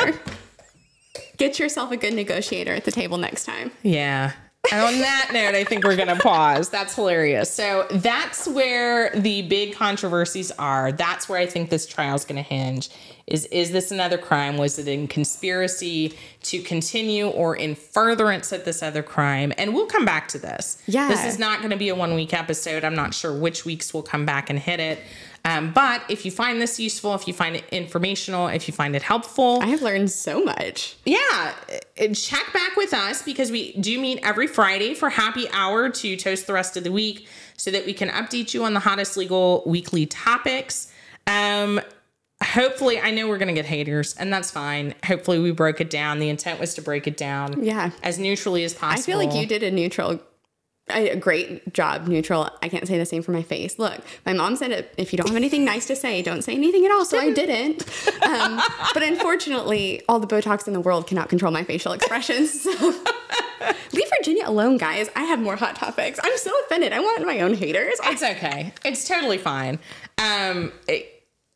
Get 1.38 1.60
yourself 1.60 1.91
a 1.91 1.98
good 1.98 2.14
negotiator 2.14 2.74
at 2.74 2.86
the 2.86 2.91
table 2.91 3.18
next 3.18 3.46
time. 3.46 3.72
Yeah. 3.82 4.34
And 4.72 4.82
on 4.82 4.99
that 5.02 5.32
note, 5.34 5.56
I 5.56 5.65
think 5.65 5.84
we're 5.84 5.98
going 5.98 6.07
to 6.07 6.15
pause. 6.15 6.70
That's 6.70 6.95
hilarious. 6.95 7.52
So 7.52 7.86
that's 7.91 8.48
where 8.48 9.11
the 9.14 9.41
big 9.44 9.76
controversies 9.76 10.52
are. 10.52 10.91
That's 10.91 11.28
where 11.28 11.38
I 11.38 11.45
think 11.45 11.70
this 11.70 11.86
trial 11.86 12.15
is 12.15 12.24
going 12.24 12.38
to 12.38 12.49
hinge. 12.49 12.90
Is 13.26 13.45
is 13.48 13.72
this 13.72 13.91
another 13.91 14.18
crime? 14.18 14.58
Was 14.58 14.78
it 14.78 14.88
in 14.88 15.08
conspiracy 15.08 16.14
to 16.44 16.62
continue 16.62 17.28
or 17.28 17.56
in 17.56 17.74
furtherance 17.76 18.52
of 18.52 18.66
this 18.66 18.84
other 18.84 19.02
crime? 19.02 19.54
And 19.58 19.74
we'll 19.74 19.86
come 19.86 20.04
back 20.04 20.28
to 20.30 20.38
this. 20.38 20.82
Yeah. 20.88 21.08
This 21.08 21.24
is 21.26 21.40
not 21.40 21.60
going 21.60 21.72
to 21.72 21.78
be 21.78 21.90
a 21.90 21.95
one 21.95 22.16
week 22.16 22.34
episode. 22.34 22.84
I'm 22.84 22.95
not 22.95 23.14
sure 23.14 23.34
which 23.34 23.66
weeks 23.66 23.94
we'll 23.94 24.04
come 24.04 24.26
back 24.26 24.50
and 24.50 24.60
hit 24.60 24.80
it. 24.80 25.00
Um, 25.45 25.74
but 25.74 26.04
if 26.10 26.24
you 26.24 26.32
find 26.32 26.62
this 26.62 26.80
useful, 26.80 27.16
if 27.16 27.28
you 27.28 27.34
find 27.34 27.58
it 27.58 27.66
informational, 27.70 28.48
if 28.48 28.68
you 28.68 28.74
find 28.74 28.95
it 28.95 29.02
helpful, 29.02 29.60
I 29.62 29.68
have 29.68 29.82
learned 29.82 30.10
so 30.10 30.41
much. 30.41 30.95
yeah, 31.06 31.54
and 31.98 32.16
check 32.16 32.54
back 32.54 32.78
with 32.78 32.94
us 32.94 33.22
because 33.22 33.52
we 33.52 33.74
do 33.74 34.00
meet 34.00 34.20
every 34.24 34.48
Friday 34.48 34.94
for 34.94 35.10
happy 35.10 35.50
hour 35.52 35.90
to 35.90 36.16
toast 36.16 36.48
the 36.48 36.54
rest 36.54 36.78
of 36.78 36.86
the 36.86 36.94
week 36.94 37.28
so 37.58 37.72
that 37.72 37.86
we 37.86 37.94
can 37.94 38.08
update 38.10 38.54
you 38.54 38.64
on 38.64 38.74
the 38.74 38.80
hottest 38.80 39.18
legal 39.18 39.64
weekly 39.66 40.06
topics. 40.06 40.91
Um, 41.28 41.82
hopefully, 42.44 42.99
I 42.99 43.11
know 43.11 43.28
we're 43.28 43.38
going 43.38 43.48
to 43.48 43.53
get 43.53 43.65
haters, 43.65 44.15
and 44.15 44.32
that's 44.32 44.52
fine. 44.52 44.94
Hopefully, 45.06 45.40
we 45.40 45.52
broke 45.52 45.82
it 45.82 45.90
down. 45.90 46.20
The 46.20 46.30
intent 46.30 46.60
was 46.60 46.74
to 46.76 46.82
break 46.82 47.07
it 47.07 47.18
down 47.18 47.64
Yeah. 47.64 47.91
as 48.03 48.20
neutrally 48.20 48.64
as 48.64 48.74
possible. 48.74 49.02
I 49.02 49.06
feel 49.06 49.18
like 49.18 49.34
you 49.40 49.45
did 49.48 49.64
a 49.64 49.72
neutral, 49.72 50.20
a 50.90 51.15
great 51.15 51.74
job 51.74 52.07
neutral. 52.07 52.49
I 52.61 52.70
can't 52.70 52.88
say 52.88 52.98
the 52.98 53.06
same 53.06 53.24
for 53.24 53.32
my 53.32 53.41
face. 53.44 53.80
Look, 53.80 54.02
my 54.26 54.34
mom 54.34 54.56
said 54.57 54.88
if 54.98 55.14
you 55.14 55.18
don't 55.18 55.28
have 55.28 55.38
anything 55.38 55.64
nice 55.64 55.88
to 55.88 55.95
say, 55.95 56.22
don't 56.22 56.41
say 56.44 56.53
anything 56.53 56.86
at 56.86 56.91
all. 56.91 57.06
So 57.06 57.18
I 57.18 57.32
didn't. 57.34 57.84
Um, 58.24 58.61
but 58.94 59.02
unfortunately, 59.03 60.02
all 60.10 60.20
the 60.20 60.28
Botox 60.28 60.68
in 60.68 60.74
the 60.74 60.82
world 60.82 61.07
cannot 61.07 61.30
control 61.30 61.52
my 61.52 61.64
facial 61.64 61.94
expressions. 61.94 62.61
So. 62.61 62.72
Leave 63.94 64.10
Virginia 64.18 64.44
alone, 64.45 64.78
guys. 64.78 65.10
I 65.15 65.24
have 65.24 65.40
more 65.40 65.56
hot 65.56 65.78
topics. 65.78 66.20
I'm 66.22 66.38
so 66.38 66.52
offended. 66.65 66.91
I 66.91 66.99
want 66.99 67.26
my 67.26 67.40
own 67.40 67.53
haters. 67.53 67.98
It's 68.03 68.22
okay. 68.22 68.74
It's 68.84 69.07
totally 69.07 69.38
fine. 69.38 69.80
Um, 70.18 70.74
it- 70.88 71.12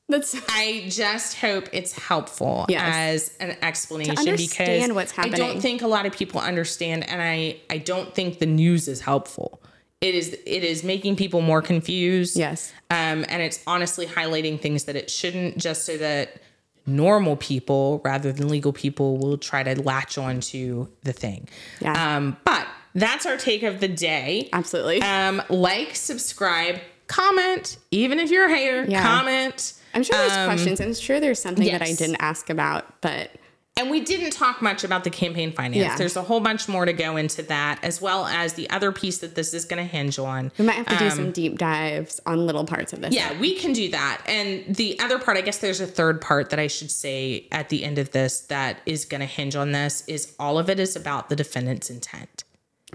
That's 0.09 0.35
I 0.49 0.85
just 0.89 1.37
hope 1.37 1.67
it's 1.73 1.91
helpful 1.91 2.65
Yes. 2.69 3.29
as 3.31 3.37
an 3.39 3.57
explanation 3.61 4.17
understand 4.17 4.89
because 4.89 4.95
what's 4.95 5.17
I 5.19 5.29
don't 5.29 5.59
think 5.61 5.81
a 5.81 5.87
lot 5.87 6.05
of 6.05 6.13
people 6.13 6.39
understand, 6.39 7.07
and 7.09 7.21
I 7.21 7.57
I 7.69 7.77
don't 7.77 8.13
think 8.15 8.39
the 8.39 8.45
news 8.45 8.87
is 8.87 9.01
helpful. 9.01 9.61
It 9.99 10.13
is 10.15 10.29
it 10.45 10.63
is 10.63 10.83
making 10.83 11.15
people 11.15 11.41
more 11.41 11.61
confused. 11.61 12.37
Yes. 12.37 12.71
Um, 12.91 13.25
and 13.27 13.41
it's 13.41 13.61
honestly 13.67 14.05
highlighting 14.05 14.61
things 14.61 14.83
that 14.85 14.95
it 14.95 15.09
shouldn't, 15.09 15.57
just 15.57 15.85
so 15.85 15.97
that 15.97 16.39
normal 16.85 17.35
people 17.35 17.99
rather 18.05 18.31
than 18.31 18.47
legal 18.47 18.71
people 18.71 19.17
will 19.17 19.37
try 19.37 19.61
to 19.63 19.81
latch 19.81 20.17
onto 20.17 20.87
the 21.03 21.11
thing. 21.11 21.49
Yeah. 21.81 22.15
Um, 22.15 22.37
but 22.45 22.65
that's 22.95 23.25
our 23.25 23.35
take 23.37 23.63
of 23.63 23.81
the 23.81 23.89
day. 23.89 24.47
absolutely. 24.53 25.01
Um, 25.01 25.41
like, 25.49 25.95
subscribe, 25.95 26.79
comment, 27.07 27.77
even 27.91 28.19
if 28.19 28.31
you're 28.31 28.45
a 28.45 28.55
hater, 28.55 28.85
Yeah. 28.87 29.01
comment. 29.03 29.73
I'm 29.97 30.03
sure 30.03 30.15
there's 30.15 30.37
um, 30.37 30.45
questions. 30.45 30.79
I'm 30.79 30.93
sure 30.93 31.19
there's 31.19 31.41
something 31.41 31.65
that 31.71 31.81
I 31.81 31.91
didn't 31.93 32.17
ask 32.19 32.51
about, 32.51 33.01
but 33.01 33.31
And 33.77 33.89
we 33.89 33.99
didn't 34.01 34.29
talk 34.31 34.61
much 34.61 34.83
about 34.83 35.03
the 35.03 35.09
campaign 35.09 35.51
finance. 35.51 35.75
Yeah. 35.77 35.95
There's 35.97 36.15
a 36.15 36.21
whole 36.21 36.39
bunch 36.39 36.67
more 36.67 36.85
to 36.85 36.93
go 36.93 37.17
into 37.17 37.41
that, 37.43 37.79
as 37.81 37.99
well 37.99 38.27
as 38.27 38.53
the 38.53 38.69
other 38.69 38.91
piece 38.91 39.17
that 39.19 39.33
this 39.33 39.55
is 39.55 39.65
going 39.65 39.77
to 39.83 39.91
hinge 39.91 40.19
on. 40.19 40.51
we 40.59 40.65
might 40.65 40.75
have 40.75 40.85
to 40.87 40.97
do 40.97 41.09
some 41.09 41.31
deep 41.31 41.57
dives 41.57 42.19
on 42.27 42.45
little 42.45 42.63
parts 42.63 42.93
of 42.93 43.01
this. 43.01 43.07
Um, 43.09 43.13
Yeah, 43.13 43.39
we 43.39 43.55
can 43.55 43.73
do 43.73 43.89
that. 43.89 44.21
And 44.27 44.75
the 44.75 44.99
other 44.99 45.17
part, 45.17 45.35
I 45.37 45.41
guess 45.41 45.57
there's 45.57 45.81
a 45.81 45.87
third 45.87 46.21
part 46.21 46.51
that 46.51 46.59
I 46.59 46.67
should 46.67 46.91
say 46.91 47.47
at 47.51 47.69
the 47.69 47.83
end 47.83 47.97
of 47.97 48.11
this 48.11 48.41
that 48.41 48.79
is 48.85 49.03
going 49.05 49.21
to 49.21 49.27
hinge 49.27 49.55
on 49.55 49.71
this 49.71 50.03
is 50.07 50.35
all 50.39 50.59
of 50.59 50.69
it 50.69 50.79
is 50.79 50.95
about 50.95 51.29
the 51.29 51.35
defendant's 51.35 51.89
intent. 51.89 52.43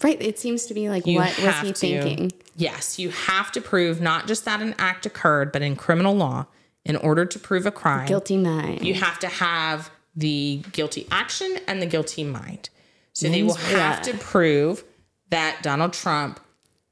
Right. 0.02 0.20
It 0.22 0.38
seems 0.38 0.66
to 0.66 0.74
be 0.74 0.88
like, 0.88 1.04
You 1.06 1.16
what 1.18 1.36
was 1.38 1.58
he 1.60 1.72
to- 1.72 2.02
thinking? 2.02 2.32
Yes, 2.56 2.98
you 2.98 3.08
have 3.10 3.50
to 3.52 3.60
prove 3.60 4.00
not 4.00 4.26
just 4.26 4.44
that 4.44 4.60
an 4.62 4.74
act 4.78 5.04
occurred, 5.06 5.52
but 5.52 5.62
in 5.62 5.74
criminal 5.74 6.14
law, 6.14 6.46
in 6.84 6.96
order 6.96 7.24
to 7.24 7.38
prove 7.38 7.66
a 7.66 7.70
crime, 7.70 8.06
Guilty 8.06 8.36
mind. 8.36 8.84
you 8.84 8.94
have 8.94 9.18
to 9.20 9.28
have 9.28 9.90
the 10.16 10.62
guilty 10.72 11.06
action 11.10 11.58
and 11.66 11.80
the 11.80 11.86
guilty 11.86 12.24
mind. 12.24 12.68
So 13.12 13.28
they 13.28 13.42
will 13.42 13.54
have 13.54 14.06
rea. 14.06 14.12
to 14.12 14.18
prove 14.18 14.84
that 15.30 15.62
Donald 15.62 15.92
Trump 15.92 16.40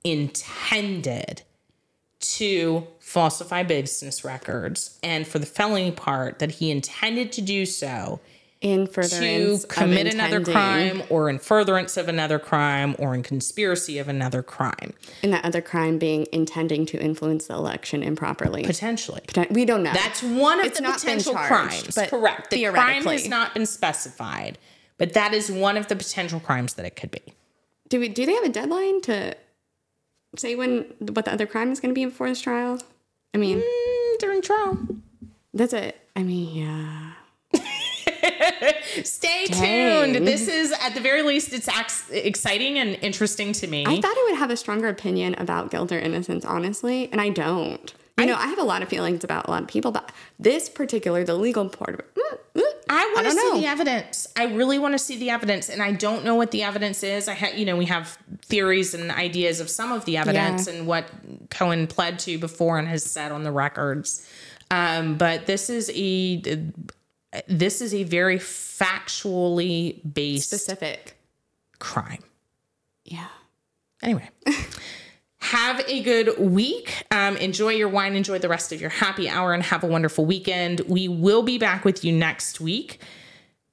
intended 0.05 1.43
to 2.21 2.87
falsify 2.99 3.63
business 3.63 4.25
records 4.25 4.99
and 5.03 5.27
for 5.27 5.39
the 5.39 5.47
felony 5.47 5.91
part 5.91 6.39
that 6.39 6.53
he 6.53 6.71
intended 6.71 7.33
to 7.33 7.41
do 7.41 7.65
so 7.67 8.21
in 8.61 8.87
furtherance 8.87 9.63
to 9.63 9.67
commit 9.69 10.07
of 10.07 10.13
another 10.15 10.45
crime 10.45 11.03
or 11.09 11.31
in 11.31 11.39
furtherance 11.39 11.97
of 11.97 12.09
another 12.09 12.39
crime 12.39 12.95
or 12.99 13.15
in 13.15 13.23
conspiracy 13.23 13.99
of 13.99 14.07
another 14.07 14.43
crime 14.43 14.93
and 15.23 15.33
that 15.33 15.43
other 15.47 15.63
crime 15.63 15.99
being 15.99 16.27
intending 16.31 16.85
to 16.85 17.01
influence 17.03 17.47
the 17.47 17.55
election 17.55 18.03
improperly. 18.03 18.63
potentially 18.63 19.23
We 19.51 19.65
don't 19.65 19.83
know. 19.83 19.93
That's 19.95 20.23
one 20.23 20.61
of 20.61 20.67
It's 20.67 20.79
the 20.79 20.85
potential 20.87 21.33
charged, 21.33 21.49
crimes. 21.49 21.95
but 21.95 22.11
Correct. 22.11 22.51
The 22.51 22.67
crime 22.67 23.05
has 23.07 23.27
not 23.29 23.55
been 23.55 23.65
specified, 23.67 24.59
but 24.99 25.15
that 25.15 25.33
is 25.33 25.51
one 25.51 25.79
of 25.79 25.89
the 25.89 25.97
potential 25.97 26.39
crimes 26.41 26.75
that 26.75 26.85
it 26.85 26.97
could 26.97 27.11
be. 27.11 27.23
do 27.89 27.99
we? 28.01 28.09
Do 28.09 28.27
they 28.27 28.35
have 28.35 28.45
a 28.45 28.51
deadline 28.51 29.01
to 29.03 29.35
say 30.37 30.55
when 30.55 30.83
what 31.01 31.25
the 31.25 31.33
other 31.33 31.47
crime 31.47 31.73
is 31.73 31.81
going 31.81 31.95
to 31.95 31.99
be 31.99 32.05
before 32.05 32.29
this 32.29 32.43
trial? 32.43 32.79
I 33.33 33.39
mean, 33.39 33.59
Mm, 33.63 34.19
during 34.19 34.43
trial. 34.43 34.79
that's 35.55 35.73
it. 35.73 35.99
I 36.15 36.23
mean, 36.25 36.55
yeah. 36.55 37.13
Stay 39.05 39.47
Dang. 39.47 40.13
tuned. 40.15 40.27
This 40.27 40.49
is, 40.49 40.73
at 40.81 40.95
the 40.95 41.01
very 41.01 41.23
least, 41.23 41.53
it's 41.53 41.69
ex- 41.69 42.09
exciting 42.11 42.79
and 42.79 42.97
interesting 43.03 43.53
to 43.55 43.67
me. 43.67 43.85
I 43.87 44.01
thought 44.01 44.17
I 44.17 44.27
would 44.31 44.39
have 44.39 44.51
a 44.51 44.57
stronger 44.57 44.89
opinion 44.89 45.35
about 45.39 45.71
guilt 45.71 45.93
or 45.93 45.99
innocence, 45.99 46.45
honestly, 46.45 47.09
and 47.13 47.21
I 47.21 47.29
don't. 47.31 47.93
You 48.19 48.27
know, 48.27 48.35
I 48.35 48.49
have 48.49 48.59
a 48.59 48.65
lot 48.65 48.83
of 48.83 48.89
feelings 48.91 49.25
about 49.25 49.49
a 49.49 49.51
lot 49.51 49.63
of 49.63 49.69
people, 49.69 49.93
but 49.93 50.13
this 50.39 50.69
particular, 50.69 51.25
the 51.25 51.35
legal 51.35 51.67
part 51.71 51.95
of 51.95 52.01
it, 52.01 52.15
mm, 52.15 52.39
mm, 52.61 52.63
I 52.91 53.13
want 53.15 53.27
to 53.29 53.33
see 53.33 53.37
know. 53.51 53.61
the 53.61 53.67
evidence. 53.67 54.29
I 54.37 54.45
really 54.45 54.79
want 54.79 54.93
to 54.93 54.99
see 54.99 55.17
the 55.17 55.31
evidence, 55.31 55.71
and 55.71 55.83
I 55.83 55.93
don't 55.93 56.23
know 56.23 56.35
what 56.35 56.51
the 56.51 56.63
evidence 56.63 57.03
is. 57.03 57.29
I 57.29 57.35
ha- 57.35 57.53
you 57.57 57.65
know, 57.65 57.79
we 57.79 57.87
have 57.87 58.19
theories 58.45 58.93
and 58.93 59.11
ideas 59.11 59.59
of 59.59 59.71
some 59.71 59.91
of 59.91 60.05
the 60.05 60.19
evidence 60.19 60.67
Yeah. 60.67 60.75
and 60.75 60.87
what 60.87 61.07
Cohen 61.49 61.87
pled 61.87 62.19
to 62.21 62.37
before 62.37 62.79
and 62.79 62.87
has 62.89 63.05
said 63.05 63.33
on 63.33 63.43
the 63.43 63.53
records. 63.53 64.27
Um, 64.71 65.17
but 65.17 65.47
this 65.47 65.71
is 65.71 65.91
a 65.95 66.37
this 67.47 67.81
is 67.81 67.95
a 67.95 68.03
very 68.05 68.39
factually 68.39 70.01
based 70.15 70.49
specific. 70.49 71.17
crime. 71.79 72.23
Yeah. 73.05 73.29
Anyway, 74.03 74.29
have 75.39 75.83
a 75.87 76.03
good 76.03 76.39
week. 76.39 77.05
Um, 77.11 77.37
enjoy 77.37 77.71
your 77.71 77.89
wine, 77.89 78.15
enjoy 78.17 78.39
the 78.39 78.49
rest 78.49 78.73
of 78.73 78.81
your 78.81 78.91
happy 78.91 79.29
hour, 79.29 79.53
and 79.53 79.63
have 79.63 79.85
a 79.85 79.87
wonderful 79.87 80.25
weekend. 80.25 80.81
We 80.89 81.09
will 81.09 81.43
be 81.43 81.59
back 81.59 81.85
with 81.85 82.05
you 82.05 82.13
next 82.13 82.61
week. 82.61 83.01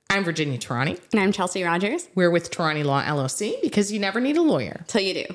I'm 0.09 0.23
Virginia 0.23 0.57
Tehrani. 0.57 0.99
And 1.11 1.19
I'm 1.19 1.31
Chelsey 1.31 1.63
Rogers. 1.63 2.07
We're 2.15 2.31
with 2.31 2.51
Tehrani 2.51 2.83
Law 2.83 3.03
LLC 3.03 3.61
because 3.61 3.91
you 3.91 3.99
never 3.99 4.19
need 4.21 4.37
a 4.37 4.41
lawyer. 4.41 4.83
Till 4.87 5.01
you 5.01 5.13
do. 5.13 5.25